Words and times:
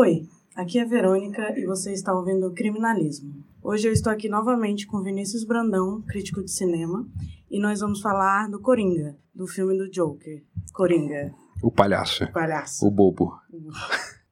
Oi, 0.00 0.28
aqui 0.54 0.78
é 0.78 0.84
Verônica 0.84 1.58
e 1.58 1.66
você 1.66 1.92
está 1.92 2.14
ouvindo 2.14 2.52
Criminalismo. 2.52 3.42
Hoje 3.60 3.88
eu 3.88 3.92
estou 3.92 4.12
aqui 4.12 4.28
novamente 4.28 4.86
com 4.86 5.02
Vinícius 5.02 5.42
Brandão, 5.44 6.02
crítico 6.02 6.40
de 6.40 6.52
cinema, 6.52 7.04
e 7.50 7.58
nós 7.60 7.80
vamos 7.80 8.00
falar 8.00 8.48
do 8.48 8.60
Coringa, 8.60 9.16
do 9.34 9.48
filme 9.48 9.76
do 9.76 9.90
Joker. 9.90 10.44
Coringa. 10.72 11.34
O 11.64 11.72
palhaço. 11.72 12.22
O 12.22 12.32
palhaço. 12.32 12.86
O 12.86 12.92
bobo. 12.92 13.32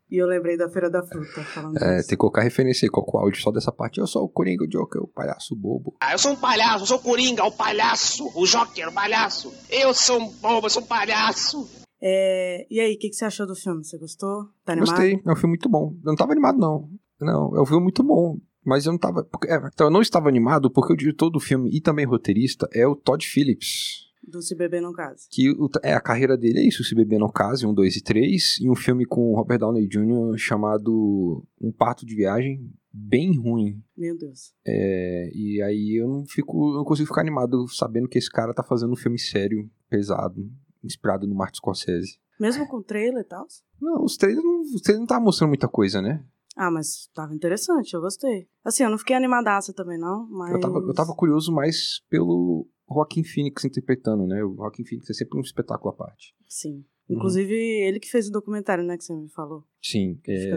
E 0.09 0.17
eu 0.23 0.29
lembrei 0.29 0.57
da 0.57 0.69
Feira 0.71 0.89
da 0.89 1.03
Fruta 1.03 1.43
falando 1.43 1.79
É, 1.79 1.97
disso. 1.97 2.09
tem 2.11 2.17
que 2.17 2.21
colocar 2.21 2.43
referência 2.43 2.87
aí, 2.87 2.91
coloca 2.91 3.17
o 3.17 3.21
áudio 3.23 3.43
só 3.43 3.51
dessa 3.51 3.73
parte. 3.73 3.99
Eu 3.99 4.07
sou 4.07 4.23
o 4.23 4.29
Coringa, 4.29 4.63
o 4.63 4.69
Joker, 4.69 5.03
o 5.03 5.09
palhaço 5.09 5.53
o 5.53 5.57
bobo. 5.57 5.97
Ah, 6.01 6.13
eu 6.13 6.19
sou 6.21 6.31
um 6.31 6.37
palhaço, 6.37 6.83
eu 6.85 6.87
sou 6.87 6.99
o 6.99 7.03
Coringa, 7.03 7.43
o 7.45 7.51
palhaço, 7.51 8.31
o 8.37 8.47
Joker, 8.47 8.89
o 8.89 8.93
palhaço. 8.93 9.53
Eu 9.69 9.93
sou 9.93 10.21
um 10.21 10.29
bobo, 10.29 10.67
eu 10.67 10.71
sou 10.71 10.83
um 10.85 10.87
palhaço. 10.87 11.69
É, 12.01 12.67
e 12.71 12.79
aí, 12.81 12.95
o 12.95 12.99
que, 12.99 13.09
que 13.09 13.15
você 13.17 13.25
achou 13.25 13.47
do 13.47 13.55
filme? 13.55 13.85
Você 13.85 13.97
gostou? 13.99 14.45
Tá 14.65 14.73
animado? 14.73 14.91
Gostei, 14.91 15.23
é 15.25 15.33
um 15.33 15.37
filme 15.37 15.51
muito 15.53 15.69
bom. 15.69 15.95
Eu 16.05 16.09
não 16.11 16.17
tava 16.17 16.33
animado, 16.33 16.59
não. 16.59 16.91
Não, 17.21 17.57
é 17.57 17.61
um 17.61 17.67
filme 17.67 17.83
muito 17.83 18.03
bom. 18.03 18.39
Mas 18.65 18.85
eu 18.85 18.93
não 18.93 18.99
tava. 18.99 19.25
porque- 19.25 19.49
é, 19.49 19.57
então, 19.73 19.87
eu 19.87 19.91
não 19.93 20.03
estava 20.03 20.29
animado 20.29 20.71
porque 20.71 20.93
o 20.93 20.97
diretor 20.97 21.31
do 21.31 21.39
filme 21.41 21.71
e 21.73 21.81
também 21.81 22.05
roteirista 22.05 22.69
é 22.75 22.87
o 22.87 22.97
Todd 22.97 23.25
Phillips. 23.27 24.05
Do 24.27 24.43
Se 24.43 24.57
Beber 24.57 24.83
Não 24.83 24.93
Case. 24.93 25.29
Que 25.31 25.51
o- 25.53 25.71
é, 25.85 25.95
a 25.95 26.01
carreira 26.01 26.37
dele 26.37 26.59
é 26.59 26.67
isso: 26.67 26.83
Se 26.83 26.95
Beber 26.97 27.19
Não 27.21 27.31
Case, 27.31 27.65
1, 27.65 27.73
2 27.73 27.95
e 27.97 28.03
3. 28.03 28.59
E 28.61 28.69
um 28.69 28.75
filme 28.75 29.07
com 29.07 29.31
o 29.33 29.37
Robert 29.37 29.61
Downey 29.61 29.87
Jr. 29.87 30.37
chamado 30.37 31.47
Um 31.61 31.71
Parto 31.71 32.05
de 32.05 32.15
Viagem, 32.17 32.69
bem 32.93 33.39
ruim. 33.39 33.81
Meu 33.97 34.19
Deus. 34.19 34.53
É, 34.67 35.31
e 35.33 35.63
aí 35.63 36.01
eu 36.01 36.09
não 36.09 36.27
fico, 36.27 36.73
eu 36.73 36.79
não 36.79 36.85
consigo 36.85 37.07
ficar 37.07 37.21
animado 37.21 37.69
sabendo 37.69 38.09
que 38.09 38.19
esse 38.19 38.31
cara 38.31 38.53
tá 38.53 38.65
fazendo 38.65 38.93
um 38.93 38.97
filme 38.97 39.19
sério, 39.19 39.71
pesado, 39.89 40.51
inspirado 40.87 41.27
no 41.27 41.35
Martin 41.35 41.57
Scorsese. 41.57 42.19
Mesmo 42.39 42.67
com 42.69 42.83
trailer 42.83 43.23
e 43.23 43.29
tal? 43.29 43.47
Não, 43.81 44.05
os 44.05 44.17
trailers 44.17 44.45
não, 44.45 44.61
os 44.61 44.81
trailers 44.83 45.01
não 45.01 45.07
tá 45.07 45.19
mostrando 45.21 45.49
muita 45.49 45.69
coisa, 45.69 46.03
né? 46.03 46.25
Ah, 46.57 46.71
mas 46.71 47.09
tava 47.15 47.35
interessante, 47.35 47.93
eu 47.93 48.01
gostei. 48.01 48.49
Assim, 48.65 48.83
eu 48.83 48.91
não 48.91 48.99
fiquei 48.99 49.15
animadaça 49.15 49.75
também, 49.75 49.99
não, 49.99 50.27
mas... 50.31 50.53
Eu, 50.53 50.61
tava, 50.61 50.79
eu 50.79 50.95
tava 50.95 51.15
curioso 51.15 51.53
mais 51.53 52.01
pelo 52.09 52.67
Joaquin 52.91 53.25
Phoenix 53.25 53.65
interpretando, 53.65 54.27
né? 54.27 54.43
O 54.43 54.55
Joaquin 54.57 54.85
Phoenix 54.85 55.11
é 55.11 55.15
sempre 55.15 55.39
um 55.39 55.43
espetáculo 55.43 55.91
à 55.91 55.97
parte. 55.97 56.35
Sim. 56.49 56.85
Uhum. 57.09 57.17
Inclusive, 57.17 57.55
ele 57.55 58.01
que 58.01 58.11
fez 58.11 58.29
o 58.29 58.33
documentário, 58.33 58.83
né, 58.85 58.97
que 58.97 59.05
você 59.05 59.15
me 59.15 59.29
falou. 59.29 59.65
Sim, 59.83 60.19
é, 60.27 60.51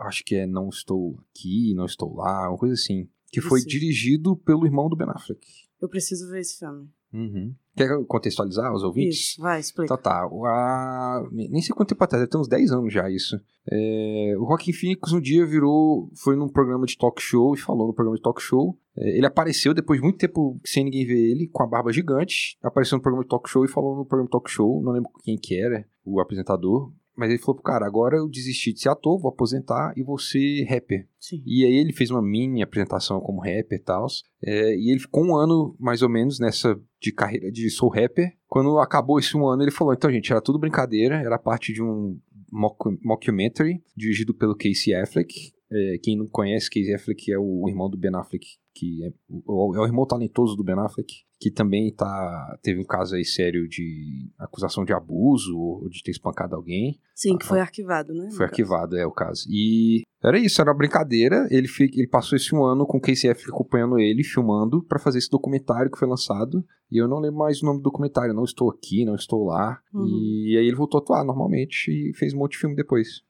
acho 0.00 0.24
que 0.24 0.36
é 0.36 0.46
Não 0.46 0.68
Estou 0.68 1.18
Aqui, 1.30 1.74
Não 1.74 1.86
Estou 1.86 2.14
Lá, 2.14 2.48
uma 2.48 2.58
coisa 2.58 2.74
assim. 2.74 3.08
Que 3.32 3.40
foi 3.40 3.60
dirigido 3.60 4.36
pelo 4.36 4.66
irmão 4.66 4.88
do 4.88 4.96
Ben 4.96 5.08
Affleck. 5.08 5.40
Eu 5.80 5.88
preciso 5.88 6.30
ver 6.30 6.40
esse 6.40 6.58
filme. 6.58 6.88
Uhum. 7.16 7.54
Quer 7.76 7.88
contextualizar 8.06 8.72
os 8.74 8.82
ouvintes? 8.82 9.18
Isso, 9.32 9.40
vai, 9.42 9.60
explica. 9.60 9.84
Então 9.92 9.96
tá, 10.02 10.26
o- 10.30 10.46
a- 10.46 11.28
nem 11.32 11.60
sei 11.60 11.74
quanto 11.74 11.88
tempo 11.90 12.02
atrás, 12.04 12.20
deve 12.22 12.30
ter 12.30 12.38
uns 12.38 12.48
10 12.48 12.72
anos 12.72 12.92
já 12.92 13.08
isso. 13.10 13.38
É, 13.70 14.34
o 14.38 14.46
Joaquin 14.46 14.72
Phoenix 14.72 15.12
um 15.12 15.20
dia 15.20 15.44
virou, 15.44 16.10
foi 16.22 16.36
num 16.36 16.48
programa 16.48 16.86
de 16.86 16.96
talk 16.96 17.20
show 17.20 17.54
e 17.54 17.58
falou 17.58 17.86
no 17.86 17.92
programa 17.94 18.16
de 18.16 18.22
talk 18.22 18.40
show. 18.40 18.78
É, 18.96 19.16
ele 19.16 19.26
apareceu 19.26 19.74
depois 19.74 19.98
de 20.00 20.04
muito 20.04 20.18
tempo 20.18 20.58
sem 20.64 20.84
ninguém 20.84 21.04
ver 21.06 21.18
ele, 21.32 21.48
com 21.48 21.62
a 21.62 21.66
barba 21.66 21.92
gigante, 21.92 22.56
apareceu 22.62 22.96
no 22.96 23.02
programa 23.02 23.24
de 23.24 23.28
talk 23.28 23.48
show 23.48 23.64
e 23.64 23.68
falou 23.68 23.96
no 23.96 24.04
programa 24.06 24.26
de 24.26 24.32
talk 24.32 24.50
show, 24.50 24.82
não 24.82 24.92
lembro 24.92 25.10
quem 25.22 25.36
que 25.36 25.60
era, 25.60 25.86
o 26.04 26.20
apresentador. 26.20 26.92
Mas 27.16 27.30
ele 27.30 27.38
falou 27.38 27.54
pro 27.54 27.64
cara, 27.64 27.86
agora 27.86 28.18
eu 28.18 28.28
desisti 28.28 28.72
de 28.72 28.80
ser 28.80 28.90
ator, 28.90 29.18
vou 29.18 29.30
aposentar 29.30 29.94
e 29.96 30.02
vou 30.02 30.18
ser 30.18 30.64
rapper. 30.64 31.08
Sim. 31.18 31.42
E 31.46 31.64
aí 31.64 31.74
ele 31.74 31.92
fez 31.92 32.10
uma 32.10 32.22
mini 32.22 32.62
apresentação 32.62 33.20
como 33.20 33.40
rapper 33.40 33.78
e 33.78 33.82
tal. 33.82 34.06
É, 34.44 34.76
e 34.76 34.90
ele 34.90 35.00
ficou 35.00 35.24
um 35.24 35.34
ano, 35.34 35.74
mais 35.80 36.02
ou 36.02 36.08
menos, 36.08 36.38
nessa 36.38 36.78
de 37.00 37.12
carreira 37.12 37.50
de 37.50 37.70
sou 37.70 37.88
rapper. 37.88 38.36
Quando 38.46 38.78
acabou 38.78 39.18
esse 39.18 39.36
um 39.36 39.46
ano, 39.46 39.62
ele 39.62 39.70
falou, 39.70 39.94
então, 39.94 40.10
gente, 40.10 40.30
era 40.30 40.42
tudo 40.42 40.58
brincadeira, 40.58 41.16
era 41.16 41.38
parte 41.38 41.72
de 41.72 41.82
um 41.82 42.18
mock- 42.52 42.98
mockumentary 43.02 43.82
dirigido 43.96 44.34
pelo 44.34 44.56
Casey 44.56 44.94
Affleck. 44.94 45.52
É, 45.72 45.98
quem 46.02 46.16
não 46.16 46.26
conhece, 46.26 46.70
Casey 46.70 46.94
Affleck 46.94 47.32
é 47.32 47.38
o 47.38 47.68
irmão 47.68 47.90
do 47.90 47.96
Ben 47.96 48.14
Affleck, 48.14 48.46
que 48.76 49.04
é 49.04 49.12
o, 49.28 49.74
é 49.74 49.80
o 49.80 49.86
irmão 49.86 50.06
talentoso 50.06 50.54
do 50.54 50.62
Ben 50.62 50.78
Affleck, 50.78 51.24
que 51.40 51.50
também 51.50 51.92
tá, 51.94 52.58
teve 52.62 52.80
um 52.80 52.84
caso 52.84 53.16
aí 53.16 53.24
sério 53.24 53.66
de 53.66 54.30
acusação 54.38 54.84
de 54.84 54.92
abuso 54.92 55.56
ou 55.56 55.88
de 55.88 56.02
ter 56.02 56.10
espancado 56.10 56.54
alguém. 56.54 57.00
Sim, 57.14 57.38
que 57.38 57.46
foi 57.46 57.60
arquivado, 57.60 58.12
né? 58.12 58.28
Foi 58.30 58.30
caso. 58.30 58.42
arquivado, 58.42 58.96
é 58.96 59.06
o 59.06 59.10
caso. 59.10 59.46
E 59.48 60.02
era 60.22 60.38
isso, 60.38 60.60
era 60.60 60.70
uma 60.70 60.76
brincadeira. 60.76 61.46
Ele, 61.50 61.68
ele 61.80 62.08
passou 62.08 62.36
esse 62.36 62.54
um 62.54 62.64
ano 62.64 62.86
com 62.86 62.98
o 62.98 63.00
Casey 63.00 63.30
Affleck 63.30 63.50
acompanhando 63.50 63.98
ele, 63.98 64.22
filmando, 64.22 64.82
pra 64.82 64.98
fazer 64.98 65.18
esse 65.18 65.30
documentário 65.30 65.90
que 65.90 65.98
foi 65.98 66.08
lançado. 66.08 66.64
E 66.90 67.00
eu 67.00 67.08
não 67.08 67.18
lembro 67.18 67.38
mais 67.38 67.62
o 67.62 67.66
nome 67.66 67.78
do 67.78 67.84
documentário. 67.84 68.34
Não 68.34 68.44
estou 68.44 68.70
aqui, 68.70 69.04
não 69.04 69.14
estou 69.14 69.44
lá. 69.44 69.80
Uhum. 69.92 70.06
E 70.06 70.56
aí 70.58 70.66
ele 70.66 70.76
voltou 70.76 70.98
a 70.98 71.02
atuar 71.02 71.24
normalmente 71.24 71.90
e 71.90 72.14
fez 72.14 72.34
um 72.34 72.38
monte 72.38 72.52
de 72.52 72.58
filme 72.58 72.76
depois. 72.76 73.22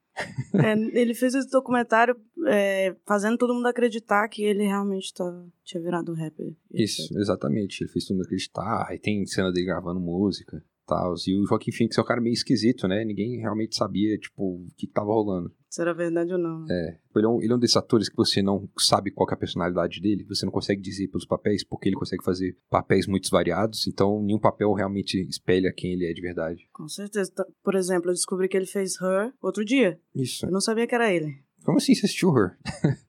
É, 0.55 0.73
ele 0.99 1.13
fez 1.15 1.35
esse 1.35 1.51
documentário 1.51 2.17
é, 2.47 2.95
fazendo 3.05 3.37
todo 3.37 3.55
mundo 3.55 3.67
acreditar 3.67 4.27
que 4.29 4.43
ele 4.43 4.65
realmente 4.65 5.13
tava, 5.13 5.47
tinha 5.63 5.83
virado 5.83 6.15
rapper. 6.15 6.55
e 6.73 6.83
Isso, 6.85 7.19
exatamente. 7.19 7.83
Ele 7.83 7.91
fez 7.91 8.07
todo 8.07 8.17
mundo 8.17 8.25
acreditar. 8.25 8.87
Aí 8.89 8.99
tem 8.99 9.27
cena 9.27 9.53
dele 9.53 9.67
gravando 9.67 10.01
música. 10.01 10.63
Tal. 10.87 11.15
E 11.27 11.35
o 11.35 11.47
Joaquim 11.47 11.73
Phoenix 11.73 11.99
é 11.99 12.01
um 12.01 12.05
cara 12.05 12.21
meio 12.21 12.33
esquisito, 12.33 12.87
né? 12.87 13.05
Ninguém 13.05 13.39
realmente 13.39 13.75
sabia, 13.75 14.17
tipo, 14.19 14.43
o 14.43 14.67
que, 14.77 14.87
que 14.87 14.93
tava 14.93 15.13
rolando. 15.13 15.53
Se 15.69 15.83
era 15.83 15.93
verdade 15.93 16.33
ou 16.33 16.39
não. 16.39 16.65
É, 16.71 16.99
ele 17.17 17.27
é, 17.27 17.29
um, 17.29 17.43
ele 17.43 17.53
é 17.53 17.57
um 17.57 17.59
desses 17.59 17.77
atores 17.77 18.09
que 18.09 18.17
você 18.17 18.41
não 18.41 18.69
sabe 18.79 19.11
qual 19.11 19.29
é 19.29 19.35
a 19.35 19.37
personalidade 19.37 20.01
dele, 20.01 20.25
você 20.25 20.47
não 20.47 20.53
consegue 20.53 20.81
dizer 20.81 21.09
pelos 21.09 21.27
papéis, 21.27 21.65
porque 21.65 21.89
ele 21.89 21.97
consegue 21.97 22.25
fazer 22.25 22.57
papéis 22.71 23.07
muito 23.07 23.29
variados, 23.31 23.87
então 23.87 24.23
nenhum 24.23 24.39
papel 24.39 24.73
realmente 24.73 25.21
espelha 25.29 25.73
quem 25.77 25.93
ele 25.93 26.07
é 26.09 26.13
de 26.13 26.21
verdade. 26.23 26.69
Com 26.73 26.89
certeza. 26.89 27.33
Por 27.63 27.75
exemplo, 27.75 28.11
eu 28.11 28.15
descobri 28.15 28.49
que 28.49 28.57
ele 28.57 28.67
fez 28.67 28.95
Her 29.01 29.35
outro 29.43 29.65
dia. 29.65 30.01
Isso. 30.15 30.47
Eu 30.47 30.53
não 30.53 30.61
sabia 30.61 30.87
que 30.87 30.95
era 30.95 31.13
ele. 31.13 31.35
Como 31.65 31.79
assim 31.79 31.95
você 31.95 32.07
assistiu 32.07 32.33
Her? 32.37 32.57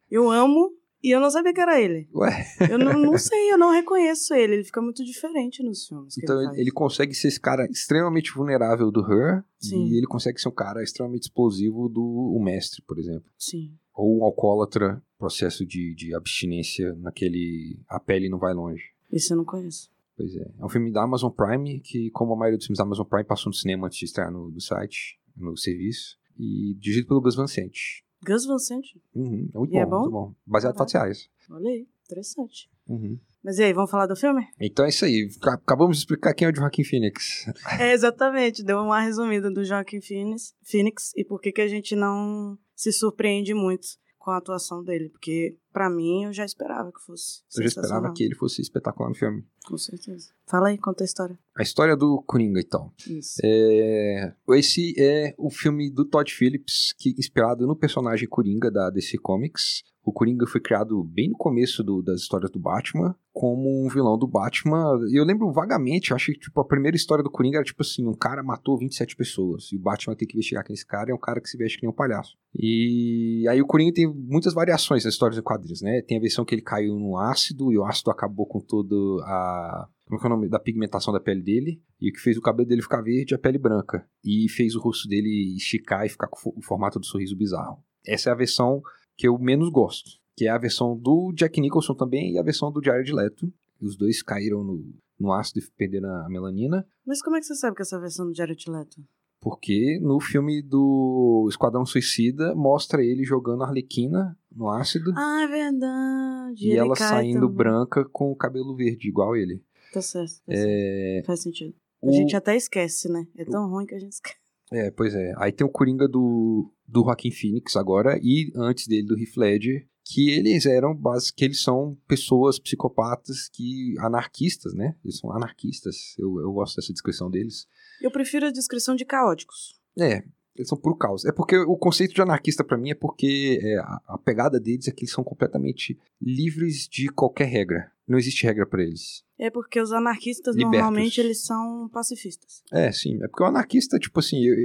Eu 0.09 0.31
amo 0.31 0.71
e 1.03 1.11
eu 1.11 1.19
não 1.19 1.29
sabia 1.29 1.53
que 1.53 1.61
era 1.61 1.79
ele. 1.79 2.07
Ué, 2.13 2.45
Eu 2.71 2.77
não, 2.77 2.93
não 2.93 3.17
sei, 3.17 3.51
eu 3.51 3.57
não 3.57 3.71
reconheço 3.71 4.33
ele. 4.33 4.55
Ele 4.55 4.63
fica 4.63 4.81
muito 4.81 5.03
diferente 5.03 5.63
nos 5.63 5.85
filmes. 5.85 6.17
Então 6.17 6.41
ele, 6.41 6.61
ele, 6.61 6.71
consegue 6.71 7.13
ser 7.13 7.27
esse 7.27 7.39
cara 7.39 7.65
extremamente 7.69 8.33
vulnerável 8.33 8.91
do 8.91 9.01
Her, 9.01 9.43
Sim. 9.59 9.85
e 9.85 9.97
ele 9.97 10.07
consegue 10.07 10.39
ser 10.39 10.49
um 10.49 10.53
cara 10.53 10.83
extremamente 10.83 11.23
explosivo 11.23 11.87
do 11.87 12.01
O 12.01 12.43
Mestre, 12.43 12.81
por 12.87 12.97
exemplo. 12.97 13.29
Sim. 13.37 13.71
Ou 13.93 14.19
um 14.19 14.23
alcoólatra, 14.23 15.01
processo 15.17 15.65
de, 15.65 15.95
de 15.95 16.15
abstinência 16.15 16.93
naquele 16.95 17.79
A 17.87 17.99
Pele 17.99 18.29
Não 18.29 18.39
Vai 18.39 18.53
Longe. 18.53 18.83
Esse 19.11 19.33
eu 19.33 19.37
não 19.37 19.45
conheço. 19.45 19.89
Pois 20.15 20.35
é. 20.35 20.51
É 20.59 20.65
um 20.65 20.69
filme 20.69 20.91
da 20.91 21.03
Amazon 21.03 21.31
Prime, 21.31 21.79
que, 21.79 22.09
como 22.11 22.33
a 22.33 22.35
maioria 22.35 22.57
dos 22.57 22.65
filmes 22.65 22.79
da 22.79 22.83
Amazon 22.83 23.05
Prime, 23.05 23.23
passou 23.23 23.49
no 23.51 23.53
cinema 23.53 23.85
antes 23.85 23.99
de 23.99 24.05
estrear 24.05 24.31
no, 24.31 24.49
no 24.49 24.59
site, 24.59 25.19
no 25.35 25.55
serviço. 25.55 26.17
E 26.37 26.75
dirigido 26.79 27.07
pelo 27.07 27.21
Gus 27.21 27.35
Van 27.35 27.47
Sant. 27.47 28.03
Gus 28.25 28.45
Van 28.45 28.57
Sant? 28.59 28.85
Uhum, 29.15 29.49
é 29.53 29.57
muito 29.57 29.73
E 29.73 29.77
é 29.77 29.85
bom, 29.85 29.89
bom? 29.91 29.99
muito 29.99 30.11
bom. 30.11 30.33
Baseado 30.45 30.75
em 30.75 30.77
fatos 30.77 30.93
reais. 30.93 31.29
Olha 31.49 31.69
aí, 31.69 31.87
interessante. 32.05 32.69
Uhum. 32.87 33.19
Mas 33.43 33.59
e 33.59 33.63
aí, 33.63 33.71
vamos 33.73 33.89
falar 33.91 34.07
do 34.07 34.15
filme? 34.15 34.45
Então 34.59 34.85
é 34.85 34.89
isso 34.89 35.05
aí. 35.05 35.29
Ca- 35.41 35.53
Acabamos 35.53 35.97
de 35.97 36.01
explicar 36.01 36.33
quem 36.33 36.47
é 36.47 36.51
o 36.51 36.55
Joaquim 36.55 36.83
Phoenix. 36.83 37.45
É, 37.79 37.93
exatamente. 37.93 38.63
Deu 38.63 38.79
uma 38.79 38.99
resumida 39.01 39.49
do 39.49 39.63
Joaquin 39.63 40.01
Phoenix, 40.01 40.53
Phoenix 40.63 41.11
e 41.15 41.23
por 41.23 41.39
que 41.39 41.51
que 41.51 41.61
a 41.61 41.67
gente 41.67 41.95
não 41.95 42.57
se 42.75 42.91
surpreende 42.91 43.53
muito 43.53 43.87
com 44.27 44.31
a 44.31 44.37
atuação 44.37 44.83
dele. 44.83 45.07
Porque, 45.07 45.55
pra 45.71 45.89
mim, 45.89 46.25
eu 46.25 46.33
já 46.33 46.43
esperava 46.43 46.91
que 46.91 46.99
fosse 46.99 47.43
Eu 47.55 47.63
já 47.63 47.67
esperava 47.69 48.11
que 48.11 48.23
ele 48.25 48.35
fosse 48.35 48.61
espetacular 48.61 49.07
no 49.07 49.15
filme. 49.15 49.45
Com 49.65 49.77
certeza. 49.77 50.31
Fala 50.45 50.67
aí, 50.67 50.77
conta 50.77 51.01
a 51.01 51.05
história. 51.05 51.39
A 51.55 51.63
história 51.63 51.95
do 51.95 52.21
Coringa, 52.27 52.59
então. 52.59 52.91
Isso. 53.07 53.39
É, 53.41 54.35
Esse 54.49 54.93
é 54.97 55.33
o 55.37 55.49
filme 55.49 55.89
do 55.89 56.03
Todd 56.03 56.29
Phillips, 56.29 56.93
que 56.99 57.15
inspirado 57.17 57.65
no 57.65 57.73
personagem 57.73 58.27
Coringa 58.27 58.69
da 58.69 58.89
DC 58.89 59.17
Comics. 59.17 59.85
O 60.07 60.13
Coringa 60.13 60.47
foi 60.47 60.61
criado 60.61 61.03
bem 61.03 61.27
no 61.31 61.35
começo 61.35 61.83
do- 61.83 62.01
das 62.01 62.21
histórias 62.21 62.49
do 62.49 62.57
Batman, 62.57 63.13
como 63.33 63.85
um 63.85 63.89
vilão 63.89 64.17
do 64.17 64.25
Batman. 64.25 64.97
E 65.11 65.19
eu 65.19 65.25
lembro 65.25 65.51
vagamente, 65.51 66.11
eu 66.11 66.15
acho 66.15 66.31
que 66.31 66.39
tipo, 66.39 66.61
a 66.61 66.65
primeira 66.65 66.95
história 66.95 67.21
do 67.21 67.29
Coringa 67.29 67.57
era 67.57 67.65
tipo 67.65 67.81
assim: 67.81 68.07
um 68.07 68.13
cara 68.13 68.41
matou 68.41 68.77
27 68.77 69.17
pessoas. 69.17 69.69
E 69.73 69.75
o 69.75 69.81
Batman 69.81 70.15
tem 70.15 70.25
que 70.25 70.35
investigar 70.37 70.63
quem 70.63 70.73
é 70.73 70.75
esse 70.75 70.85
cara, 70.87 71.11
é 71.11 71.13
um 71.13 71.19
cara 71.19 71.41
que 71.41 71.49
se 71.49 71.57
veste 71.57 71.77
que 71.77 71.83
nem 71.85 71.91
um 71.91 71.95
palhaço. 71.95 72.37
E 72.57 73.45
aí 73.49 73.61
o 73.61 73.65
Coringa 73.67 73.91
tem 73.93 74.07
muitas 74.07 74.53
variações 74.53 75.03
nas 75.03 75.13
histórias 75.13 75.35
de 75.35 75.41
quadrinhos, 75.41 75.81
né? 75.81 76.01
Tem 76.01 76.17
a 76.17 76.21
versão 76.21 76.45
que 76.45 76.55
ele 76.55 76.61
caiu 76.61 76.97
no 76.97 77.17
ácido, 77.17 77.73
e 77.73 77.77
o 77.77 77.83
ácido 77.83 78.09
acabou 78.09 78.45
com 78.45 78.61
todo 78.61 79.19
a. 79.25 79.89
Como 80.05 80.21
é 80.21 80.23
é 80.23 80.25
o 80.25 80.29
nome? 80.29 80.47
Da 80.47 80.57
pigmentação 80.57 81.13
da 81.13 81.19
pele 81.19 81.41
dele. 81.41 81.81
E 81.99 82.09
o 82.09 82.13
que 82.13 82.21
fez 82.21 82.37
o 82.37 82.41
cabelo 82.41 82.65
dele 82.69 82.81
ficar 82.81 83.01
verde 83.01 83.33
é 83.33 83.35
a 83.35 83.39
pele 83.39 83.57
branca. 83.57 84.07
E 84.23 84.47
fez 84.47 84.73
o 84.73 84.79
rosto 84.79 85.05
dele 85.09 85.53
esticar 85.57 86.05
e 86.05 86.09
ficar 86.09 86.29
com 86.29 86.53
o 86.55 86.61
formato 86.61 86.97
do 86.97 87.05
sorriso 87.05 87.35
bizarro. 87.35 87.83
Essa 88.07 88.29
é 88.29 88.31
a 88.31 88.35
versão 88.37 88.81
que 89.17 89.27
eu 89.27 89.37
menos 89.37 89.69
gosto. 89.69 90.09
Que 90.35 90.45
é 90.45 90.49
a 90.49 90.57
versão 90.57 90.95
do 90.95 91.33
Jack 91.33 91.59
Nicholson 91.59 91.95
também 91.95 92.33
e 92.33 92.37
a 92.39 92.43
versão 92.43 92.71
do 92.71 92.83
Jared 92.83 93.11
Leto. 93.11 93.51
Os 93.81 93.95
dois 93.97 94.21
caíram 94.21 94.63
no, 94.63 94.83
no 95.19 95.33
ácido 95.33 95.59
e 95.59 95.71
perderam 95.75 96.09
a 96.09 96.29
melanina. 96.29 96.85
Mas 97.05 97.21
como 97.21 97.35
é 97.35 97.39
que 97.39 97.45
você 97.45 97.55
sabe 97.55 97.75
que 97.75 97.81
essa 97.81 97.99
versão 97.99 98.27
do 98.27 98.35
Jared 98.35 98.63
Leto? 98.69 99.01
Porque 99.39 99.99
no 100.01 100.19
filme 100.19 100.61
do 100.61 101.45
Esquadrão 101.49 101.85
Suicida 101.85 102.55
mostra 102.55 103.03
ele 103.03 103.23
jogando 103.23 103.63
a 103.63 103.67
Arlequina 103.67 104.37
no 104.55 104.69
ácido. 104.69 105.11
Ah, 105.15 105.43
é 105.43 105.47
verdade. 105.47 106.65
e 106.67 106.71
ele 106.71 106.79
ela 106.79 106.95
saindo 106.95 107.41
também. 107.41 107.55
branca 107.55 108.05
com 108.05 108.31
o 108.31 108.35
cabelo 108.35 108.75
verde, 108.75 109.07
igual 109.07 109.35
ele. 109.35 109.61
Tá 109.93 110.01
certo. 110.01 110.41
Tá 110.45 110.53
certo. 110.53 110.67
É, 110.67 111.21
Faz 111.25 111.41
sentido. 111.41 111.73
A 112.03 112.07
o- 112.07 112.11
gente 112.11 112.35
até 112.35 112.55
esquece, 112.55 113.09
né? 113.11 113.27
É 113.37 113.45
tão 113.45 113.69
ruim 113.69 113.85
que 113.85 113.95
a 113.95 113.99
gente 113.99 114.13
esquece. 114.13 114.37
É, 114.71 114.91
pois 114.91 115.13
é. 115.15 115.33
Aí 115.37 115.51
tem 115.51 115.65
o 115.65 115.69
Coringa 115.69 116.07
do, 116.07 116.69
do 116.87 117.03
Joaquin 117.03 117.31
Phoenix 117.31 117.75
agora 117.75 118.19
e 118.21 118.51
antes 118.55 118.87
dele 118.87 119.07
do 119.07 119.19
Heath 119.19 119.35
Ledger, 119.35 119.87
que 120.05 120.29
eles 120.29 120.65
eram 120.65 120.97
que 121.35 121.43
eles 121.43 121.61
são 121.61 121.97
pessoas 122.07 122.57
psicopatas 122.57 123.49
que 123.49 123.93
anarquistas, 123.99 124.73
né? 124.73 124.95
Eles 125.03 125.17
são 125.17 125.31
anarquistas. 125.33 126.15
Eu, 126.17 126.39
eu 126.39 126.51
gosto 126.53 126.77
dessa 126.77 126.93
descrição 126.93 127.29
deles. 127.29 127.67
Eu 128.01 128.09
prefiro 128.09 128.45
a 128.45 128.51
descrição 128.51 128.95
de 128.95 129.03
caóticos. 129.03 129.75
É, 129.99 130.23
eles 130.55 130.69
são 130.69 130.77
puro 130.77 130.95
caos. 130.95 131.25
É 131.25 131.31
porque 131.31 131.57
o 131.57 131.77
conceito 131.77 132.13
de 132.13 132.21
anarquista 132.21 132.63
para 132.63 132.77
mim 132.77 132.91
é 132.91 132.95
porque 132.95 133.59
é, 133.61 133.77
a, 133.77 134.01
a, 134.07 134.17
pegada 134.17 134.59
deles 134.59 134.87
é 134.87 134.91
que 134.91 135.03
eles 135.03 135.13
são 135.13 135.23
completamente 135.23 135.99
livres 136.21 136.87
de 136.87 137.09
qualquer 137.09 137.45
regra. 137.45 137.91
Não 138.07 138.17
existe 138.17 138.45
regra 138.45 138.65
para 138.65 138.83
eles. 138.83 139.23
É 139.37 139.49
porque 139.49 139.79
os 139.81 139.91
anarquistas 139.91 140.55
Libertos. 140.55 140.79
normalmente 140.79 141.19
eles 141.19 141.43
são 141.43 141.89
pacifistas. 141.89 142.63
É, 142.71 142.91
sim. 142.91 143.21
É 143.21 143.27
porque 143.27 143.43
o 143.43 143.47
anarquista, 143.47 143.99
tipo 143.99 144.19
assim, 144.19 144.43
eu, 144.45 144.55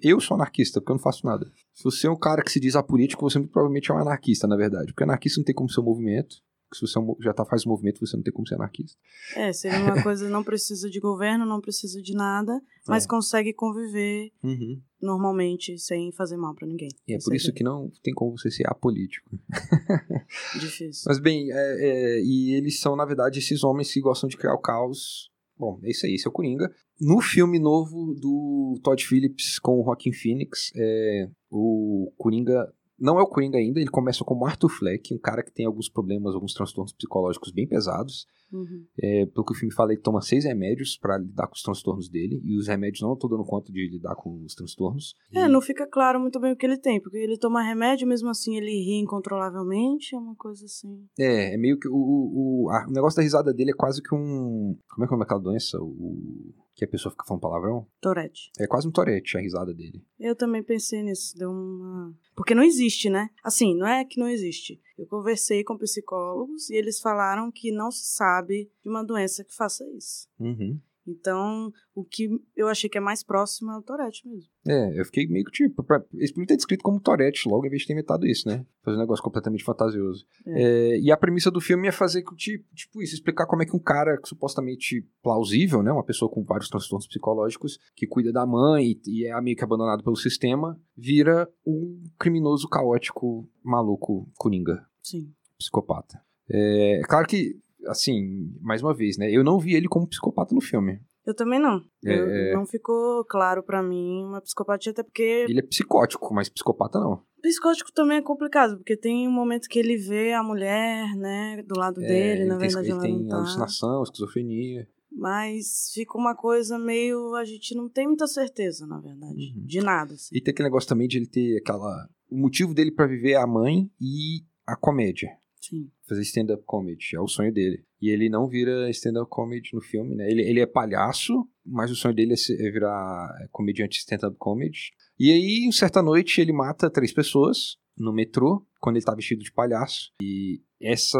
eu 0.00 0.20
sou 0.20 0.36
anarquista 0.36 0.80
porque 0.80 0.92
eu 0.92 0.96
não 0.96 1.02
faço 1.02 1.26
nada. 1.26 1.50
Se 1.74 1.82
você 1.82 2.06
é 2.06 2.10
um 2.10 2.18
cara 2.18 2.42
que 2.42 2.52
se 2.52 2.60
diz 2.60 2.76
apolítico, 2.76 3.28
você 3.28 3.38
muito 3.38 3.50
provavelmente 3.50 3.90
é 3.90 3.94
um 3.94 3.98
anarquista, 3.98 4.46
na 4.46 4.56
verdade. 4.56 4.92
Porque 4.92 5.02
anarquista 5.02 5.40
não 5.40 5.44
tem 5.44 5.54
como 5.54 5.68
ser 5.68 5.80
um 5.80 5.84
movimento 5.84 6.36
se 6.76 6.86
você 6.86 6.98
é 6.98 7.02
já 7.20 7.32
tá, 7.32 7.44
faz 7.44 7.64
movimento, 7.64 8.00
você 8.00 8.16
não 8.16 8.22
tem 8.22 8.32
como 8.32 8.46
ser 8.46 8.54
anarquista. 8.54 8.98
É, 9.36 9.52
seria 9.52 9.80
uma 9.80 10.02
coisa 10.02 10.28
não 10.28 10.42
precisa 10.42 10.88
de 10.88 11.00
governo, 11.00 11.44
não 11.44 11.60
precisa 11.60 12.00
de 12.00 12.14
nada, 12.14 12.60
mas 12.86 13.04
é. 13.04 13.08
consegue 13.08 13.52
conviver 13.52 14.30
uhum. 14.42 14.80
normalmente 15.00 15.78
sem 15.78 16.12
fazer 16.12 16.36
mal 16.36 16.54
para 16.54 16.66
ninguém. 16.66 16.88
E 17.06 17.14
é 17.14 17.18
por 17.18 17.34
isso 17.34 17.52
que 17.52 17.62
não 17.62 17.90
tem 18.02 18.14
como 18.14 18.36
você 18.36 18.50
ser 18.50 18.68
apolítico. 18.68 19.30
Difícil. 20.58 21.04
Mas 21.06 21.18
bem, 21.18 21.50
é, 21.50 21.56
é, 21.56 22.22
e 22.22 22.54
eles 22.54 22.80
são, 22.80 22.96
na 22.96 23.04
verdade, 23.04 23.38
esses 23.38 23.62
homens 23.62 23.92
que 23.92 24.00
gostam 24.00 24.28
de 24.28 24.36
criar 24.36 24.54
o 24.54 24.60
caos. 24.60 25.30
Bom, 25.58 25.78
é 25.84 25.90
isso 25.90 26.06
aí, 26.06 26.14
esse 26.14 26.26
é 26.26 26.30
o 26.30 26.32
Coringa. 26.32 26.72
No 27.00 27.20
filme 27.20 27.58
novo 27.58 28.14
do 28.14 28.78
Todd 28.82 29.04
Phillips 29.04 29.58
com 29.58 29.80
o 29.80 29.84
Joaquin 29.84 30.12
Phoenix, 30.12 30.72
é, 30.74 31.28
o 31.50 32.12
Coringa 32.16 32.72
não 33.02 33.18
é 33.18 33.22
o 33.22 33.26
Coringa 33.26 33.58
ainda, 33.58 33.80
ele 33.80 33.90
começa 33.90 34.24
como 34.24 34.46
Arthur 34.46 34.68
Fleck, 34.68 35.12
um 35.12 35.18
cara 35.18 35.42
que 35.42 35.52
tem 35.52 35.66
alguns 35.66 35.88
problemas, 35.88 36.34
alguns 36.34 36.54
transtornos 36.54 36.92
psicológicos 36.92 37.50
bem 37.50 37.66
pesados. 37.66 38.26
Uhum. 38.52 38.84
É, 39.02 39.26
pelo 39.26 39.44
que 39.44 39.52
o 39.52 39.56
filme 39.56 39.74
fala, 39.74 39.92
ele 39.92 40.00
toma 40.00 40.20
seis 40.20 40.44
remédios 40.44 40.96
para 40.96 41.18
lidar 41.18 41.48
com 41.48 41.54
os 41.54 41.62
transtornos 41.62 42.08
dele, 42.08 42.40
e 42.44 42.56
os 42.56 42.68
remédios 42.68 43.00
não 43.00 43.14
estão 43.14 43.28
dando 43.28 43.44
conta 43.44 43.72
de 43.72 43.88
lidar 43.88 44.14
com 44.14 44.44
os 44.44 44.54
transtornos. 44.54 45.14
É, 45.34 45.46
e... 45.46 45.48
não 45.48 45.60
fica 45.60 45.86
claro 45.86 46.20
muito 46.20 46.38
bem 46.38 46.52
o 46.52 46.56
que 46.56 46.64
ele 46.64 46.78
tem, 46.78 47.00
porque 47.00 47.16
ele 47.16 47.38
toma 47.38 47.62
remédio, 47.62 48.06
mesmo 48.06 48.28
assim 48.28 48.56
ele 48.56 48.70
ri 48.70 49.00
incontrolavelmente, 49.00 50.14
é 50.14 50.18
uma 50.18 50.36
coisa 50.36 50.64
assim. 50.64 51.04
É, 51.18 51.54
é 51.54 51.56
meio 51.56 51.78
que 51.78 51.88
o, 51.88 51.94
o, 51.94 52.70
a, 52.70 52.86
o 52.86 52.92
negócio 52.92 53.16
da 53.16 53.22
risada 53.22 53.52
dele 53.52 53.70
é 53.72 53.76
quase 53.76 54.00
que 54.00 54.14
um. 54.14 54.76
Como 54.94 55.04
é 55.04 55.08
que 55.08 55.14
é 55.14 55.22
aquela 55.22 55.40
doença? 55.40 55.78
O 55.80 56.54
que 56.74 56.84
a 56.84 56.88
pessoa 56.88 57.10
fica 57.10 57.24
falando 57.26 57.42
palavrão? 57.42 57.86
Torete. 58.00 58.50
É 58.58 58.66
quase 58.66 58.88
um 58.88 58.90
torete 58.90 59.36
a 59.36 59.40
risada 59.40 59.74
dele. 59.74 60.04
Eu 60.18 60.34
também 60.34 60.62
pensei 60.62 61.02
nisso, 61.02 61.36
deu 61.36 61.50
uma. 61.50 62.14
Porque 62.34 62.54
não 62.54 62.62
existe, 62.62 63.10
né? 63.10 63.30
Assim, 63.42 63.76
não 63.76 63.86
é 63.86 64.04
que 64.04 64.18
não 64.18 64.28
existe. 64.28 64.80
Eu 64.98 65.06
conversei 65.06 65.64
com 65.64 65.76
psicólogos 65.76 66.70
e 66.70 66.74
eles 66.74 67.00
falaram 67.00 67.50
que 67.50 67.72
não 67.72 67.90
se 67.90 68.06
sabe 68.14 68.70
de 68.82 68.88
uma 68.88 69.04
doença 69.04 69.44
que 69.44 69.54
faça 69.54 69.84
isso. 69.90 70.28
Uhum. 70.38 70.80
Então, 71.06 71.72
o 71.94 72.04
que 72.04 72.28
eu 72.56 72.68
achei 72.68 72.88
que 72.88 72.96
é 72.96 73.00
mais 73.00 73.24
próximo 73.24 73.72
é 73.72 73.76
o 73.76 73.82
Tourette 73.82 74.26
mesmo. 74.26 74.48
É, 74.66 75.00
eu 75.00 75.04
fiquei 75.04 75.26
meio 75.26 75.44
que 75.44 75.50
tipo, 75.50 75.82
pra, 75.82 76.02
eles 76.14 76.30
podiam 76.30 76.46
ter 76.46 76.56
descrito 76.56 76.82
como 76.82 77.00
Tourette 77.00 77.48
logo, 77.48 77.66
em 77.66 77.70
vez 77.70 77.82
de 77.82 77.88
ter 77.88 77.92
inventado 77.94 78.26
isso, 78.26 78.48
né? 78.48 78.64
Fazer 78.82 78.96
um 78.96 79.00
negócio 79.00 79.22
completamente 79.22 79.64
fantasioso. 79.64 80.24
É. 80.46 80.62
É, 80.62 81.00
e 81.00 81.10
a 81.10 81.16
premissa 81.16 81.50
do 81.50 81.60
filme 81.60 81.88
é 81.88 81.92
fazer 81.92 82.22
tipo, 82.36 82.64
tipo 82.74 83.02
isso, 83.02 83.14
explicar 83.14 83.46
como 83.46 83.62
é 83.62 83.66
que 83.66 83.74
um 83.76 83.80
cara 83.80 84.18
supostamente 84.24 85.06
plausível, 85.22 85.82
né? 85.82 85.90
Uma 85.90 86.04
pessoa 86.04 86.30
com 86.30 86.44
vários 86.44 86.68
transtornos 86.68 87.06
psicológicos, 87.06 87.78
que 87.96 88.06
cuida 88.06 88.32
da 88.32 88.46
mãe 88.46 88.92
e, 89.06 89.22
e 89.22 89.26
é 89.26 89.40
meio 89.40 89.56
que 89.56 89.64
abandonado 89.64 90.04
pelo 90.04 90.16
sistema, 90.16 90.80
vira 90.96 91.48
um 91.66 92.02
criminoso 92.18 92.68
caótico, 92.68 93.48
maluco, 93.62 94.30
coringa. 94.36 94.86
Sim. 95.02 95.32
Psicopata. 95.58 96.20
É, 96.48 97.00
claro 97.06 97.26
que 97.26 97.56
assim, 97.86 98.52
mais 98.60 98.82
uma 98.82 98.94
vez, 98.94 99.16
né? 99.16 99.30
Eu 99.30 99.44
não 99.44 99.58
vi 99.58 99.74
ele 99.74 99.88
como 99.88 100.06
psicopata 100.06 100.54
no 100.54 100.60
filme. 100.60 101.00
Eu 101.24 101.34
também 101.34 101.60
não. 101.60 101.80
É... 102.04 102.18
Eu, 102.18 102.28
é. 102.28 102.52
não 102.54 102.66
ficou 102.66 103.24
claro 103.24 103.62
para 103.62 103.82
mim 103.82 104.24
uma 104.24 104.40
psicopatia, 104.40 104.92
até 104.92 105.02
porque. 105.02 105.46
Ele 105.48 105.60
é 105.60 105.62
psicótico, 105.62 106.34
mas 106.34 106.48
psicopata 106.48 106.98
não. 106.98 107.22
Psicótico 107.40 107.92
também 107.92 108.18
é 108.18 108.22
complicado, 108.22 108.76
porque 108.76 108.96
tem 108.96 109.26
um 109.26 109.32
momento 109.32 109.68
que 109.68 109.78
ele 109.78 109.96
vê 109.96 110.32
a 110.32 110.42
mulher, 110.42 111.16
né, 111.16 111.62
do 111.66 111.76
lado 111.76 112.00
é, 112.00 112.06
dele, 112.06 112.44
na 112.44 112.56
verdade 112.56 112.88
ele 112.88 113.00
tem 113.00 113.26
tá. 113.26 113.36
alucinação, 113.36 114.02
esquizofrenia. 114.04 114.86
Mas 115.14 115.90
fica 115.92 116.16
uma 116.16 116.34
coisa 116.34 116.78
meio. 116.78 117.34
A 117.34 117.44
gente 117.44 117.74
não 117.74 117.88
tem 117.88 118.06
muita 118.06 118.26
certeza, 118.26 118.86
na 118.86 118.98
verdade. 118.98 119.52
Uhum. 119.54 119.66
De 119.66 119.80
nada. 119.80 120.14
Assim. 120.14 120.34
E 120.34 120.40
tem 120.40 120.52
aquele 120.52 120.68
negócio 120.68 120.88
também 120.88 121.06
de 121.06 121.18
ele 121.18 121.26
ter 121.26 121.58
aquela. 121.58 122.08
O 122.30 122.36
motivo 122.38 122.72
dele 122.72 122.90
para 122.90 123.06
viver 123.06 123.32
é 123.32 123.36
a 123.36 123.46
mãe 123.46 123.90
e 124.00 124.42
a 124.66 124.74
comédia. 124.74 125.28
Sim. 125.60 125.90
Fazer 126.12 126.22
stand-up 126.22 126.62
comedy, 126.66 127.16
é 127.16 127.20
o 127.20 127.26
sonho 127.26 127.52
dele. 127.52 127.82
E 128.00 128.10
ele 128.10 128.28
não 128.28 128.46
vira 128.46 128.90
stand-up 128.90 129.28
comedy 129.30 129.70
no 129.72 129.80
filme, 129.80 130.14
né? 130.14 130.30
Ele, 130.30 130.42
ele 130.42 130.60
é 130.60 130.66
palhaço, 130.66 131.48
mas 131.64 131.90
o 131.90 131.96
sonho 131.96 132.14
dele 132.14 132.34
é, 132.34 132.36
ser, 132.36 132.60
é 132.60 132.70
virar 132.70 133.34
é, 133.40 133.48
comediante 133.50 133.98
stand-up 133.98 134.36
comedy. 134.38 134.90
E 135.18 135.30
aí, 135.30 135.66
em 135.66 135.72
certa 135.72 136.02
noite, 136.02 136.40
ele 136.40 136.52
mata 136.52 136.90
três 136.90 137.12
pessoas 137.12 137.76
no 137.96 138.12
metrô, 138.12 138.66
quando 138.80 138.96
ele 138.96 139.04
tá 139.04 139.14
vestido 139.14 139.42
de 139.42 139.52
palhaço. 139.52 140.12
E 140.20 140.60
essa, 140.80 141.18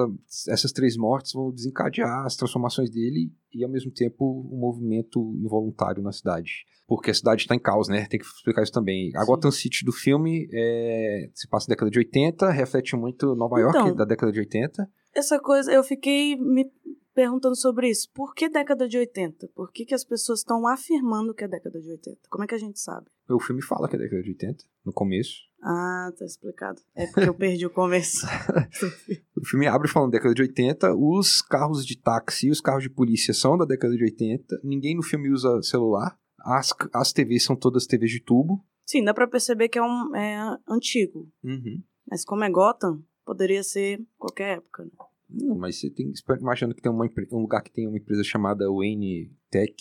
essas 0.49 0.73
três 0.73 0.97
mortes 0.97 1.33
vão 1.33 1.53
desencadear 1.53 2.27
as 2.27 2.37
transformações 2.37 2.91
dele 2.91 3.33
e, 3.55 3.65
ao 3.65 3.71
mesmo 3.71 3.91
tempo, 3.91 4.47
um 4.53 4.59
movimento 4.59 5.35
involuntário 5.41 6.03
na 6.03 6.13
cidade. 6.13 6.67
Porque 6.87 7.11
a 7.11 7.15
cidade 7.15 7.43
está 7.43 7.55
em 7.55 7.61
caos, 7.61 7.89
né? 7.89 8.07
Tem 8.07 8.19
que 8.19 8.27
explicar 8.27 8.63
isso 8.63 8.73
também. 8.73 9.11
A 9.17 9.25
Gotham 9.25 9.51
City 9.51 9.85
do 9.85 9.93
filme 9.93 10.49
é, 10.53 11.31
se 11.35 11.49
passa 11.49 11.67
na 11.69 11.75
década 11.75 11.91
de 11.91 11.99
80, 11.99 12.51
reflete 12.51 12.97
muito 12.97 13.35
Nova 13.35 13.59
York 13.59 13.79
então, 13.79 13.95
da 13.95 14.05
década 14.05 14.33
de 14.33 14.41
80 14.41 14.89
essa 15.15 15.39
coisa, 15.39 15.71
eu 15.71 15.85
fiquei 15.85 16.37
me 16.37 16.71
perguntando 17.15 17.55
sobre 17.55 17.91
isso. 17.91 18.09
Por 18.15 18.35
que 18.35 18.49
década 18.49 18.89
de 18.89 18.97
80? 18.97 19.49
Por 19.55 19.71
que, 19.71 19.85
que 19.85 19.95
as 19.95 20.05
pessoas 20.05 20.39
estão 20.39 20.67
afirmando 20.67 21.35
que 21.35 21.45
é 21.45 21.49
década 21.49 21.79
de 21.79 21.91
80? 21.91 22.21
Como 22.31 22.45
é 22.45 22.47
que 22.47 22.55
a 22.55 22.59
gente 22.59 22.81
sabe? 22.81 23.07
O 23.29 23.39
filme 23.39 23.63
fala 23.63 23.89
que 23.89 23.97
é 23.97 23.99
década 23.99 24.23
de 24.23 24.31
80, 24.31 24.65
no 24.87 24.93
começo. 24.93 25.35
Ah, 25.63 26.11
tá 26.19 26.25
explicado. 26.25 26.81
É 26.95 27.07
porque 27.07 27.29
eu 27.29 27.35
perdi 27.35 27.67
o 27.67 27.71
começo. 27.71 28.27
o 29.37 29.47
filme 29.47 29.67
abre 29.67 29.87
falando 29.87 30.11
década 30.11 30.35
de 30.35 30.43
80, 30.43 30.95
os 30.97 31.43
carros 31.43 31.85
de 31.85 31.97
táxi 32.01 32.49
e 32.49 32.51
os 32.51 32.61
carros 32.61 32.83
de 32.83 32.91
polícia 32.91 33.35
são 33.35 33.59
da 33.59 33.67
década 33.67 33.95
de 33.95 34.03
80, 34.03 34.61
ninguém 34.65 34.97
no 34.97 35.03
filme 35.03 35.31
usa 35.31 35.63
celular, 35.63 36.19
as, 36.45 36.73
as 36.93 37.13
TVs 37.13 37.45
são 37.45 37.57
todas 37.57 37.87
TVs 37.87 38.11
de 38.11 38.21
tubo. 38.21 38.65
Sim, 38.85 39.05
dá 39.05 39.15
pra 39.15 39.29
perceber 39.29 39.69
que 39.69 39.79
é, 39.79 39.83
um, 39.83 40.15
é 40.15 40.59
antigo. 40.69 41.29
Uhum. 41.43 41.83
Mas 42.09 42.25
como 42.25 42.45
é 42.45 42.51
Gotham, 42.51 43.03
Poderia 43.25 43.63
ser 43.63 44.05
qualquer 44.19 44.59
época. 44.59 44.85
Né? 44.85 44.91
Não, 45.31 45.57
mas 45.57 45.81
você 45.81 45.89
tem 45.89 46.13
imaginando 46.41 46.75
que 46.75 46.83
tem 46.83 46.91
uma, 46.91 47.09
um 47.31 47.41
lugar 47.41 47.63
que 47.63 47.73
tem 47.73 47.87
uma 47.87 47.97
empresa 47.97 48.23
chamada 48.25 48.71
Wayne 48.71 49.33
Tech 49.51 49.75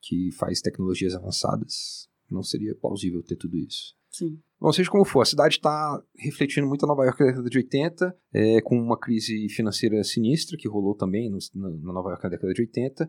que 0.00 0.30
faz 0.32 0.60
tecnologias 0.60 1.14
avançadas. 1.14 2.08
Não 2.30 2.42
seria 2.42 2.74
plausível 2.74 3.22
ter 3.22 3.36
tudo 3.36 3.56
isso. 3.56 3.96
Sim. 4.10 4.40
Bom, 4.60 4.72
seja 4.72 4.90
como 4.90 5.04
for, 5.04 5.22
a 5.22 5.24
cidade 5.24 5.56
está 5.56 6.02
refletindo 6.16 6.66
muito 6.66 6.84
a 6.84 6.88
Nova 6.88 7.04
York 7.04 7.18
da 7.20 7.26
década 7.26 7.48
de 7.48 7.58
80, 7.58 8.18
é, 8.32 8.60
com 8.62 8.76
uma 8.76 8.98
crise 8.98 9.48
financeira 9.48 10.02
sinistra 10.02 10.56
que 10.58 10.68
rolou 10.68 10.94
também 10.94 11.30
no, 11.30 11.38
na, 11.54 11.70
na 11.70 11.92
Nova 11.92 12.10
York 12.10 12.24
na 12.24 12.30
década 12.30 12.52
de 12.52 12.62
80. 12.62 13.08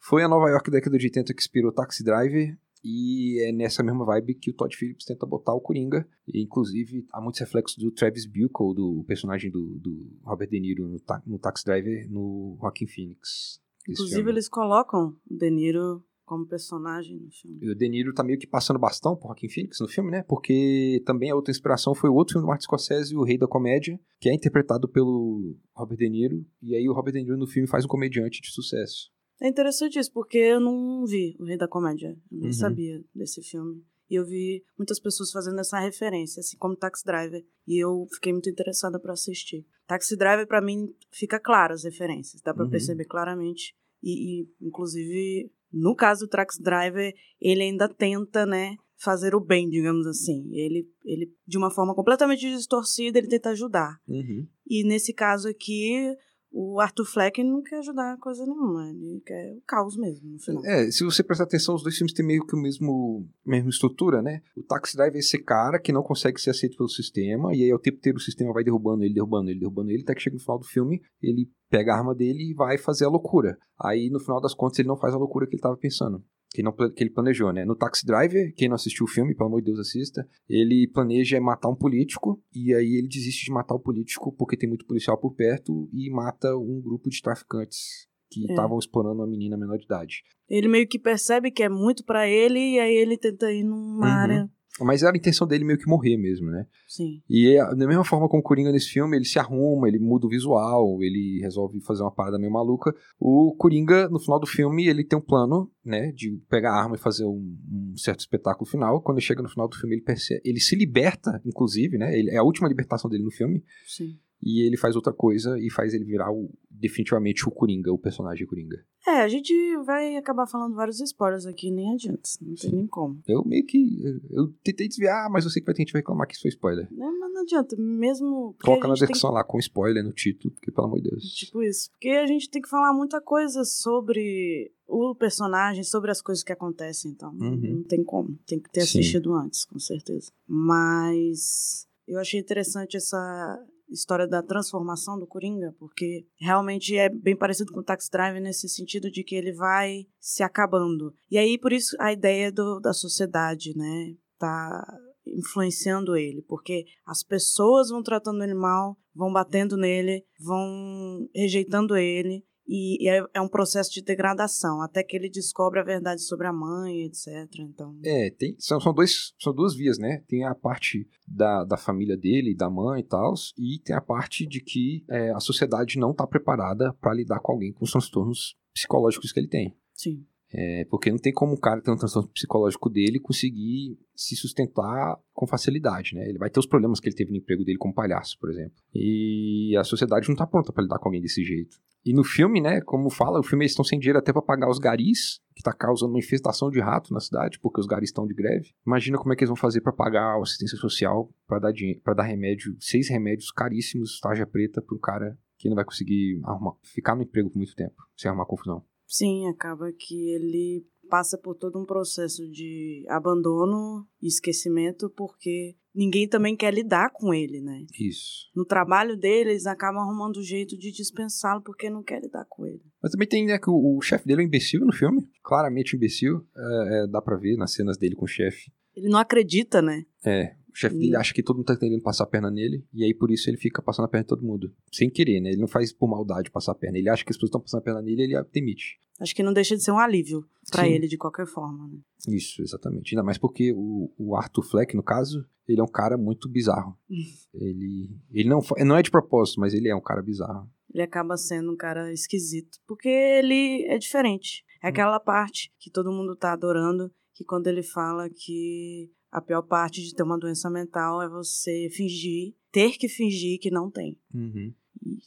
Foi 0.00 0.22
a 0.22 0.28
Nova 0.28 0.48
York 0.48 0.70
da 0.70 0.78
década 0.78 0.98
de 0.98 1.06
80 1.06 1.34
que 1.34 1.40
inspirou 1.40 1.72
Taxi 1.72 2.02
Driver, 2.02 2.56
e 2.82 3.38
é 3.42 3.52
nessa 3.52 3.82
mesma 3.82 4.04
vibe 4.04 4.34
que 4.34 4.50
o 4.50 4.54
Todd 4.54 4.74
Phillips 4.74 5.04
tenta 5.04 5.26
botar 5.26 5.52
o 5.52 5.60
Coringa. 5.60 6.08
E, 6.26 6.42
inclusive, 6.42 7.06
há 7.12 7.20
muitos 7.20 7.40
reflexos 7.40 7.76
do 7.76 7.90
Travis 7.90 8.26
Bickle, 8.26 8.74
do 8.74 9.04
personagem 9.06 9.50
do, 9.50 9.78
do 9.78 10.18
Robert 10.22 10.48
De 10.48 10.58
Niro 10.58 10.88
no, 10.88 10.98
ta 10.98 11.22
no 11.26 11.38
Taxi 11.38 11.64
Driver, 11.64 12.10
no 12.10 12.56
Joaquin 12.60 12.86
Phoenix. 12.86 13.60
Inclusive, 13.88 14.16
filme. 14.16 14.30
eles 14.32 14.48
colocam 14.48 15.16
o 15.30 15.36
De 15.36 15.50
Niro 15.50 16.02
como 16.24 16.46
personagem 16.46 17.18
no 17.18 17.30
filme. 17.30 17.58
E 17.60 17.70
o 17.70 17.74
De 17.74 17.88
Niro 17.88 18.14
tá 18.14 18.22
meio 18.22 18.38
que 18.38 18.46
passando 18.46 18.78
bastão 18.78 19.16
pro 19.16 19.28
Joaquin 19.28 19.48
Phoenix 19.48 19.78
no 19.80 19.88
filme, 19.88 20.10
né? 20.10 20.22
Porque 20.22 21.02
também 21.04 21.30
a 21.30 21.34
outra 21.34 21.50
inspiração 21.50 21.94
foi 21.94 22.08
o 22.08 22.14
outro 22.14 22.34
filme 22.34 22.46
do 22.46 22.48
Martin 22.48 22.64
Scorsese, 22.64 23.16
O 23.16 23.24
Rei 23.24 23.36
da 23.36 23.48
Comédia, 23.48 24.00
que 24.18 24.30
é 24.30 24.34
interpretado 24.34 24.88
pelo 24.88 25.56
Robert 25.74 25.98
De 25.98 26.08
Niro. 26.08 26.46
E 26.62 26.74
aí 26.74 26.88
o 26.88 26.94
Robert 26.94 27.12
De 27.12 27.20
Niro 27.20 27.36
no 27.36 27.46
filme 27.46 27.68
faz 27.68 27.84
um 27.84 27.88
comediante 27.88 28.40
de 28.40 28.50
sucesso. 28.50 29.10
É 29.40 29.48
interessante 29.48 29.98
isso, 29.98 30.12
porque 30.12 30.38
eu 30.38 30.60
não 30.60 31.04
vi 31.06 31.36
O 31.38 31.44
Rei 31.44 31.56
da 31.56 31.66
Comédia. 31.66 32.08
Eu 32.30 32.38
nem 32.38 32.46
uhum. 32.46 32.52
sabia 32.52 33.04
desse 33.14 33.42
filme. 33.42 33.82
E 34.10 34.16
eu 34.16 34.24
vi 34.24 34.64
muitas 34.76 34.98
pessoas 34.98 35.30
fazendo 35.30 35.60
essa 35.60 35.78
referência, 35.78 36.40
assim 36.40 36.56
como 36.58 36.76
Taxi 36.76 37.04
Driver. 37.04 37.44
E 37.66 37.82
eu 37.82 38.06
fiquei 38.12 38.32
muito 38.32 38.50
interessada 38.50 38.98
para 38.98 39.12
assistir. 39.12 39.64
Taxi 39.86 40.16
Driver, 40.16 40.46
para 40.46 40.60
mim, 40.60 40.92
fica 41.10 41.38
claro 41.38 41.72
as 41.72 41.84
referências. 41.84 42.42
Dá 42.42 42.52
para 42.52 42.64
uhum. 42.64 42.70
perceber 42.70 43.04
claramente. 43.04 43.74
E, 44.02 44.42
e, 44.42 44.48
inclusive, 44.60 45.50
no 45.72 45.94
caso 45.94 46.26
do 46.26 46.28
Taxi 46.28 46.60
Driver, 46.60 47.14
ele 47.40 47.62
ainda 47.62 47.88
tenta, 47.88 48.44
né, 48.44 48.76
fazer 49.00 49.34
o 49.34 49.40
bem, 49.40 49.68
digamos 49.68 50.06
assim. 50.06 50.48
Ele, 50.52 50.88
ele 51.04 51.32
de 51.46 51.56
uma 51.56 51.70
forma 51.70 51.94
completamente 51.94 52.48
distorcida, 52.50 53.18
ele 53.18 53.28
tenta 53.28 53.50
ajudar. 53.50 53.98
Uhum. 54.06 54.46
E 54.66 54.84
nesse 54.84 55.12
caso 55.14 55.48
aqui, 55.48 56.14
o 56.52 56.80
Arthur 56.80 57.04
Fleck 57.04 57.42
não 57.44 57.62
quer 57.62 57.78
ajudar 57.78 58.16
coisa 58.18 58.44
nenhuma, 58.44 58.88
ele 58.90 59.22
quer 59.24 59.54
o 59.56 59.62
caos 59.66 59.96
mesmo, 59.96 60.30
no 60.30 60.38
final. 60.38 60.64
É, 60.64 60.90
se 60.90 61.04
você 61.04 61.22
prestar 61.22 61.44
atenção, 61.44 61.74
os 61.74 61.82
dois 61.82 61.96
filmes 61.96 62.12
têm 62.12 62.26
meio 62.26 62.44
que 62.44 62.54
o 62.54 62.58
mesmo 62.58 63.28
mesma 63.46 63.70
estrutura, 63.70 64.20
né? 64.20 64.42
O 64.56 64.62
Taxi 64.62 64.96
Driver 64.96 65.16
é 65.16 65.20
esse 65.20 65.38
cara 65.38 65.78
que 65.78 65.92
não 65.92 66.02
consegue 66.02 66.40
ser 66.40 66.50
aceito 66.50 66.76
pelo 66.76 66.88
sistema, 66.88 67.54
e 67.54 67.62
aí 67.62 67.72
o 67.72 67.78
tempo 67.78 67.98
inteiro 67.98 68.18
o 68.18 68.20
sistema 68.20 68.52
vai 68.52 68.64
derrubando 68.64 69.04
ele, 69.04 69.14
derrubando 69.14 69.50
ele, 69.50 69.60
derrubando 69.60 69.90
ele, 69.90 70.02
até 70.02 70.14
que 70.14 70.22
chega 70.22 70.34
no 70.34 70.42
final 70.42 70.58
do 70.58 70.66
filme, 70.66 71.00
ele 71.22 71.48
pega 71.68 71.92
a 71.92 71.98
arma 71.98 72.14
dele 72.14 72.50
e 72.50 72.54
vai 72.54 72.76
fazer 72.76 73.04
a 73.04 73.08
loucura. 73.08 73.56
Aí, 73.80 74.10
no 74.10 74.20
final 74.20 74.40
das 74.40 74.54
contas, 74.54 74.78
ele 74.80 74.88
não 74.88 74.96
faz 74.96 75.14
a 75.14 75.18
loucura 75.18 75.46
que 75.46 75.52
ele 75.52 75.58
estava 75.58 75.76
pensando 75.76 76.22
que, 76.52 76.62
não, 76.62 76.72
que 76.72 77.02
ele 77.02 77.10
planejou, 77.10 77.52
né? 77.52 77.64
No 77.64 77.76
Taxi 77.76 78.04
Driver, 78.04 78.52
quem 78.56 78.68
não 78.68 78.74
assistiu 78.74 79.04
o 79.04 79.08
filme, 79.08 79.34
pelo 79.34 79.48
amor 79.48 79.60
de 79.60 79.66
Deus, 79.66 79.78
assista. 79.78 80.26
Ele 80.48 80.88
planeja 80.92 81.40
matar 81.40 81.68
um 81.68 81.76
político 81.76 82.42
e 82.54 82.74
aí 82.74 82.96
ele 82.98 83.08
desiste 83.08 83.44
de 83.46 83.52
matar 83.52 83.74
o 83.74 83.80
político 83.80 84.32
porque 84.36 84.56
tem 84.56 84.68
muito 84.68 84.84
policial 84.86 85.16
por 85.18 85.34
perto 85.34 85.88
e 85.92 86.10
mata 86.10 86.56
um 86.56 86.80
grupo 86.80 87.08
de 87.08 87.22
traficantes 87.22 88.08
que 88.30 88.42
É. 88.48 88.52
estavam 88.52 88.78
explorando 88.78 89.16
uma 89.20 89.26
menina 89.26 89.56
menor 89.56 89.76
de 89.78 89.84
idade. 89.84 90.22
Ele 90.48 90.68
meio 90.68 90.86
que 90.88 90.98
percebe 90.98 91.50
que 91.50 91.62
é 91.62 91.68
muito 91.68 92.04
pra 92.04 92.28
ele 92.28 92.58
e 92.58 92.78
aí 92.80 92.94
ele 92.94 93.16
tenta 93.16 93.52
ir 93.52 93.64
numa 93.64 94.06
Uhum. 94.06 94.12
área. 94.12 94.50
Mas 94.84 95.02
era 95.02 95.12
a 95.12 95.16
intenção 95.16 95.46
dele 95.46 95.64
meio 95.64 95.78
que 95.78 95.88
morrer 95.88 96.16
mesmo, 96.16 96.50
né? 96.50 96.66
Sim. 96.86 97.22
E 97.28 97.56
é, 97.56 97.74
da 97.74 97.86
mesma 97.86 98.04
forma 98.04 98.28
como 98.28 98.40
o 98.40 98.42
Coringa 98.42 98.72
nesse 98.72 98.88
filme, 98.88 99.16
ele 99.16 99.24
se 99.24 99.38
arruma, 99.38 99.88
ele 99.88 99.98
muda 99.98 100.26
o 100.26 100.30
visual, 100.30 101.02
ele 101.02 101.40
resolve 101.40 101.80
fazer 101.80 102.02
uma 102.02 102.10
parada 102.10 102.38
meio 102.38 102.52
maluca. 102.52 102.94
O 103.18 103.54
Coringa, 103.56 104.08
no 104.08 104.18
final 104.18 104.38
do 104.38 104.46
filme, 104.46 104.86
ele 104.86 105.04
tem 105.04 105.18
um 105.18 105.22
plano, 105.22 105.70
né, 105.84 106.12
de 106.12 106.40
pegar 106.48 106.72
a 106.72 106.82
arma 106.82 106.96
e 106.96 106.98
fazer 106.98 107.24
um, 107.24 107.56
um 107.70 107.96
certo 107.96 108.20
espetáculo 108.20 108.68
final. 108.68 109.00
Quando 109.02 109.18
ele 109.18 109.26
chega 109.26 109.42
no 109.42 109.48
final 109.48 109.68
do 109.68 109.76
filme, 109.76 109.96
ele 109.96 110.02
percebe, 110.02 110.40
ele 110.44 110.60
se 110.60 110.76
liberta, 110.76 111.40
inclusive, 111.44 111.98
né? 111.98 112.16
Ele, 112.18 112.30
é 112.30 112.36
a 112.36 112.42
última 112.42 112.68
libertação 112.68 113.10
dele 113.10 113.24
no 113.24 113.30
filme. 113.30 113.62
Sim. 113.86 114.18
E 114.42 114.66
ele 114.66 114.76
faz 114.76 114.96
outra 114.96 115.12
coisa 115.12 115.58
e 115.58 115.70
faz 115.70 115.92
ele 115.94 116.04
virar 116.04 116.32
o- 116.32 116.50
definitivamente 116.70 117.46
o 117.46 117.50
Coringa, 117.50 117.92
o 117.92 117.98
personagem 117.98 118.46
Coringa. 118.46 118.82
É, 119.06 119.20
a 119.22 119.28
gente 119.28 119.52
vai 119.84 120.16
acabar 120.16 120.46
falando 120.46 120.74
vários 120.74 121.00
spoilers 121.00 121.44
aqui, 121.46 121.70
nem 121.70 121.92
adianta, 121.92 122.22
não 122.40 122.54
tem 122.54 122.72
nem 122.72 122.86
como. 122.86 123.22
Eu 123.26 123.44
meio 123.44 123.66
que. 123.66 124.02
Eu 124.30 124.48
tentei 124.64 124.88
desviar, 124.88 125.28
mas 125.30 125.44
eu 125.44 125.50
sei 125.50 125.60
que 125.60 125.66
vai 125.66 125.74
ter 125.74 125.82
gente 125.82 125.92
vai 125.92 126.00
reclamar 126.00 126.26
que 126.26 126.34
isso 126.34 126.42
foi 126.42 126.48
spoiler. 126.50 126.88
Né, 126.90 127.10
Mas 127.20 127.32
não 127.32 127.42
adianta, 127.42 127.76
mesmo. 127.78 128.54
Coloca 128.62 128.88
na 128.88 128.94
descrição 128.94 129.30
lá 129.30 129.44
com 129.44 129.58
spoiler 129.58 130.02
no 130.04 130.12
título, 130.12 130.52
porque 130.54 130.70
pelo 130.70 130.86
amor 130.86 131.00
de 131.00 131.10
Deus. 131.10 131.24
Tipo 131.34 131.62
isso. 131.62 131.90
Porque 131.92 132.08
a 132.10 132.26
gente 132.26 132.48
tem 132.50 132.60
que 132.62 132.68
falar 132.68 132.92
muita 132.94 133.20
coisa 133.20 133.64
sobre 133.64 134.70
o 134.86 135.14
personagem, 135.14 135.82
sobre 135.84 136.10
as 136.10 136.20
coisas 136.22 136.42
que 136.44 136.52
acontecem, 136.52 137.10
então 137.12 137.30
Uhum. 137.32 137.56
não 137.76 137.82
tem 137.84 138.02
como. 138.02 138.38
Tem 138.46 138.58
que 138.60 138.70
ter 138.70 138.80
Sim. 138.82 138.98
assistido 139.00 139.32
antes, 139.34 139.64
com 139.64 139.78
certeza. 139.78 140.30
Mas 140.48 141.86
eu 142.06 142.18
achei 142.18 142.40
interessante 142.40 142.96
essa 142.96 143.58
história 143.90 144.26
da 144.26 144.42
transformação 144.42 145.18
do 145.18 145.26
Coringa, 145.26 145.74
porque 145.78 146.26
realmente 146.38 146.96
é 146.96 147.08
bem 147.08 147.36
parecido 147.36 147.72
com 147.72 147.80
o 147.80 147.84
Taxi 147.84 148.10
Driver 148.10 148.40
nesse 148.40 148.68
sentido 148.68 149.10
de 149.10 149.22
que 149.22 149.34
ele 149.34 149.52
vai 149.52 150.06
se 150.18 150.42
acabando. 150.42 151.12
E 151.30 151.38
aí, 151.38 151.58
por 151.58 151.72
isso, 151.72 151.96
a 151.98 152.12
ideia 152.12 152.50
do, 152.52 152.80
da 152.80 152.92
sociedade, 152.92 153.76
né, 153.76 154.14
tá 154.38 154.86
influenciando 155.26 156.16
ele, 156.16 156.42
porque 156.42 156.84
as 157.06 157.22
pessoas 157.22 157.90
vão 157.90 158.02
tratando 158.02 158.42
ele 158.42 158.54
mal, 158.54 158.96
vão 159.14 159.32
batendo 159.32 159.76
nele, 159.76 160.24
vão 160.40 161.28
rejeitando 161.34 161.96
ele, 161.96 162.44
e, 162.70 163.08
é, 163.08 163.24
é 163.34 163.40
um 163.40 163.48
processo 163.48 163.92
de 163.92 164.00
degradação, 164.00 164.80
até 164.80 165.02
que 165.02 165.16
ele 165.16 165.28
descobre 165.28 165.80
a 165.80 165.82
verdade 165.82 166.22
sobre 166.22 166.46
a 166.46 166.52
mãe, 166.52 167.02
etc. 167.02 167.26
Então, 167.58 167.98
É, 168.04 168.30
tem, 168.30 168.54
são, 168.60 168.80
são, 168.80 168.94
dois, 168.94 169.34
são 169.40 169.52
duas 169.52 169.74
vias, 169.74 169.98
né? 169.98 170.22
Tem 170.28 170.44
a 170.44 170.54
parte 170.54 171.08
da, 171.26 171.64
da 171.64 171.76
família 171.76 172.16
dele, 172.16 172.54
da 172.54 172.70
mãe 172.70 173.00
e 173.00 173.04
tal, 173.04 173.34
e 173.58 173.80
tem 173.84 173.96
a 173.96 174.00
parte 174.00 174.46
de 174.46 174.60
que 174.60 175.04
é, 175.10 175.30
a 175.32 175.40
sociedade 175.40 175.98
não 175.98 176.12
está 176.12 176.24
preparada 176.26 176.92
para 177.00 177.14
lidar 177.14 177.40
com 177.40 177.52
alguém 177.52 177.72
com 177.72 177.84
os 177.84 177.90
transtornos 177.90 178.56
psicológicos 178.72 179.32
que 179.32 179.40
ele 179.40 179.48
tem. 179.48 179.76
sim. 179.92 180.24
É, 180.52 180.84
porque 180.90 181.10
não 181.10 181.18
tem 181.18 181.32
como 181.32 181.52
um 181.52 181.56
cara 181.56 181.80
tem 181.80 181.94
um 181.94 181.96
transtorno 181.96 182.28
psicológico 182.28 182.90
dele 182.90 183.20
conseguir 183.20 183.96
se 184.16 184.34
sustentar 184.34 185.16
com 185.32 185.46
facilidade, 185.46 186.14
né? 186.14 186.28
Ele 186.28 186.38
vai 186.38 186.50
ter 186.50 186.58
os 186.58 186.66
problemas 186.66 186.98
que 186.98 187.08
ele 187.08 187.14
teve 187.14 187.30
no 187.30 187.36
emprego 187.36 187.64
dele 187.64 187.78
como 187.78 187.94
palhaço, 187.94 188.36
por 188.38 188.50
exemplo. 188.50 188.74
E 188.92 189.76
a 189.78 189.84
sociedade 189.84 190.28
não 190.28 190.36
tá 190.36 190.46
pronta 190.46 190.72
para 190.72 190.82
lidar 190.82 190.98
com 190.98 191.08
alguém 191.08 191.22
desse 191.22 191.44
jeito. 191.44 191.76
E 192.04 192.14
no 192.14 192.24
filme, 192.24 192.60
né, 192.60 192.80
como 192.80 193.10
fala, 193.10 193.38
o 193.38 193.42
filme 193.42 193.64
eles 193.64 193.72
estão 193.72 193.84
sem 193.84 193.98
dinheiro 193.98 194.18
até 194.18 194.32
para 194.32 194.40
pagar 194.40 194.70
os 194.70 194.78
garis, 194.78 195.38
que 195.54 195.62
tá 195.62 195.72
causando 195.72 196.12
uma 196.12 196.18
infestação 196.18 196.70
de 196.70 196.80
rato 196.80 197.12
na 197.12 197.20
cidade, 197.20 197.58
porque 197.60 197.78
os 197.78 197.86
garis 197.86 198.08
estão 198.08 198.26
de 198.26 198.34
greve. 198.34 198.70
Imagina 198.86 199.18
como 199.18 199.32
é 199.32 199.36
que 199.36 199.44
eles 199.44 199.50
vão 199.50 199.56
fazer 199.56 199.82
para 199.82 199.92
pagar 199.92 200.34
a 200.34 200.42
assistência 200.42 200.78
social, 200.78 201.30
para 201.46 201.58
dar 201.58 201.72
para 202.02 202.14
dar 202.14 202.22
remédio, 202.22 202.74
seis 202.80 203.08
remédios 203.08 203.52
caríssimos, 203.52 204.18
tarja 204.18 204.46
preta 204.46 204.80
para 204.80 204.98
cara 204.98 205.38
que 205.58 205.68
não 205.68 205.76
vai 205.76 205.84
conseguir 205.84 206.40
arrumar, 206.42 206.72
ficar 206.82 207.14
no 207.14 207.22
emprego 207.22 207.50
por 207.50 207.58
muito 207.58 207.76
tempo, 207.76 207.94
sem 208.16 208.30
arrumar 208.30 208.46
confusão. 208.46 208.82
Sim, 209.10 209.48
acaba 209.48 209.92
que 209.92 210.30
ele 210.30 210.86
passa 211.10 211.36
por 211.36 211.56
todo 211.56 211.80
um 211.80 211.84
processo 211.84 212.48
de 212.48 213.04
abandono 213.08 214.06
e 214.22 214.28
esquecimento, 214.28 215.10
porque 215.10 215.74
ninguém 215.92 216.28
também 216.28 216.56
quer 216.56 216.72
lidar 216.72 217.10
com 217.12 217.34
ele, 217.34 217.60
né? 217.60 217.84
Isso. 217.98 218.48
No 218.54 218.64
trabalho 218.64 219.16
dele, 219.16 219.50
eles 219.50 219.66
acabam 219.66 220.00
arrumando 220.00 220.38
um 220.38 220.42
jeito 220.42 220.78
de 220.78 220.92
dispensá-lo 220.92 221.60
porque 221.60 221.90
não 221.90 222.04
quer 222.04 222.22
lidar 222.22 222.46
com 222.48 222.64
ele. 222.64 222.80
Mas 223.02 223.10
também 223.10 223.26
tem, 223.26 223.44
né, 223.44 223.58
que 223.58 223.68
o, 223.68 223.98
o 223.98 224.00
chefe 224.00 224.24
dele 224.24 224.42
é 224.42 224.44
um 224.44 224.46
imbecil 224.46 224.86
no 224.86 224.92
filme. 224.92 225.28
Claramente 225.42 225.96
um 225.96 225.98
imbecil. 225.98 226.46
É, 226.56 227.02
é, 227.02 227.06
dá 227.08 227.20
pra 227.20 227.36
ver 227.36 227.56
nas 227.56 227.72
cenas 227.72 227.98
dele 227.98 228.14
com 228.14 228.26
o 228.26 228.28
chefe. 228.28 228.70
Ele 228.94 229.08
não 229.08 229.18
acredita, 229.18 229.82
né? 229.82 230.04
É, 230.24 230.54
o 230.59 230.59
chefe 230.80 230.96
dele 230.96 231.16
acha 231.16 231.32
que 231.34 231.42
todo 231.42 231.56
mundo 231.56 231.66
tá 231.66 231.76
querendo 231.76 232.02
passar 232.02 232.24
a 232.24 232.26
perna 232.26 232.50
nele. 232.50 232.84
E 232.92 233.04
aí 233.04 233.14
por 233.14 233.30
isso 233.30 233.48
ele 233.48 233.56
fica 233.56 233.82
passando 233.82 234.06
a 234.06 234.08
perna 234.08 234.24
de 234.24 234.28
todo 234.28 234.44
mundo. 234.44 234.72
Sem 234.92 235.10
querer, 235.10 235.40
né? 235.40 235.50
Ele 235.50 235.60
não 235.60 235.68
faz 235.68 235.92
por 235.92 236.08
maldade 236.08 236.50
passar 236.50 236.72
a 236.72 236.74
perna. 236.74 236.98
Ele 236.98 237.08
acha 237.08 237.24
que 237.24 237.30
as 237.30 237.36
pessoas 237.36 237.48
estão 237.48 237.60
passando 237.60 237.80
a 237.80 237.84
perna 237.84 238.02
nele 238.02 238.22
e 238.22 238.34
ele 238.34 238.44
demite. 238.52 238.98
Acho 239.20 239.34
que 239.34 239.42
não 239.42 239.52
deixa 239.52 239.76
de 239.76 239.82
ser 239.82 239.92
um 239.92 239.98
alívio 239.98 240.46
pra 240.70 240.84
Sim. 240.84 240.92
ele 240.92 241.06
de 241.06 241.18
qualquer 241.18 241.46
forma, 241.46 241.88
né? 241.88 241.98
Isso, 242.28 242.62
exatamente. 242.62 243.14
Ainda 243.14 243.22
mais 243.22 243.36
porque 243.36 243.72
o, 243.72 244.10
o 244.16 244.34
Arthur 244.34 244.62
Fleck, 244.62 244.96
no 244.96 245.02
caso, 245.02 245.44
ele 245.68 245.80
é 245.80 245.84
um 245.84 245.90
cara 245.90 246.16
muito 246.16 246.48
bizarro. 246.48 246.96
ele 247.52 248.10
ele 248.32 248.48
não, 248.48 248.60
não 248.78 248.96
é 248.96 249.02
de 249.02 249.10
propósito, 249.10 249.60
mas 249.60 249.74
ele 249.74 249.88
é 249.88 249.94
um 249.94 250.00
cara 250.00 250.22
bizarro. 250.22 250.68
Ele 250.92 251.02
acaba 251.02 251.36
sendo 251.36 251.70
um 251.70 251.76
cara 251.76 252.12
esquisito, 252.12 252.78
porque 252.86 253.08
ele 253.08 253.84
é 253.86 253.98
diferente. 253.98 254.64
É 254.82 254.88
aquela 254.88 255.20
parte 255.20 255.70
que 255.78 255.90
todo 255.90 256.10
mundo 256.10 256.34
tá 256.34 256.52
adorando, 256.52 257.12
que 257.34 257.44
quando 257.44 257.66
ele 257.66 257.82
fala 257.82 258.28
que 258.28 259.10
a 259.30 259.40
pior 259.40 259.62
parte 259.62 260.02
de 260.02 260.14
ter 260.14 260.22
uma 260.22 260.38
doença 260.38 260.68
mental 260.70 261.22
é 261.22 261.28
você 261.28 261.88
fingir, 261.92 262.54
ter 262.72 262.98
que 262.98 263.08
fingir 263.08 263.58
que 263.60 263.70
não 263.70 263.90
tem. 263.90 264.18
Uhum. 264.34 264.74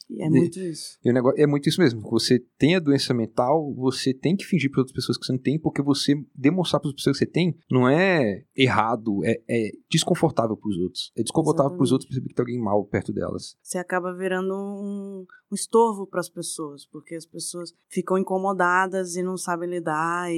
E 0.08 0.22
é 0.22 0.28
muito 0.28 0.60
isso. 0.60 0.98
E 1.04 1.10
o 1.10 1.12
negócio 1.12 1.40
é 1.40 1.46
muito 1.46 1.68
isso 1.68 1.80
mesmo. 1.80 2.00
Você 2.02 2.38
tem 2.58 2.76
a 2.76 2.80
doença 2.80 3.12
mental, 3.12 3.74
você 3.74 4.14
tem 4.14 4.36
que 4.36 4.44
fingir 4.44 4.70
para 4.70 4.80
outras 4.80 4.94
pessoas 4.94 5.18
que 5.18 5.26
você 5.26 5.32
não 5.32 5.38
tem, 5.38 5.58
porque 5.58 5.82
você 5.82 6.14
demonstrar 6.34 6.80
para 6.80 6.90
as 6.90 6.94
pessoas 6.94 7.18
que 7.18 7.24
você 7.24 7.30
tem 7.30 7.56
não 7.70 7.88
é 7.88 8.44
errado, 8.54 9.24
é, 9.24 9.42
é 9.48 9.70
desconfortável 9.90 10.56
para 10.56 10.68
os 10.68 10.76
outros. 10.78 11.12
É 11.16 11.22
desconfortável 11.22 11.72
para 11.76 11.82
os 11.82 11.92
outros 11.92 12.08
perceber 12.08 12.28
que 12.28 12.34
tem 12.34 12.42
alguém 12.42 12.60
mal 12.60 12.84
perto 12.84 13.12
delas. 13.12 13.56
Você 13.62 13.78
acaba 13.78 14.14
virando 14.14 14.54
um, 14.54 15.26
um 15.50 15.54
estorvo 15.54 16.06
para 16.06 16.20
as 16.20 16.28
pessoas, 16.28 16.86
porque 16.86 17.14
as 17.14 17.26
pessoas 17.26 17.74
ficam 17.88 18.16
incomodadas 18.16 19.16
e 19.16 19.22
não 19.22 19.36
sabem 19.36 19.68
lidar 19.68 20.32
e, 20.32 20.36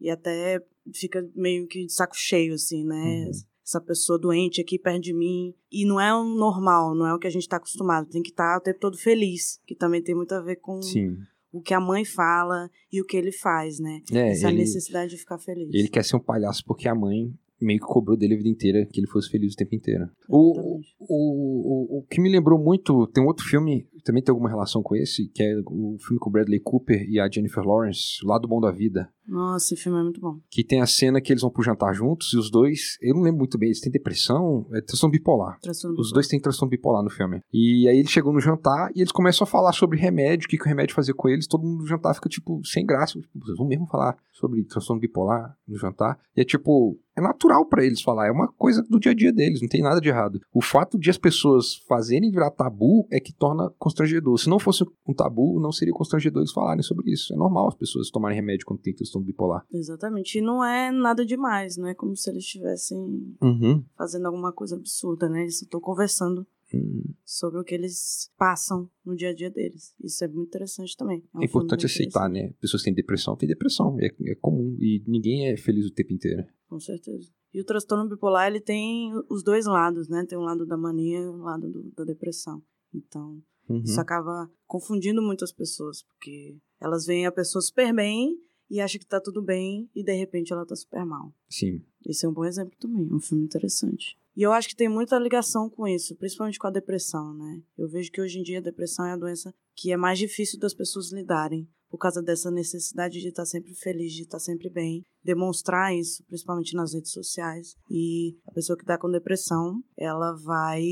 e, 0.00 0.06
e 0.06 0.10
até 0.10 0.62
fica 0.94 1.26
meio 1.34 1.66
que 1.66 1.86
de 1.86 1.92
saco 1.92 2.14
cheio, 2.16 2.54
assim, 2.54 2.84
né? 2.84 3.24
Uhum. 3.26 3.30
Essa 3.64 3.80
pessoa 3.80 4.18
doente 4.18 4.60
aqui 4.60 4.78
perto 4.78 5.02
de 5.02 5.14
mim. 5.14 5.54
E 5.70 5.86
não 5.86 6.00
é 6.00 6.14
o 6.14 6.24
normal, 6.24 6.94
não 6.94 7.06
é 7.06 7.14
o 7.14 7.18
que 7.18 7.26
a 7.26 7.30
gente 7.30 7.42
está 7.42 7.56
acostumado. 7.56 8.08
Tem 8.08 8.22
que 8.22 8.30
estar 8.30 8.58
o 8.58 8.60
tempo 8.60 8.80
todo 8.80 8.98
feliz, 8.98 9.60
que 9.66 9.74
também 9.74 10.02
tem 10.02 10.14
muito 10.14 10.32
a 10.34 10.40
ver 10.40 10.56
com 10.56 10.82
Sim. 10.82 11.16
o 11.52 11.60
que 11.60 11.72
a 11.72 11.80
mãe 11.80 12.04
fala 12.04 12.68
e 12.92 13.00
o 13.00 13.04
que 13.04 13.16
ele 13.16 13.32
faz, 13.32 13.78
né? 13.78 14.02
É, 14.12 14.30
Essa 14.32 14.48
ele, 14.48 14.58
necessidade 14.58 15.12
de 15.12 15.18
ficar 15.18 15.38
feliz. 15.38 15.70
ele 15.72 15.88
quer 15.88 16.04
ser 16.04 16.16
um 16.16 16.20
palhaço 16.20 16.64
porque 16.66 16.88
a 16.88 16.94
mãe 16.94 17.32
meio 17.60 17.78
que 17.78 17.86
cobrou 17.86 18.16
dele 18.16 18.34
a 18.34 18.36
vida 18.36 18.48
inteira 18.48 18.86
que 18.86 19.00
ele 19.00 19.06
fosse 19.06 19.30
feliz 19.30 19.54
o 19.54 19.56
tempo 19.56 19.74
inteiro. 19.74 20.10
O, 20.28 20.80
o, 20.98 21.06
o, 21.08 21.98
o 21.98 22.06
que 22.10 22.20
me 22.20 22.28
lembrou 22.28 22.58
muito, 22.58 23.06
tem 23.06 23.22
um 23.22 23.26
outro 23.26 23.44
filme, 23.46 23.86
também 24.02 24.22
tem 24.22 24.32
alguma 24.32 24.48
relação 24.48 24.82
com 24.82 24.94
esse, 24.96 25.28
que 25.28 25.42
é 25.42 25.54
o 25.66 25.96
filme 25.98 26.18
com 26.18 26.28
o 26.28 26.32
Bradley 26.32 26.60
Cooper 26.60 27.08
e 27.08 27.18
a 27.20 27.28
Jennifer 27.30 27.62
Lawrence, 27.64 28.24
Lado 28.24 28.46
Bom 28.48 28.60
da 28.60 28.70
Vida. 28.70 29.08
Nossa, 29.26 29.72
esse 29.72 29.82
filme 29.82 29.98
é 30.00 30.02
muito 30.02 30.20
bom. 30.20 30.38
que 30.50 30.64
tem 30.64 30.80
a 30.80 30.86
cena 30.86 31.20
que 31.20 31.32
eles 31.32 31.42
vão 31.42 31.50
pro 31.50 31.62
jantar 31.62 31.94
juntos 31.94 32.32
e 32.34 32.36
os 32.36 32.50
dois, 32.50 32.98
eu 33.00 33.14
não 33.14 33.22
lembro 33.22 33.38
muito 33.38 33.56
bem, 33.56 33.68
eles 33.68 33.80
têm 33.80 33.90
depressão, 33.92 34.66
é 34.72 34.80
transtorno 34.80 35.12
bipolar. 35.12 35.58
Transtorno 35.60 35.94
Os 35.94 36.08
bipolar. 36.08 36.14
dois 36.14 36.28
têm 36.28 36.40
transtorno 36.40 36.70
bipolar 36.70 37.02
no 37.04 37.10
filme. 37.10 37.40
E 37.52 37.88
aí 37.88 37.98
eles 37.98 38.10
chegam 38.10 38.32
no 38.32 38.40
jantar 38.40 38.90
e 38.96 39.00
eles 39.00 39.12
começam 39.12 39.44
a 39.44 39.46
falar 39.46 39.72
sobre 39.72 39.98
remédio, 39.98 40.46
o 40.46 40.48
que, 40.48 40.56
que 40.58 40.64
o 40.64 40.68
remédio 40.68 40.94
fazia 40.94 41.14
com 41.14 41.28
eles. 41.28 41.46
Todo 41.46 41.62
mundo 41.64 41.82
no 41.82 41.86
jantar 41.86 42.14
fica, 42.14 42.28
tipo, 42.28 42.60
sem 42.64 42.84
graça. 42.84 43.18
Tipo, 43.20 43.38
vocês 43.44 43.56
vão 43.56 43.66
mesmo 43.68 43.86
falar 43.86 44.16
sobre 44.32 44.64
transtorno 44.64 45.00
bipolar 45.00 45.56
no 45.68 45.78
jantar? 45.78 46.18
E 46.36 46.40
é 46.40 46.44
tipo, 46.44 46.98
é 47.16 47.20
natural 47.20 47.64
pra 47.66 47.84
eles 47.84 48.02
falar, 48.02 48.26
é 48.26 48.30
uma 48.32 48.48
coisa 48.48 48.82
do 48.82 48.98
dia 48.98 49.12
a 49.12 49.14
dia 49.14 49.32
deles, 49.32 49.60
não 49.62 49.68
tem 49.68 49.82
nada 49.82 50.00
de 50.00 50.08
errado. 50.08 50.40
O 50.52 50.60
fato 50.60 50.98
de 50.98 51.08
as 51.10 51.16
pessoas 51.18 51.76
fazerem 51.88 52.30
virar 52.30 52.50
tabu 52.50 53.06
é 53.12 53.20
que 53.20 53.32
torna 53.32 53.70
constrangedor. 53.92 54.38
Se 54.38 54.48
não 54.48 54.58
fosse 54.58 54.84
um 55.06 55.14
tabu, 55.14 55.60
não 55.60 55.70
seria 55.70 55.92
constrangedor 55.94 56.40
eles 56.42 56.52
falarem 56.52 56.82
sobre 56.82 57.10
isso. 57.12 57.32
É 57.32 57.36
normal 57.36 57.68
as 57.68 57.74
pessoas 57.74 58.10
tomarem 58.10 58.36
remédio 58.36 58.66
quando 58.66 58.80
tem 58.80 58.94
transtorno 58.94 59.26
bipolar. 59.26 59.64
Exatamente. 59.72 60.38
E 60.38 60.40
não 60.40 60.64
é 60.64 60.90
nada 60.90 61.24
demais, 61.24 61.76
não 61.76 61.86
é 61.86 61.94
como 61.94 62.16
se 62.16 62.30
eles 62.30 62.44
estivessem 62.44 63.36
Uhum. 63.40 63.84
fazendo 63.96 64.26
alguma 64.26 64.52
coisa 64.52 64.76
absurda, 64.76 65.28
né? 65.28 65.42
Eles 65.42 65.60
estão 65.62 65.80
conversando 65.80 66.46
Hum. 66.74 67.02
sobre 67.22 67.60
o 67.60 67.64
que 67.64 67.74
eles 67.74 68.30
passam 68.38 68.88
no 69.04 69.14
dia 69.14 69.28
a 69.28 69.34
dia 69.34 69.50
deles. 69.50 69.94
Isso 70.02 70.24
é 70.24 70.28
muito 70.28 70.48
interessante 70.48 70.96
também. 70.96 71.22
um 71.34 71.42
É 71.42 71.44
importante 71.44 71.84
aceitar, 71.84 72.30
né? 72.30 72.50
Pessoas 72.60 72.82
que 72.82 72.86
têm 72.86 72.94
depressão, 72.94 73.36
têm 73.36 73.46
depressão. 73.48 73.96
É, 74.00 74.06
é 74.30 74.34
comum. 74.36 74.74
E 74.80 75.02
ninguém 75.06 75.48
é 75.50 75.56
feliz 75.58 75.84
o 75.86 75.90
tempo 75.90 76.14
inteiro. 76.14 76.44
Com 76.68 76.80
certeza. 76.80 77.28
E 77.52 77.60
o 77.60 77.64
transtorno 77.64 78.08
bipolar, 78.08 78.46
ele 78.48 78.60
tem 78.60 79.12
os 79.28 79.42
dois 79.42 79.66
lados, 79.66 80.08
né? 80.08 80.24
Tem 80.26 80.38
um 80.38 80.42
lado 80.42 80.64
da 80.64 80.74
mania 80.78 81.18
e 81.18 81.28
um 81.28 81.42
lado 81.42 81.68
do- 81.70 81.92
da 81.94 82.04
depressão. 82.04 82.62
Então, 82.94 83.38
Uhum. 83.72 83.82
isso 83.82 84.00
acaba 84.00 84.50
confundindo 84.66 85.22
muitas 85.22 85.52
pessoas, 85.52 86.02
porque 86.02 86.56
elas 86.80 87.06
veem 87.06 87.26
a 87.26 87.32
pessoa 87.32 87.62
super 87.62 87.92
bem 87.94 88.36
e 88.70 88.80
acham 88.80 88.98
que 88.98 89.06
tá 89.06 89.20
tudo 89.20 89.42
bem 89.42 89.88
e 89.94 90.02
de 90.02 90.14
repente 90.14 90.52
ela 90.52 90.64
tá 90.64 90.74
super 90.74 91.04
mal. 91.04 91.32
Sim. 91.48 91.82
Esse 92.06 92.24
é 92.26 92.28
um 92.28 92.32
bom 92.32 92.44
exemplo 92.44 92.76
também, 92.80 93.08
é 93.08 93.14
um 93.14 93.20
filme 93.20 93.44
interessante. 93.44 94.18
E 94.34 94.42
eu 94.42 94.50
acho 94.50 94.68
que 94.68 94.76
tem 94.76 94.88
muita 94.88 95.18
ligação 95.18 95.68
com 95.68 95.86
isso, 95.86 96.16
principalmente 96.16 96.58
com 96.58 96.66
a 96.66 96.70
depressão, 96.70 97.34
né? 97.34 97.62
Eu 97.76 97.86
vejo 97.86 98.10
que 98.10 98.20
hoje 98.20 98.38
em 98.38 98.42
dia 98.42 98.58
a 98.58 98.62
depressão 98.62 99.04
é 99.04 99.12
a 99.12 99.16
doença 99.16 99.54
que 99.76 99.92
é 99.92 99.96
mais 99.96 100.18
difícil 100.18 100.58
das 100.58 100.72
pessoas 100.72 101.12
lidarem, 101.12 101.68
por 101.90 101.98
causa 101.98 102.22
dessa 102.22 102.50
necessidade 102.50 103.20
de 103.20 103.28
estar 103.28 103.44
sempre 103.44 103.74
feliz, 103.74 104.14
de 104.14 104.22
estar 104.22 104.38
sempre 104.38 104.70
bem, 104.70 105.04
demonstrar 105.22 105.94
isso, 105.94 106.24
principalmente 106.24 106.74
nas 106.74 106.94
redes 106.94 107.12
sociais. 107.12 107.76
E 107.90 108.34
a 108.46 108.52
pessoa 108.52 108.78
que 108.78 108.86
tá 108.86 108.96
com 108.96 109.10
depressão, 109.10 109.84
ela 109.98 110.32
vai 110.32 110.82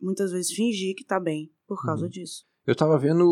muitas 0.00 0.30
vezes 0.30 0.52
fingir 0.52 0.94
que 0.94 1.04
tá 1.04 1.18
bem 1.18 1.50
por 1.66 1.82
causa 1.82 2.04
Uhum. 2.04 2.10
disso. 2.10 2.44
Eu 2.66 2.74
tava 2.74 2.98
vendo. 2.98 3.24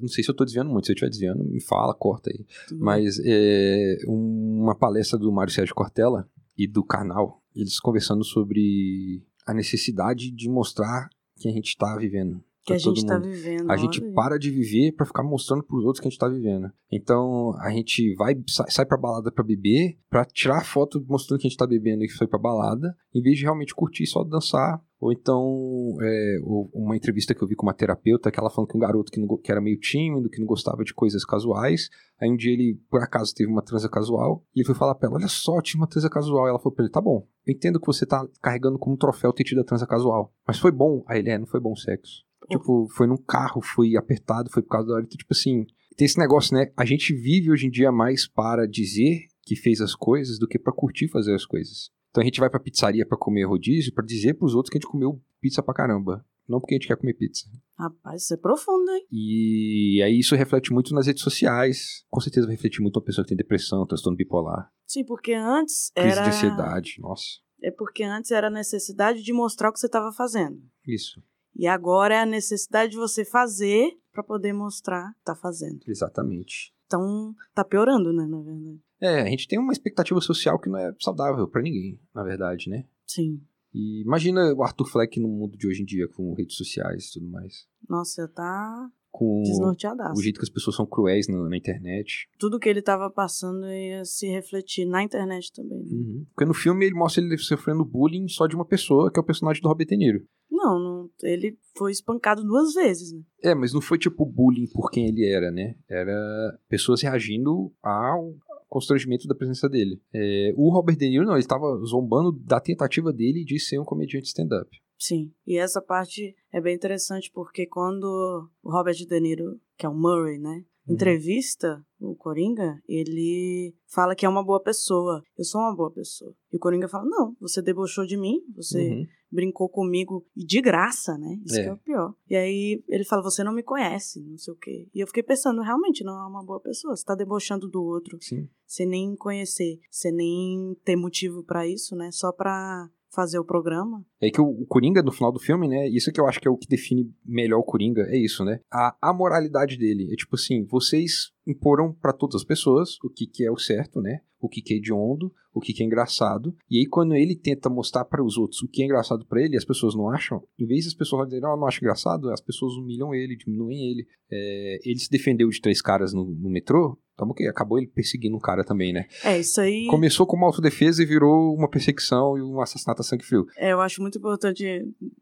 Não 0.00 0.08
sei 0.08 0.24
se 0.24 0.30
eu 0.30 0.34
tô 0.34 0.44
desviando 0.44 0.70
muito. 0.70 0.86
Se 0.86 0.92
eu 0.92 0.94
estiver 0.94 1.10
desviando, 1.10 1.44
me 1.44 1.60
fala, 1.60 1.94
corta 1.94 2.30
aí. 2.30 2.46
Bem? 2.70 2.78
Mas 2.80 3.20
é, 3.24 3.98
uma 4.06 4.74
palestra 4.74 5.18
do 5.18 5.30
Mário 5.30 5.52
Sérgio 5.52 5.74
Cortella 5.74 6.26
e 6.56 6.66
do 6.66 6.82
Karnal, 6.82 7.42
eles 7.54 7.78
conversando 7.78 8.24
sobre 8.24 9.22
a 9.46 9.52
necessidade 9.52 10.30
de 10.30 10.48
mostrar 10.48 11.08
que 11.36 11.46
a 11.48 11.52
gente 11.52 11.76
tá 11.76 11.94
vivendo. 11.96 12.42
que 12.64 12.72
a 12.74 12.78
gente 12.78 13.04
tá 13.06 13.14
mundo. 13.14 13.28
vivendo. 13.30 13.70
A 13.70 13.76
gente 13.78 14.02
aí. 14.04 14.12
para 14.12 14.38
de 14.38 14.50
viver 14.50 14.92
pra 14.92 15.06
ficar 15.06 15.22
mostrando 15.22 15.62
pros 15.62 15.84
outros 15.84 16.00
que 16.00 16.06
a 16.08 16.10
gente 16.10 16.18
tá 16.18 16.28
vivendo. 16.28 16.70
Então, 16.92 17.54
a 17.60 17.70
gente 17.70 18.14
vai 18.14 18.34
sai, 18.46 18.70
sai 18.70 18.84
pra 18.84 18.98
balada 18.98 19.32
pra 19.32 19.42
beber, 19.42 19.98
pra 20.10 20.22
tirar 20.26 20.62
foto 20.66 21.02
mostrando 21.08 21.40
que 21.40 21.46
a 21.46 21.50
gente 21.50 21.56
tá 21.58 21.66
bebendo 21.66 22.04
e 22.04 22.08
que 22.08 22.12
foi 22.12 22.26
pra 22.26 22.38
balada, 22.38 22.94
em 23.14 23.22
vez 23.22 23.38
de 23.38 23.44
realmente 23.44 23.74
curtir 23.74 24.06
só 24.06 24.22
dançar. 24.22 24.82
Ou 25.00 25.12
então, 25.12 25.96
é, 26.02 26.38
uma 26.72 26.96
entrevista 26.96 27.32
que 27.32 27.42
eu 27.42 27.46
vi 27.46 27.54
com 27.54 27.64
uma 27.64 27.74
terapeuta, 27.74 28.30
que 28.30 28.40
ela 28.40 28.50
falando 28.50 28.68
que 28.68 28.76
um 28.76 28.80
garoto 28.80 29.12
que, 29.12 29.20
não 29.20 29.28
que 29.36 29.50
era 29.50 29.60
meio 29.60 29.78
tímido, 29.78 30.28
que 30.28 30.40
não 30.40 30.46
gostava 30.46 30.82
de 30.82 30.92
coisas 30.92 31.24
casuais. 31.24 31.88
Aí 32.20 32.28
um 32.28 32.36
dia 32.36 32.52
ele, 32.52 32.80
por 32.90 33.00
acaso, 33.00 33.32
teve 33.32 33.50
uma 33.50 33.62
transa 33.62 33.88
casual, 33.88 34.44
e 34.54 34.60
ele 34.60 34.66
foi 34.66 34.74
falar 34.74 34.96
pra 34.96 35.08
ela, 35.08 35.18
olha 35.18 35.28
só, 35.28 35.60
tive 35.60 35.78
uma 35.78 35.86
transa 35.86 36.10
casual. 36.10 36.46
E 36.46 36.50
ela 36.50 36.58
falou 36.58 36.74
pra 36.74 36.84
ele, 36.84 36.92
tá 36.92 37.00
bom, 37.00 37.26
eu 37.46 37.54
entendo 37.54 37.78
que 37.78 37.86
você 37.86 38.04
tá 38.04 38.26
carregando 38.42 38.78
como 38.78 38.96
troféu 38.96 39.32
ter 39.32 39.44
tido 39.44 39.60
a 39.60 39.64
transa 39.64 39.86
casual. 39.86 40.34
Mas 40.46 40.58
foi 40.58 40.72
bom. 40.72 41.04
Aí 41.06 41.20
ele, 41.20 41.30
é, 41.30 41.38
não 41.38 41.46
foi 41.46 41.60
bom 41.60 41.72
o 41.72 41.76
sexo. 41.76 42.26
Tipo, 42.50 42.88
foi 42.96 43.06
num 43.06 43.16
carro, 43.16 43.60
foi 43.62 43.96
apertado, 43.96 44.50
foi 44.50 44.62
por 44.62 44.70
causa 44.70 44.88
da 44.88 44.94
hora. 44.94 45.04
Então, 45.04 45.16
tipo 45.16 45.32
assim, 45.32 45.64
tem 45.96 46.06
esse 46.06 46.18
negócio, 46.18 46.56
né? 46.56 46.72
A 46.76 46.84
gente 46.84 47.14
vive 47.14 47.50
hoje 47.50 47.66
em 47.66 47.70
dia 47.70 47.92
mais 47.92 48.26
para 48.26 48.66
dizer 48.66 49.26
que 49.42 49.54
fez 49.54 49.80
as 49.80 49.94
coisas 49.94 50.38
do 50.38 50.46
que 50.46 50.58
pra 50.58 50.72
curtir 50.72 51.08
fazer 51.08 51.34
as 51.34 51.44
coisas. 51.44 51.90
Então 52.10 52.22
a 52.22 52.24
gente 52.24 52.40
vai 52.40 52.48
pra 52.50 52.60
pizzaria 52.60 53.06
pra 53.06 53.18
comer 53.18 53.44
rodízio 53.44 53.92
pra 53.92 54.04
dizer 54.04 54.34
pros 54.34 54.54
outros 54.54 54.70
que 54.70 54.78
a 54.78 54.80
gente 54.80 54.90
comeu 54.90 55.20
pizza 55.40 55.62
pra 55.62 55.74
caramba. 55.74 56.24
Não 56.48 56.58
porque 56.60 56.74
a 56.74 56.78
gente 56.78 56.88
quer 56.88 56.96
comer 56.96 57.12
pizza. 57.12 57.44
Rapaz, 57.78 58.22
isso 58.22 58.32
é 58.34 58.36
profundo, 58.38 58.90
hein? 58.90 59.06
E 59.12 60.00
aí 60.02 60.18
isso 60.18 60.34
reflete 60.34 60.72
muito 60.72 60.94
nas 60.94 61.06
redes 61.06 61.22
sociais. 61.22 62.04
Com 62.08 62.20
certeza 62.20 62.46
vai 62.46 62.56
refletir 62.56 62.80
muito 62.80 62.96
uma 62.96 63.04
pessoa 63.04 63.22
que 63.22 63.28
tem 63.28 63.36
depressão, 63.36 63.86
transtorno 63.86 64.16
bipolar, 64.16 64.72
Sim, 64.86 65.04
porque 65.04 65.34
antes 65.34 65.90
crise 65.94 66.12
era. 66.18 66.22
de 66.22 66.28
ansiedade. 66.30 66.94
Nossa, 67.00 67.24
É 67.62 67.70
porque 67.70 68.02
antes 68.02 68.30
era 68.30 68.46
a 68.46 68.50
necessidade 68.50 69.22
de 69.22 69.32
mostrar 69.32 69.68
o 69.68 69.72
que 69.72 69.78
você 69.78 69.86
estava 69.86 70.10
fazendo. 70.12 70.58
isso. 70.86 71.22
E 71.54 71.66
agora 71.66 72.14
é 72.14 72.20
a 72.20 72.26
necessidade 72.26 72.92
de 72.92 72.96
você 72.98 73.24
fazer 73.24 73.90
para 74.12 74.22
poder 74.22 74.52
mostrar 74.52 75.12
que 75.14 75.24
tá 75.24 75.34
fazendo. 75.34 75.80
Exatamente. 75.88 76.72
Então, 76.88 77.34
tá 77.54 77.62
piorando, 77.62 78.12
né, 78.14 78.26
na 78.26 78.40
verdade. 78.40 78.80
É, 79.00 79.20
a 79.20 79.26
gente 79.26 79.46
tem 79.46 79.58
uma 79.58 79.72
expectativa 79.72 80.20
social 80.20 80.58
que 80.58 80.70
não 80.70 80.78
é 80.78 80.90
saudável 80.98 81.46
pra 81.46 81.60
ninguém, 81.62 82.00
na 82.14 82.24
verdade, 82.24 82.70
né? 82.70 82.84
Sim. 83.06 83.40
E 83.74 84.02
imagina 84.02 84.54
o 84.54 84.62
Arthur 84.62 84.86
Fleck 84.86 85.20
no 85.20 85.28
mundo 85.28 85.56
de 85.56 85.68
hoje 85.68 85.82
em 85.82 85.84
dia, 85.84 86.08
com 86.08 86.32
redes 86.32 86.56
sociais 86.56 87.04
e 87.04 87.12
tudo 87.12 87.30
mais. 87.30 87.66
Nossa, 87.86 88.26
tá 88.26 88.90
Com 89.12 89.42
o 89.42 90.22
jeito 90.22 90.38
que 90.38 90.44
as 90.44 90.50
pessoas 90.50 90.76
são 90.76 90.86
cruéis 90.86 91.28
na, 91.28 91.48
na 91.48 91.56
internet. 91.56 92.28
Tudo 92.38 92.58
que 92.58 92.68
ele 92.68 92.80
tava 92.80 93.10
passando 93.10 93.66
ia 93.66 94.04
se 94.04 94.26
refletir 94.28 94.86
na 94.86 95.02
internet 95.02 95.52
também. 95.52 95.84
né? 95.84 95.90
Uhum. 95.90 96.26
Porque 96.34 96.44
no 96.46 96.54
filme 96.54 96.86
ele 96.86 96.94
mostra 96.94 97.22
ele 97.22 97.36
sofrendo 97.36 97.84
bullying 97.84 98.26
só 98.28 98.46
de 98.46 98.54
uma 98.54 98.64
pessoa, 98.64 99.12
que 99.12 99.18
é 99.18 99.22
o 99.22 99.26
personagem 99.26 99.62
do 99.62 99.68
Robert 99.68 99.86
De 99.86 99.96
Niro. 99.96 100.24
Não, 100.50 100.78
ele 101.22 101.58
foi 101.76 101.92
espancado 101.92 102.42
duas 102.42 102.74
vezes, 102.74 103.12
né? 103.12 103.22
É, 103.42 103.54
mas 103.54 103.72
não 103.72 103.80
foi 103.80 103.98
tipo 103.98 104.24
bullying 104.24 104.68
por 104.72 104.90
quem 104.90 105.08
ele 105.08 105.26
era, 105.26 105.50
né? 105.50 105.74
Era 105.88 106.58
pessoas 106.68 107.02
reagindo 107.02 107.72
ao 107.82 108.34
constrangimento 108.68 109.26
da 109.26 109.34
presença 109.34 109.68
dele. 109.68 110.00
É, 110.12 110.52
o 110.56 110.70
Robert 110.70 110.96
De 110.96 111.08
Niro, 111.08 111.24
não, 111.24 111.34
ele 111.36 111.46
tava 111.46 111.76
zombando 111.86 112.32
da 112.32 112.60
tentativa 112.60 113.12
dele 113.12 113.44
de 113.44 113.58
ser 113.58 113.78
um 113.78 113.84
comediante 113.84 114.28
stand-up. 114.28 114.68
Sim. 114.98 115.32
E 115.46 115.56
essa 115.56 115.80
parte 115.80 116.34
é 116.52 116.60
bem 116.60 116.74
interessante 116.74 117.30
porque 117.32 117.66
quando 117.66 118.50
o 118.62 118.70
Robert 118.70 118.96
De 118.96 119.20
Niro, 119.20 119.60
que 119.76 119.86
é 119.86 119.88
o 119.88 119.94
Murray, 119.94 120.38
né. 120.38 120.64
Entrevista 120.92 121.84
o 122.00 122.14
Coringa, 122.14 122.80
ele 122.88 123.74
fala 123.86 124.14
que 124.14 124.24
é 124.24 124.28
uma 124.28 124.44
boa 124.44 124.60
pessoa. 124.62 125.22
Eu 125.36 125.44
sou 125.44 125.60
uma 125.60 125.74
boa 125.74 125.90
pessoa. 125.90 126.32
E 126.52 126.56
o 126.56 126.60
Coringa 126.60 126.88
fala: 126.88 127.04
Não, 127.08 127.34
você 127.40 127.60
debochou 127.60 128.06
de 128.06 128.16
mim, 128.16 128.40
você 128.54 128.90
Uhum. 128.90 129.06
brincou 129.30 129.68
comigo 129.68 130.24
e 130.36 130.44
de 130.44 130.60
graça, 130.60 131.18
né? 131.18 131.38
Isso 131.44 131.58
É. 131.58 131.62
que 131.64 131.68
é 131.68 131.72
o 131.72 131.76
pior. 131.78 132.14
E 132.30 132.36
aí 132.36 132.82
ele 132.88 133.04
fala: 133.04 133.22
Você 133.22 133.42
não 133.42 133.52
me 133.52 133.62
conhece, 133.64 134.20
não 134.20 134.38
sei 134.38 134.54
o 134.54 134.56
quê. 134.56 134.88
E 134.94 135.00
eu 135.00 135.06
fiquei 135.08 135.22
pensando: 135.24 135.60
realmente 135.60 136.04
não 136.04 136.14
é 136.22 136.26
uma 136.26 136.44
boa 136.44 136.60
pessoa. 136.60 136.94
Você 136.96 137.04
tá 137.04 137.14
debochando 137.16 137.68
do 137.68 137.82
outro 137.82 138.16
Sim. 138.20 138.48
sem 138.64 138.86
nem 138.86 139.16
conhecer, 139.16 139.80
sem 139.90 140.12
nem 140.12 140.76
ter 140.84 140.94
motivo 140.96 141.42
pra 141.42 141.66
isso, 141.66 141.96
né? 141.96 142.10
Só 142.12 142.30
pra 142.30 142.88
fazer 143.18 143.40
o 143.40 143.44
programa. 143.44 144.06
É 144.20 144.30
que 144.30 144.40
o, 144.40 144.64
Coringa, 144.66 145.02
no 145.02 145.10
final 145.10 145.32
do 145.32 145.40
filme, 145.40 145.66
né? 145.66 145.88
Isso 145.88 146.12
que 146.12 146.20
eu 146.20 146.28
acho 146.28 146.38
que 146.38 146.46
é 146.46 146.50
o 146.50 146.56
que 146.56 146.68
define 146.68 147.12
melhor 147.26 147.58
o 147.58 147.64
Coringa, 147.64 148.02
é 148.02 148.16
isso, 148.16 148.44
né? 148.44 148.60
A 148.72 148.96
amoralidade 149.02 149.76
dele. 149.76 150.12
É 150.12 150.14
tipo 150.14 150.36
assim, 150.36 150.64
vocês 150.64 151.32
imporam 151.44 151.92
pra 151.92 152.12
todas 152.12 152.36
as 152.36 152.44
pessoas 152.44 152.96
o 153.02 153.10
que, 153.10 153.26
que 153.26 153.44
é 153.44 153.50
o 153.50 153.58
certo, 153.58 154.00
né? 154.00 154.20
O 154.40 154.48
que, 154.48 154.62
que 154.62 154.74
é 154.74 154.76
hediondo, 154.76 155.32
o 155.52 155.60
que, 155.60 155.72
que 155.72 155.82
é 155.82 155.86
engraçado. 155.86 156.54
E 156.70 156.78
aí, 156.78 156.86
quando 156.86 157.16
ele 157.16 157.34
tenta 157.34 157.68
mostrar 157.68 158.04
para 158.04 158.22
os 158.22 158.38
outros 158.38 158.62
o 158.62 158.68
que 158.68 158.82
é 158.82 158.84
engraçado 158.84 159.26
pra 159.26 159.42
ele, 159.42 159.56
as 159.56 159.64
pessoas 159.64 159.96
não 159.96 160.08
acham, 160.08 160.40
em 160.56 160.64
vez 160.64 160.84
das 160.84 160.94
pessoas 160.94 161.26
dizerem, 161.26 161.48
oh, 161.48 161.56
não 161.56 161.66
acho 161.66 161.80
engraçado, 161.80 162.30
as 162.30 162.40
pessoas 162.40 162.74
humilham 162.74 163.12
ele, 163.12 163.36
diminuem 163.36 163.90
ele. 163.90 164.06
É, 164.30 164.78
ele 164.84 165.00
se 165.00 165.10
defendeu 165.10 165.48
de 165.48 165.60
três 165.60 165.82
caras 165.82 166.12
no, 166.12 166.24
no 166.24 166.48
metrô, 166.48 166.96
então 167.18 167.28
ok, 167.30 167.48
acabou 167.48 167.78
ele 167.78 167.88
perseguindo 167.88 168.36
um 168.36 168.40
cara 168.40 168.62
também, 168.62 168.92
né? 168.92 169.06
É, 169.24 169.40
isso 169.40 169.60
aí. 169.60 169.86
Começou 169.88 170.24
como 170.24 170.44
autodefesa 170.46 171.02
e 171.02 171.06
virou 171.06 171.52
uma 171.52 171.68
perseguição 171.68 172.38
e 172.38 172.42
um 172.42 172.60
assassinato 172.60 173.00
a 173.00 173.04
sangue 173.04 173.24
frio. 173.24 173.44
É, 173.56 173.72
eu 173.72 173.80
acho 173.80 174.00
muito 174.00 174.18
importante 174.18 174.64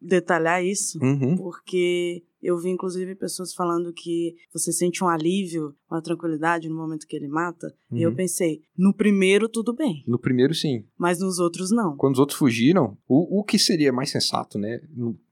detalhar 0.00 0.62
isso, 0.62 0.98
Uhum. 1.02 1.36
porque 1.36 2.22
eu 2.42 2.58
vi 2.58 2.68
inclusive 2.68 3.14
pessoas 3.14 3.54
falando 3.54 3.92
que 3.94 4.34
você 4.52 4.70
sente 4.72 5.02
um 5.02 5.08
alívio, 5.08 5.74
uma 5.90 6.02
tranquilidade 6.02 6.68
no 6.68 6.76
momento 6.76 7.06
que 7.06 7.16
ele 7.16 7.28
mata. 7.28 7.74
E 7.90 8.02
eu 8.02 8.10
Uhum. 8.10 8.16
pensei, 8.16 8.60
no 8.76 8.92
primeiro 8.92 9.48
tudo 9.48 9.74
bem, 9.74 10.04
No 10.06 10.18
primeiro, 10.18 10.54
sim. 10.54 10.84
mas 10.98 11.18
nos 11.18 11.38
outros 11.38 11.70
não. 11.70 11.96
Quando 11.96 12.12
os 12.14 12.20
outros 12.20 12.38
fugiram, 12.38 12.96
o, 13.08 13.40
o 13.40 13.42
que 13.44 13.58
seria 13.58 13.90
mais 13.92 14.10
sensato, 14.10 14.58
né? 14.58 14.80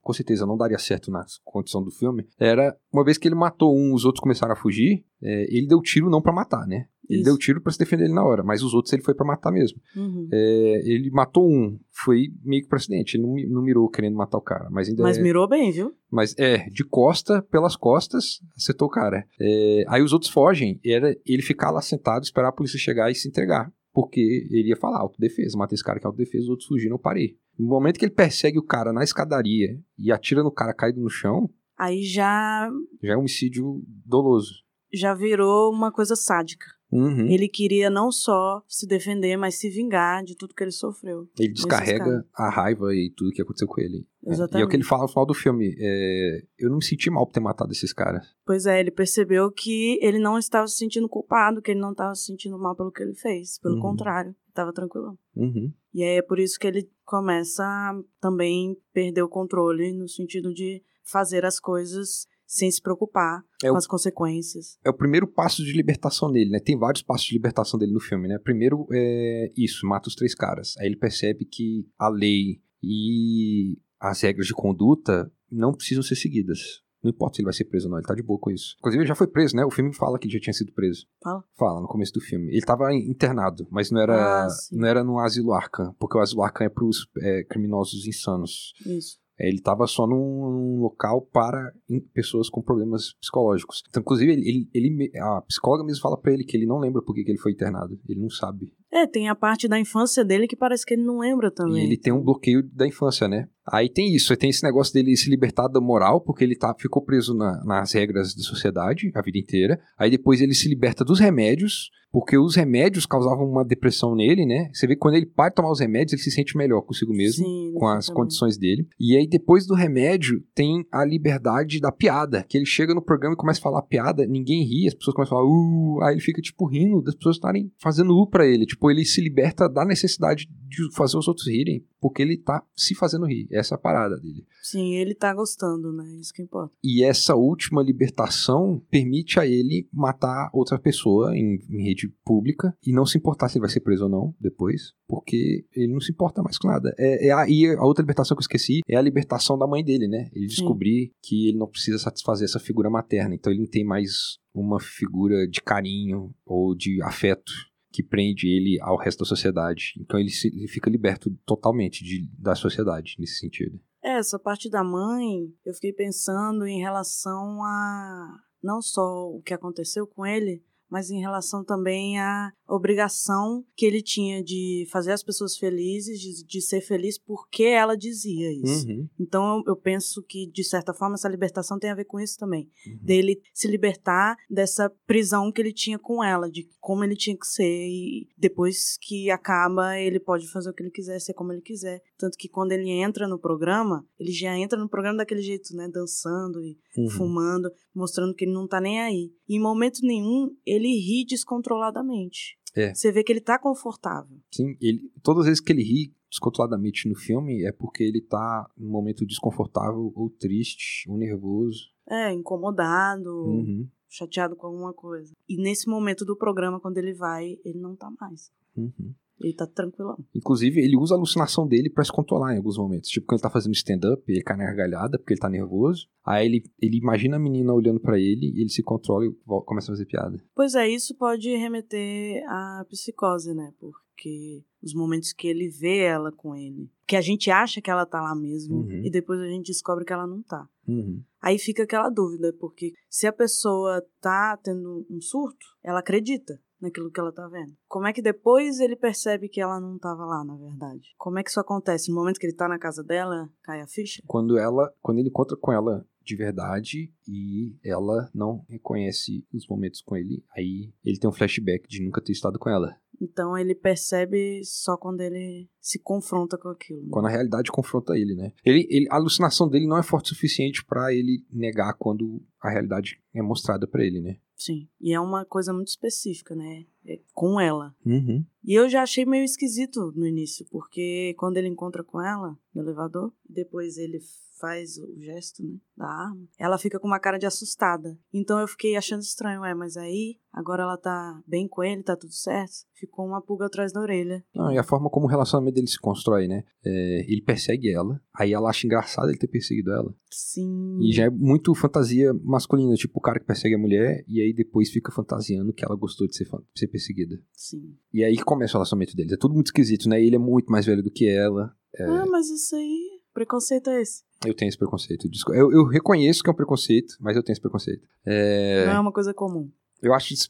Com 0.05 0.13
certeza 0.13 0.47
não 0.47 0.57
daria 0.57 0.79
certo 0.79 1.11
na 1.11 1.25
condição 1.43 1.83
do 1.83 1.91
filme. 1.91 2.27
Era, 2.39 2.77
uma 2.93 3.03
vez 3.03 3.17
que 3.17 3.27
ele 3.27 3.35
matou 3.35 3.75
um, 3.75 3.95
os 3.95 4.05
outros 4.05 4.23
começaram 4.23 4.53
a 4.53 4.57
fugir, 4.57 5.03
é, 5.23 5.47
ele 5.49 5.67
deu 5.67 5.81
tiro 5.81 6.11
não 6.11 6.21
pra 6.21 6.33
matar, 6.33 6.67
né? 6.67 6.85
Ele 7.09 7.21
Isso. 7.21 7.31
deu 7.31 7.39
tiro 7.39 7.61
pra 7.61 7.73
se 7.73 7.79
defender 7.79 8.05
ele 8.05 8.15
na 8.15 8.25
hora, 8.25 8.43
mas 8.43 8.63
os 8.63 8.73
outros 8.73 8.93
ele 8.93 9.03
foi 9.03 9.15
pra 9.15 9.27
matar 9.27 9.51
mesmo. 9.51 9.79
Uhum. 9.97 10.29
É, 10.33 10.83
ele 10.85 11.11
matou 11.11 11.47
um, 11.47 11.79
foi 11.91 12.29
meio 12.43 12.63
que 12.63 12.69
por 12.69 12.77
acidente, 12.77 13.17
ele 13.17 13.25
não, 13.25 13.57
não 13.57 13.63
mirou 13.63 13.89
querendo 13.89 14.17
matar 14.17 14.39
o 14.39 14.43
cara, 14.43 14.69
mas 14.71 14.89
ainda 14.89 15.03
Mas 15.03 15.19
é, 15.19 15.23
mirou 15.23 15.49
bem, 15.49 15.71
viu? 15.71 15.93
mas 16.11 16.35
é, 16.39 16.69
de 16.71 16.85
costa, 16.85 17.43
pelas 17.51 17.77
costas, 17.77 18.41
acertou 18.57 18.89
o 18.89 18.91
cara. 18.91 19.27
É, 19.41 19.85
aí 19.89 20.03
os 20.03 20.13
outros 20.13 20.31
fogem, 20.31 20.79
era 20.85 21.15
ele 21.27 21.43
ficar 21.43 21.71
lá 21.71 21.83
sentado, 21.83 22.23
esperar 22.23 22.49
a 22.49 22.53
polícia 22.53 22.79
chegar 22.79 23.11
e 23.11 23.15
se 23.15 23.29
entregar. 23.29 23.71
Porque 23.95 24.49
ele 24.51 24.69
ia 24.71 24.77
falar, 24.77 24.99
autodefesa, 24.99 25.57
matei 25.57 25.77
esse 25.77 25.85
cara 25.85 25.99
que 26.01 26.05
é 26.05 26.09
autodefesa, 26.09 26.43
os 26.43 26.51
outros 26.51 26.67
fugiram, 26.69 26.97
eu 26.97 26.99
parei. 26.99 27.39
No 27.57 27.67
momento 27.69 27.97
que 27.99 28.05
ele 28.05 28.13
persegue 28.13 28.59
o 28.59 28.63
cara 28.67 28.93
na 28.93 29.05
escadaria 29.05 29.81
e 29.97 30.11
atira 30.11 30.43
no 30.43 30.51
cara 30.51 30.75
caído 30.75 31.01
no 31.01 31.09
chão, 31.09 31.49
Aí 31.79 32.03
já 32.05 32.69
já 33.03 33.13
é 33.15 33.17
homicídio 33.17 33.83
doloso. 33.87 34.53
já 34.93 35.15
virou 35.15 35.73
uma 35.73 35.91
coisa 35.93 36.15
sádica. 36.17 36.67
Uhum. 36.93 37.21
Ele, 37.27 37.35
Ele 37.35 37.49
queria 37.49 37.91
não 37.91 38.13
só 38.13 38.63
se 38.69 38.87
defender, 38.87 39.37
mas 39.37 39.57
se 39.57 39.69
vingar 39.69 40.23
de 40.25 40.37
tudo 40.37 40.55
que 40.55 40.63
ele 40.63 40.71
sofreu. 40.71 41.29
descarrega 41.37 42.05
caras. 42.05 42.25
a 42.35 42.49
raiva 42.51 42.95
e 42.95 43.11
tudo 43.17 43.33
que 43.33 43.43
aconteceu 43.43 43.67
com 43.67 43.81
ele. 43.81 44.07
É, 44.25 44.29
E 44.29 44.29
é 44.29 44.31
o 44.31 44.33
Exatamente. 44.35 44.69
que 44.71 44.77
ele 44.77 44.85
fala 44.85 45.03
no 45.03 45.09
final 45.09 45.27
do 45.27 45.35
filme. 45.35 45.75
é, 45.79 46.43
eu 46.59 46.69
não 46.71 46.77
me 46.77 46.85
senti 46.85 47.11
mal 47.11 47.27
por 47.27 47.33
ter 47.33 47.41
matado 47.41 47.73
esses 47.73 47.93
caras. 47.93 48.25
Pois 48.47 48.65
é, 48.67 48.79
ele 48.79 48.91
percebeu 48.91 49.51
que 49.51 49.99
ele 50.01 50.19
não 50.19 50.39
estava 50.39 50.67
se 50.69 50.77
sentindo 50.77 51.09
culpado, 51.09 51.61
que 51.61 51.71
ele 51.73 51.81
não 51.81 51.91
estava 51.93 52.15
se 52.15 52.25
sentindo 52.27 52.59
mal 52.59 52.77
pelo 52.77 52.93
que 52.93 53.03
ele 53.03 53.15
fez. 53.15 53.59
Pelo 53.59 53.75
Uhum. 53.75 53.81
contrário, 53.81 54.35
estava 54.49 54.73
tranquilão. 54.73 55.19
Uhum. 55.35 55.73
E 55.93 56.03
aí 56.03 56.19
é 56.19 56.23
por 56.23 56.39
isso 56.39 56.59
que 56.59 56.67
ele 56.67 56.89
começa 57.05 57.63
a 57.65 57.93
também 58.21 58.77
perder 58.93 59.23
o 59.23 59.29
controle 59.29 59.93
no 59.93 60.09
sentido 60.09 60.53
de 60.55 60.83
fazer 61.03 61.45
as 61.45 61.59
coisas 61.61 62.27
sem 62.47 62.71
se 62.71 62.81
preocupar 62.81 63.43
É 63.63 63.69
com 63.69 63.75
o- 63.75 63.77
as 63.77 63.87
consequências. 63.87 64.79
É 64.85 64.91
o 64.91 64.95
primeiro 64.95 65.27
passo 65.27 65.65
de 65.65 65.73
libertação 65.73 66.31
dele, 66.31 66.51
né? 66.51 66.61
Tem 66.61 66.79
vários 66.79 67.03
passos 67.03 67.27
de 67.27 67.35
libertação 67.35 67.79
dele 67.79 67.93
no 67.93 68.01
filme, 68.01 68.29
né? 68.29 68.39
Primeiro 68.39 68.87
é 68.93 69.53
isso, 69.57 69.87
mata 69.87 70.09
os 70.09 70.15
três 70.15 70.35
caras. 70.35 70.75
Aí 70.79 70.87
ele 70.87 70.97
percebe 70.97 71.45
que 71.45 71.87
a 71.99 72.09
lei 72.09 72.61
e 72.83 73.79
as 74.01 74.21
regras 74.21 74.47
de 74.47 74.53
conduta 74.55 75.33
não 75.51 75.73
precisam 75.73 76.03
ser 76.03 76.17
seguidas. 76.17 76.83
Não 77.03 77.11
importa 77.11 77.37
se 77.37 77.43
ele 77.43 77.45
vai 77.47 77.53
ser 77.53 77.65
preso 77.67 77.87
ou 77.87 77.91
não, 77.91 77.99
ele 77.99 78.07
tá 78.07 78.15
de 78.15 78.23
boa 78.23 78.39
com 78.39 78.51
isso. 78.51 78.77
Inclusive, 78.79 79.03
ele 79.03 79.09
já 79.09 79.15
foi 79.15 79.27
preso, 79.27 79.55
né? 79.55 79.63
O 79.65 79.71
filme 79.71 79.95
fala 79.95 80.19
que 80.19 80.27
ele 80.27 80.33
já 80.35 80.41
tinha 80.41 80.55
sido 80.55 80.73
preso. 80.73 81.07
Fala. 81.23 81.45
Fala, 81.59 81.81
no 81.83 81.87
começo 81.87 82.13
do 82.15 82.21
filme. 82.21 82.49
Ele 82.51 82.63
tava 82.63 82.95
internado, 82.95 83.67
mas 83.71 83.91
não 83.91 84.01
era, 84.01 84.47
Ah, 84.47 84.49
não 84.73 84.89
era 84.89 85.05
no 85.05 85.19
asilo 85.19 85.53
Arkham, 85.53 85.95
porque 85.99 86.17
o 86.17 86.21
asilo 86.23 86.43
Arkham 86.43 86.67
é 86.67 86.71
pros 86.71 87.07
é, 87.21 87.45
criminosos 87.45 88.07
insanos. 88.07 88.73
Isso. 88.87 89.19
Ele 89.39 89.57
estava 89.57 89.87
só 89.87 90.07
num, 90.07 90.15
num 90.17 90.81
local 90.81 91.23
para 91.23 91.73
pessoas 92.13 92.49
com 92.49 92.63
problemas 92.63 93.15
psicológicos. 93.21 93.83
Então, 93.89 94.01
inclusive, 94.01 94.33
ele, 94.33 94.49
ele- 94.49 94.71
ele 94.73 95.19
a 95.19 95.43
psicóloga 95.43 95.85
mesmo 95.85 96.03
fala 96.03 96.17
pra 96.17 96.33
ele 96.33 96.45
que 96.45 96.57
ele 96.57 96.67
não 96.67 96.79
lembra 96.79 97.03
por 97.03 97.15
que 97.15 97.23
ele 97.29 97.39
foi 97.39 97.53
internado. 97.53 97.99
Ele 98.09 98.21
não 98.21 98.31
sabe. 98.31 98.73
É, 98.95 99.07
tem 99.09 99.29
a 99.29 99.35
parte 99.35 99.67
da 99.67 99.79
infância 99.79 100.25
dele 100.25 100.47
que 100.47 100.55
parece 100.55 100.87
que 100.87 100.95
ele 100.95 101.03
não 101.03 101.19
lembra 101.19 101.51
também. 101.51 101.83
E 101.83 101.87
ele 101.87 101.97
tem 101.97 102.13
um 102.13 102.23
bloqueio 102.23 102.63
da 102.73 102.87
infância, 102.87 103.27
né? 103.27 103.49
Aí 103.67 103.89
tem 103.89 104.15
isso, 104.15 104.33
aí 104.33 104.37
tem 104.37 104.51
esse 104.51 104.63
negócio 104.63 104.93
dele 104.95 105.17
se 105.17 105.29
libertar 105.29 105.67
da 105.69 105.81
moral, 105.81 106.21
porque 106.21 106.45
ele 106.45 106.55
tá, 106.55 106.75
ficou 106.79 107.03
preso 107.03 107.35
na- 107.35 107.65
nas 107.65 107.93
regras 107.93 108.35
da 108.35 108.43
sociedade 108.43 109.11
a 109.15 109.23
vida 109.23 109.39
inteira. 109.39 109.81
Aí 109.99 110.11
depois 110.11 110.41
ele 110.41 110.55
se 110.55 110.69
liberta 110.69 111.03
dos 111.05 111.19
remédios, 111.19 111.91
porque 112.13 112.39
os 112.39 112.55
remédios 112.55 113.07
causavam 113.07 113.45
uma 113.45 113.65
depressão 113.65 114.15
nele, 114.15 114.45
né? 114.47 114.71
Você 114.73 114.87
vê 114.87 114.95
que 114.95 115.01
quando 115.01 115.15
ele 115.17 115.27
para 115.27 115.49
de 115.49 115.57
tomar 115.57 115.73
os 115.73 115.81
remédios, 115.81 116.13
ele 116.13 116.23
se 116.23 116.31
sente 116.31 116.57
melhor 116.57 116.83
consigo 116.83 117.13
mesmo. 117.13 117.45
Sim, 117.45 117.73
com 117.75 117.89
as 117.89 118.09
condições 118.09 118.57
dele. 118.57 118.87
E 119.01 119.17
aí, 119.17 119.27
depois 119.27 119.67
do 119.67 119.75
remédio, 119.75 120.41
tem 120.55 120.85
a 120.93 121.05
liberdade 121.05 121.81
da 121.81 121.91
piada. 121.91 122.45
Que 122.49 122.57
ele 122.59 122.67
chega 122.67 122.95
no 122.95 123.03
programa 123.03 123.35
e 123.35 123.37
começa 123.37 123.59
a 123.59 123.63
falar 123.63 123.83
piada, 123.83 124.27
ninguém 124.27 124.63
ri, 124.63 124.87
as 124.87 124.95
pessoas 124.95 125.17
começam 125.17 125.37
a 125.37 125.41
falar, 125.41 125.49
uh, 125.51 126.03
aí 126.05 126.15
ele 126.15 126.21
fica, 126.21 126.41
tipo, 126.41 126.67
rindo 126.67 127.03
das 127.03 127.17
pessoas 127.17 127.35
estarem 127.37 127.73
fazendo 127.83 128.17
uh 128.17 128.29
pra 128.29 128.47
ele. 128.47 128.65
Tipo, 128.67 128.84
ele 128.91 129.05
se 129.05 129.21
liberta 129.21 129.69
da 129.69 129.85
necessidade 129.85 130.49
de 130.75 130.95
fazer 130.95 131.17
os 131.17 131.29
outros 131.29 131.47
rirem, 131.47 131.85
porque 132.01 132.23
ele 132.23 132.37
tá 132.37 132.63
se 132.77 132.95
fazendo 132.95 133.27
rir. 133.27 133.47
Essa 133.51 133.75
é 133.75 133.77
a 133.77 133.79
parada 133.79 134.17
dele. 134.17 134.45
Sim, 134.63 134.95
ele 134.95 135.15
tá 135.15 135.33
gostando, 135.33 135.93
né? 135.93 136.05
Isso 136.21 136.33
que 136.33 136.43
importa. 136.43 136.75
E 136.83 137.05
essa 137.05 137.35
última 137.35 137.83
libertação 137.83 138.83
permite 138.91 139.39
a 139.39 139.47
ele 139.47 139.89
matar 139.93 140.51
outra 140.53 140.79
pessoa 140.79 141.37
em, 141.37 141.61
em 141.71 141.85
rede 141.85 142.09
pública 142.25 142.77
e 142.85 142.93
não 142.93 143.07
se 143.07 143.19
importar 143.19 143.49
se 143.49 143.57
ele 143.57 143.63
vai 143.63 143.71
ser 143.71 143.81
preso 143.81 144.05
ou 144.05 144.11
não 144.11 144.35
depois, 144.41 144.93
porque 145.07 145.65
ele 145.75 145.93
não 145.93 146.01
se 146.01 146.13
importa 146.13 146.43
mais 146.43 146.59
com 146.59 146.69
nada. 146.69 146.95
É, 146.99 147.29
é 147.29 147.33
a, 147.33 147.49
e 147.49 147.67
a 147.67 147.85
outra 147.85 148.03
libertação 148.03 148.37
que 148.37 148.41
eu 148.41 148.45
esqueci 148.45 148.81
é 148.89 148.97
a 148.97 149.03
libertação 149.03 149.57
da 149.57 149.67
mãe 149.67 149.85
dele, 149.85 150.09
né? 150.09 150.29
Ele 150.33 150.47
descobrir 150.47 151.13
que 151.23 151.49
ele 151.49 151.59
não 151.59 151.69
precisa 151.69 151.99
satisfazer 151.99 152.47
essa 152.47 152.59
figura 152.59 152.91
materna, 152.91 153.35
então 153.35 153.53
ele 153.53 153.63
não 153.63 153.69
tem 153.69 153.85
mais 153.85 154.39
uma 154.55 154.81
figura 154.81 155.49
de 155.49 155.61
carinho 155.61 156.33
ou 156.47 156.75
de 156.75 157.03
afeto 157.03 157.53
que 157.95 158.03
prende 158.03 158.49
ele 158.49 158.79
ao 158.83 158.97
resto 158.99 159.21
da 159.21 159.25
sociedade. 159.25 159.93
Então 160.01 160.19
ele, 160.19 160.31
se- 160.31 160.49
ele 160.49 160.67
fica 160.67 160.91
liberto 160.91 161.31
totalmente 161.47 162.03
de, 162.03 162.29
da 162.37 162.57
sociedade 162.57 163.15
nesse 163.21 163.39
sentido. 163.39 163.81
É, 164.03 164.19
essa 164.19 164.39
parte 164.39 164.69
da 164.69 164.83
mãe, 164.83 165.49
eu 165.65 165.73
fiquei 165.75 165.93
pensando 165.93 166.67
em 166.67 166.81
relação 166.81 167.63
a 167.63 168.37
não 168.63 168.83
só 168.83 169.29
o 169.29 169.41
que 169.43 169.55
aconteceu 169.55 170.07
com 170.07 170.27
ele, 170.27 170.63
mas 170.95 171.11
em 171.11 171.19
relação 171.19 171.65
também 171.65 172.21
à 172.21 172.53
obrigação 172.69 173.65
que 173.77 173.85
ele 173.85 174.01
tinha 174.01 174.43
de 174.45 174.87
fazer 174.93 175.11
as 175.11 175.23
pessoas 175.25 175.57
felizes, 175.57 176.21
de, 176.21 176.45
de 176.47 176.61
ser 176.63 176.81
feliz 176.81 177.19
porque 177.19 177.65
ela 177.65 177.97
dizia 177.97 178.53
isso. 178.53 178.87
Uhum, 178.89 179.09
Então 179.19 179.59
eu, 179.59 179.65
eu 179.73 179.77
penso 179.77 180.23
que, 180.23 180.47
de 180.51 180.63
certa 180.63 180.95
forma, 180.95 181.15
essa 181.17 181.29
libertação 181.29 181.79
tem 181.79 181.91
a 181.91 181.95
ver 181.97 182.05
com 182.05 182.21
isso 182.21 182.39
também. 182.39 182.71
uhum. 182.87 182.99
Dele 183.03 183.41
se 183.53 183.67
libertar 183.67 184.37
dessa 184.49 184.89
prisão 185.05 185.51
que 185.51 185.61
ele 185.61 185.73
tinha 185.73 185.99
com 185.99 186.23
ela, 186.23 186.49
de 186.49 186.69
como 186.81 187.03
ele 187.03 187.17
tinha 187.17 187.37
que 187.37 187.47
ser. 187.47 187.65
E 187.89 188.29
depois 188.39 188.97
que 189.01 189.31
acaba, 189.31 189.99
ele 189.99 190.21
pode 190.21 190.47
fazer 190.53 190.71
o 190.71 190.73
que 190.73 190.83
ele 190.85 190.91
quiser, 190.93 191.19
ser 191.21 191.35
como 191.35 191.53
ele 191.53 191.61
quiser. 191.63 192.01
Tanto 192.17 192.39
que 192.39 192.49
quando 192.49 192.71
ele 192.71 192.89
entra 192.91 193.27
no 193.27 193.39
programa, 193.39 194.07
ele 194.21 194.31
já 194.31 194.57
entra 194.57 194.79
no 194.79 194.89
programa 194.89 195.19
daquele 195.19 195.43
jeito, 195.43 195.75
né? 195.75 195.89
Dançando 195.93 196.63
e 196.63 196.79
Uhum. 196.97 197.11
fumando, 197.11 197.69
mostrando 197.93 198.33
que 198.33 198.45
ele 198.45 198.53
não 198.53 198.69
tá 198.69 198.81
nem 198.81 199.01
aí. 199.01 199.33
E 199.49 199.57
em 199.57 199.61
momento 199.61 199.99
nenhum, 200.03 200.55
ele 200.65 200.84
ri 200.89 201.25
descontroladamente. 201.25 202.59
É. 202.75 202.93
Você 202.93 203.13
vê 203.13 203.23
que 203.23 203.33
ele 203.33 203.41
tá 203.41 203.59
confortável. 203.59 204.37
Sim, 204.53 204.77
ele, 204.81 205.11
todas 205.23 205.43
as 205.43 205.47
vezes 205.47 205.61
que 205.61 205.73
ele 205.73 205.83
ri 205.83 206.15
descontroladamente 206.29 207.09
no 207.09 207.15
filme 207.15 207.65
é 207.65 207.71
porque 207.71 208.03
ele 208.03 208.21
tá 208.21 208.69
num 208.77 208.91
momento 208.91 209.25
desconfortável 209.25 210.13
ou 210.15 210.29
triste 210.29 211.09
ou 211.09 211.17
nervoso. 211.17 211.93
É, 212.09 212.33
incomodado. 212.33 213.31
Uhum, 213.31 213.89
chateado 214.09 214.57
com 214.57 214.67
alguma 214.67 214.93
coisa. 214.93 215.33
E 215.49 215.57
nesse 215.57 215.89
momento 215.89 216.25
do 216.25 216.37
programa, 216.37 216.81
quando 216.81 216.99
ele 216.99 217.15
vai, 217.15 217.59
ele 217.65 217.79
não 217.79 217.97
tá 217.97 218.11
mais. 218.21 218.51
uhum. 218.77 219.15
Ele 219.41 219.53
tá 219.55 219.67
tranquilão. 219.67 220.17
Inclusive, 220.35 220.81
ele 220.81 220.97
usa 220.97 221.15
a 221.15 221.19
alucinação 221.19 221.67
dele 221.67 221.91
pra 221.91 222.05
se 222.05 222.13
controlar 222.13 222.55
em 222.55 222.59
alguns 222.59 222.79
momentos. 222.79 223.11
Tipo, 223.11 223.27
quando 223.27 223.39
ele 223.39 223.43
tá 223.43 223.51
fazendo 223.51 223.73
stand-up, 223.75 224.23
ele 224.29 224.43
cai 224.43 224.57
na 224.57 224.65
gargalhada 224.65 225.19
porque 225.19 225.33
ele 225.35 225.41
tá 225.41 225.51
nervoso. 225.51 226.07
Aí 226.25 226.47
ele, 226.47 226.63
ele 226.81 226.99
imagina 226.99 227.37
a 227.37 227.41
menina 227.41 227.73
olhando 227.73 228.01
pra 228.01 228.19
ele 228.19 228.53
e 228.55 228.61
ele 228.61 228.71
se 228.71 228.83
controla 228.83 229.27
e 229.27 229.33
começa 229.67 229.91
a 229.91 229.95
fazer 229.95 230.07
piada. 230.07 230.39
Pois 230.55 230.75
é, 230.75 230.89
isso 230.89 231.15
pode 231.17 231.49
remeter 231.57 232.43
à 232.49 232.85
psicose, 232.89 233.53
né? 233.55 233.73
Porque 233.81 234.63
os 234.83 234.95
momentos 234.95 235.33
que 235.33 235.49
ele 235.49 235.69
vê 235.69 235.99
ela 236.05 236.31
com 236.31 236.55
ele, 236.55 236.89
que 237.07 237.17
a 237.17 237.21
gente 237.21 237.51
acha 237.51 237.81
que 237.83 237.91
ela 237.91 238.07
tá 238.07 238.21
lá 238.23 238.35
mesmo, 238.35 238.77
Uhum. 238.83 239.03
e 239.05 239.11
depois 239.11 239.41
a 239.41 239.47
gente 239.49 239.67
descobre 239.67 240.05
que 240.05 240.13
ela 240.13 240.27
não 240.27 240.43
tá. 240.43 240.69
Uhum. 240.87 241.23
Aí 241.43 241.59
fica 241.59 241.83
aquela 241.83 242.09
dúvida, 242.09 242.53
porque 242.59 242.93
se 243.11 243.27
a 243.27 243.33
pessoa 243.33 244.03
tá 244.21 244.57
tendo 244.63 245.05
um 245.11 245.21
surto, 245.21 245.67
ela 245.83 245.99
acredita 245.99 246.59
naquilo 246.85 247.11
que 247.11 247.19
ela 247.19 247.33
tá 247.33 247.49
vendo. 247.49 247.73
Como 247.89 248.07
é 248.07 248.13
que 248.13 248.23
depois 248.23 248.79
ele 248.79 248.95
percebe 248.97 249.49
que 249.49 249.61
ela 249.61 249.81
não 249.81 249.99
tava 249.99 250.25
lá, 250.25 250.45
na 250.45 250.57
verdade? 250.57 251.09
Como 251.19 251.39
é 251.39 251.43
que 251.43 251.51
isso 251.51 251.61
acontece? 251.61 252.11
No 252.11 252.17
momento 252.17 252.39
que 252.39 252.47
ele 252.47 252.55
tá 252.57 252.69
na 252.69 252.79
casa 252.79 253.03
dela, 253.03 253.49
cai 253.63 253.81
a 253.81 253.87
ficha? 253.87 254.23
Quando 254.27 254.57
ela, 254.59 254.93
quando 255.03 255.19
ele 255.19 255.29
encontra 255.29 255.57
com 255.57 255.73
ela 255.73 256.07
de 256.23 256.37
verdade 256.37 257.13
e 257.29 257.77
ela 257.85 258.31
não 258.35 258.65
reconhece 258.69 259.45
os 259.53 259.67
momentos 259.69 260.01
com 260.01 260.17
ele, 260.17 260.43
aí 260.57 260.93
ele 261.05 261.19
tem 261.19 261.29
um 261.29 261.33
flashback 261.33 261.87
de 261.89 262.03
nunca 262.03 262.23
ter 262.23 262.33
estado 262.33 262.59
com 262.59 262.71
ela. 262.71 262.97
Então 263.21 263.57
ele 263.57 263.75
percebe 263.75 264.61
só 264.65 264.97
quando 264.97 265.21
ele 265.21 265.69
se 265.81 265.99
confronta 266.01 266.59
com 266.59 266.69
aquilo. 266.69 267.03
né? 267.03 267.09
Quando 267.13 267.27
a 267.27 267.31
realidade 267.31 267.71
confronta 267.71 268.17
ele, 268.17 268.35
né? 268.35 268.53
Ele, 268.65 268.87
ele- 268.91 269.07
a 269.11 269.17
alucinação 269.17 269.69
dele 269.69 269.87
não 269.87 269.97
é 269.99 270.03
forte 270.03 270.33
o 270.33 270.35
suficiente 270.35 270.85
pra 270.85 271.13
ele 271.13 271.45
negar 271.53 271.95
quando 271.95 272.43
a 272.61 272.71
realidade 272.71 273.21
é 273.35 273.41
mostrada 273.43 273.87
pra 273.87 274.03
ele, 274.05 274.21
né? 274.21 274.37
Sim. 274.57 274.89
E 275.01 275.13
é 275.13 275.21
uma 275.21 275.45
coisa 275.45 275.73
muito 275.73 275.89
específica, 275.89 276.55
né? 276.55 276.87
É 277.07 277.21
com 277.33 277.61
ela. 277.61 277.95
Uhum. 278.05 278.45
E 278.65 278.75
eu 278.75 278.89
já 278.89 279.03
achei 279.03 279.27
meio 279.27 279.45
esquisito 279.45 280.13
no 280.17 280.27
início, 280.27 280.67
porque 280.71 281.35
quando 281.37 281.57
ele 281.57 281.69
encontra 281.69 282.03
com 282.03 282.21
ela 282.21 282.59
no 282.75 282.83
elevador, 282.83 283.33
depois 283.49 283.99
ele 283.99 284.21
faz 284.65 284.97
o 284.97 285.21
gesto, 285.21 285.63
né, 285.63 285.77
da 285.95 286.07
arma, 286.07 286.49
ela 286.59 286.79
fica 286.79 286.99
com 286.99 287.07
uma 287.07 287.21
cara 287.21 287.39
de 287.39 287.45
assustada. 287.45 288.19
Então 288.33 288.59
eu 288.59 288.67
fiquei 288.67 288.97
achando 288.97 289.21
estranho, 289.21 289.63
é, 289.63 289.75
mas 289.75 289.99
aí, 289.99 290.39
agora 290.51 290.85
ela 290.85 290.97
tá 290.97 291.43
bem 291.47 291.69
com 291.69 291.85
ele, 291.85 292.03
tá 292.03 292.17
tudo 292.17 292.33
certo? 292.33 292.87
Ficou 292.95 293.27
uma 293.27 293.43
pulga 293.43 293.67
atrás 293.67 293.93
da 293.93 294.01
orelha. 294.01 294.43
Não, 294.55 294.73
e 294.73 294.79
a 294.79 294.83
forma 294.83 295.11
como 295.11 295.27
o 295.27 295.29
relacionamento 295.29 295.75
dele 295.75 295.87
se 295.87 296.01
constrói, 296.01 296.49
né? 296.49 296.65
É, 296.83 297.27
ele 297.31 297.43
persegue 297.43 297.93
ela, 297.93 298.19
aí 298.35 298.55
ela 298.55 298.71
acha 298.71 298.87
engraçado 298.87 299.29
ele 299.29 299.39
ter 299.39 299.49
perseguido 299.49 299.93
ela. 299.93 300.15
Sim. 300.31 300.99
E 301.03 301.13
já 301.13 301.25
é 301.25 301.31
muito 301.31 301.75
fantasia 301.75 302.33
masculina, 302.43 302.95
tipo 302.95 303.19
o 303.19 303.23
cara 303.23 303.39
que 303.39 303.47
persegue 303.47 303.75
a 303.75 303.79
mulher 303.79 304.25
e 304.27 304.41
aí 304.41 304.55
depois 304.55 304.91
fica 304.91 305.13
fantasiando 305.13 305.75
que 305.75 305.85
ela 305.85 305.95
gostou 305.95 306.27
de 306.27 306.35
ser, 306.35 306.49
ser 306.75 306.89
perseguida. 306.89 307.39
Sim. 307.53 307.95
E 308.13 308.25
aí 308.25 308.37
começa 308.39 308.73
o 308.73 308.79
relacionamento 308.79 309.15
deles. 309.15 309.33
É 309.33 309.37
tudo 309.37 309.55
muito 309.55 309.67
esquisito, 309.67 310.09
né? 310.09 310.23
Ele 310.23 310.37
é 310.37 310.39
muito 310.39 310.73
mais 310.73 310.87
velho 310.87 311.03
do 311.03 311.11
que 311.11 311.29
ela. 311.29 311.77
Ah, 312.01 312.27
mas 312.27 312.51
isso 312.51 312.75
aí, 312.75 313.14
preconceito 313.35 313.91
é 313.91 314.01
esse. 314.01 314.23
Eu 314.47 314.55
tenho 314.55 314.69
esse 314.69 314.79
preconceito. 314.79 315.29
Eu, 315.53 315.73
eu 315.73 315.85
reconheço 315.87 316.43
que 316.43 316.49
é 316.49 316.53
um 316.53 316.57
preconceito, 316.57 317.17
mas 317.21 317.37
eu 317.37 317.43
tenho 317.43 317.55
esse 317.55 317.61
preconceito. 317.61 318.07
É, 318.25 318.87
Não 318.87 318.93
é 318.95 319.01
uma 319.01 319.13
coisa 319.13 319.35
comum. 319.35 319.71
eu 320.03 320.13
acho. 320.15 320.33
isso- 320.35 320.49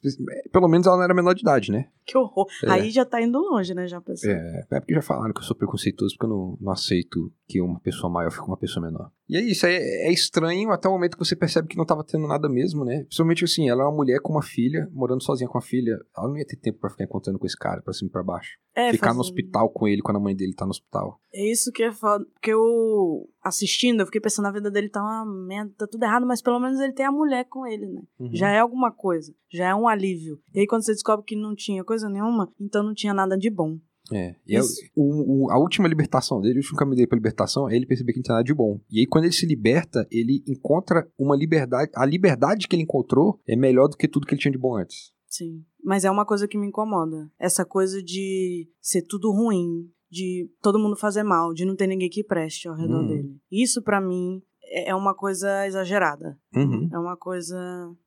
Pelo 0.53 0.69
menos 0.69 0.87
ela 0.87 0.97
não 0.97 1.05
era 1.05 1.15
menor 1.15 1.33
de 1.35 1.41
idade, 1.43 1.71
né? 1.73 1.89
Que 2.05 2.19
horror. 2.19 2.47
É. 2.65 2.71
Aí 2.71 2.91
já 2.91 3.05
tá 3.05 3.23
indo 3.23 3.39
longe, 3.39 3.73
né, 3.75 3.87
já 3.89 4.01
pensou. 4.01 4.31
É, 4.31 4.67
é 4.71 4.81
porque 4.81 4.95
já 4.95 5.03
falaram 5.03 5.33
que 5.33 5.41
eu 5.41 5.45
sou 5.45 5.57
preconceituoso 5.57 6.15
porque 6.17 6.27
eu 6.27 6.37
não, 6.37 6.59
não 6.61 6.73
aceito 6.73 7.33
que 7.55 7.61
uma 7.61 7.79
pessoa 7.79 8.13
maior 8.13 8.33
fique 8.33 8.43
com 8.43 8.51
uma 8.51 8.57
pessoa 8.57 8.85
menor. 8.85 9.13
E 9.29 9.37
é 9.37 9.41
isso, 9.41 9.65
é, 9.65 9.77
é 9.77 10.13
estranho 10.13 10.73
até 10.73 10.89
o 10.89 10.93
momento 10.93 11.17
que 11.17 11.25
você 11.25 11.37
percebe 11.37 11.69
que 11.69 11.77
não 11.77 11.87
tava 11.87 12.03
tendo 12.03 12.27
nada 12.27 12.49
mesmo, 12.49 12.85
né? 12.85 13.05
Principalmente 13.05 13.45
assim, 13.45 13.71
ela 13.71 13.85
é 13.85 13.87
uma 13.87 13.95
mulher 13.95 14.21
com 14.21 14.33
uma 14.33 14.43
filha, 14.43 14.89
morando 14.93 15.23
sozinha 15.23 15.49
com 15.49 15.57
a 15.57 15.63
filha. 15.63 15.97
Ela 16.19 16.29
não 16.29 16.37
ia 16.37 16.45
ter 16.45 16.57
tempo 16.57 16.81
pra 16.81 16.91
ficar 16.91 17.05
encontrando 17.05 17.39
com 17.39 17.47
esse 17.47 17.57
cara, 17.57 17.81
pra 17.81 17.93
cima 17.93 18.09
e 18.09 18.11
pra 18.11 18.25
baixo. 18.25 18.59
É, 18.75 18.91
ficar 18.91 19.15
no 19.15 19.21
hospital 19.21 19.71
com 19.71 19.87
ele 19.87 20.03
quando 20.03 20.17
a 20.17 20.21
mãe 20.21 20.35
dele 20.35 20.53
tá 20.53 20.65
no 20.65 20.73
hospital. 20.73 21.21
É 21.33 21.49
isso 21.49 21.71
que 21.71 21.85
é 21.85 21.93
foda. 21.93 22.25
Porque 22.35 22.53
eu, 22.53 23.29
assistindo, 23.41 24.01
eu 24.01 24.07
fiquei 24.07 24.21
pensando, 24.21 24.47
a 24.47 24.53
vida 24.53 24.69
dele 24.69 24.89
tá 24.89 25.01
uma 25.01 25.25
merda, 25.25 25.73
tá 25.79 25.87
tudo 25.87 26.03
errado, 26.03 26.27
mas 26.27 26.43
pelo 26.43 26.59
menos 26.59 26.81
ele 26.81 26.93
tem 26.93 27.07
a 27.07 27.13
mulher 27.13 27.45
com 27.45 27.65
ele, 27.65 27.87
né? 27.87 28.03
Uhum. 28.19 28.35
Já 28.35 28.51
é 28.51 28.59
alguma 28.59 28.91
coisa, 28.91 29.33
já 29.49 29.69
é 29.69 29.75
um 29.75 29.87
alívio. 29.87 30.41
E 30.53 30.61
aí 30.61 30.67
quando 30.67 30.85
você 30.85 30.93
descobre 30.93 31.25
que 31.25 31.37
não 31.37 31.55
tinha 31.55 31.85
coisa 31.85 32.09
nenhuma, 32.09 32.53
então 32.61 32.83
não 32.83 32.95
tinha 32.95 33.15
nada 33.15 33.39
de 33.39 33.49
bom. 33.49 33.79
É. 34.13 34.35
E 34.47 34.57
é 34.57 34.61
Isso. 34.61 34.81
o, 34.95 35.47
o- 35.47 35.51
a 35.51 35.59
última 35.59 35.89
libertação 35.89 36.41
dele, 36.41 36.57
o 36.57 36.59
último 36.59 36.77
caminho 36.79 36.97
dele 36.97 37.09
pra 37.09 37.17
libertação 37.17 37.69
é 37.69 37.75
ele 37.77 37.87
perceber 37.87 38.13
que 38.13 38.19
não 38.19 38.23
tem 38.25 38.35
nada 38.35 38.45
de 38.45 38.53
bom. 38.55 38.79
E 38.91 39.01
aí, 39.01 39.07
quando 39.07 39.25
ele 39.25 39.33
se 39.33 39.47
liberta, 39.47 40.07
ele 40.11 40.43
encontra 40.47 41.09
uma 41.19 41.35
liberdade. 41.37 41.91
A 41.95 42.05
liberdade 42.05 42.69
que 42.69 42.77
ele 42.77 42.83
encontrou 42.83 43.41
é 43.49 43.57
melhor 43.57 43.89
do 43.89 43.97
que 43.97 44.07
tudo 44.09 44.27
que 44.27 44.35
ele 44.35 44.41
tinha 44.41 44.53
de 44.53 44.59
bom 44.59 44.77
antes. 44.77 45.13
Sim. 45.29 45.65
Mas 45.83 46.05
é 46.05 46.11
uma 46.11 46.25
coisa 46.27 46.47
que 46.47 46.59
me 46.59 46.67
incomoda. 46.69 47.31
Essa 47.39 47.65
coisa 47.65 48.03
de 48.03 48.69
ser 48.81 49.03
tudo 49.03 49.33
ruim, 49.33 49.91
de 50.11 50.49
todo 50.63 50.79
mundo 50.79 50.97
fazer 50.97 51.23
mal, 51.23 51.53
de 51.53 51.65
não 51.65 51.75
ter 51.75 51.87
ninguém 51.87 52.09
que 52.11 52.23
preste 52.23 52.69
ao 52.69 52.77
redor 52.77 53.03
Hum. 53.03 53.07
dele. 53.09 53.37
Isso, 53.51 53.83
pra 53.83 54.01
mim, 54.01 54.41
é 54.67 54.91
é 54.91 54.95
uma 54.95 55.15
coisa 55.15 55.67
exagerada. 55.67 56.39
Uhum. 56.55 56.89
É 56.93 56.99
uma 56.99 57.17
coisa 57.17 57.57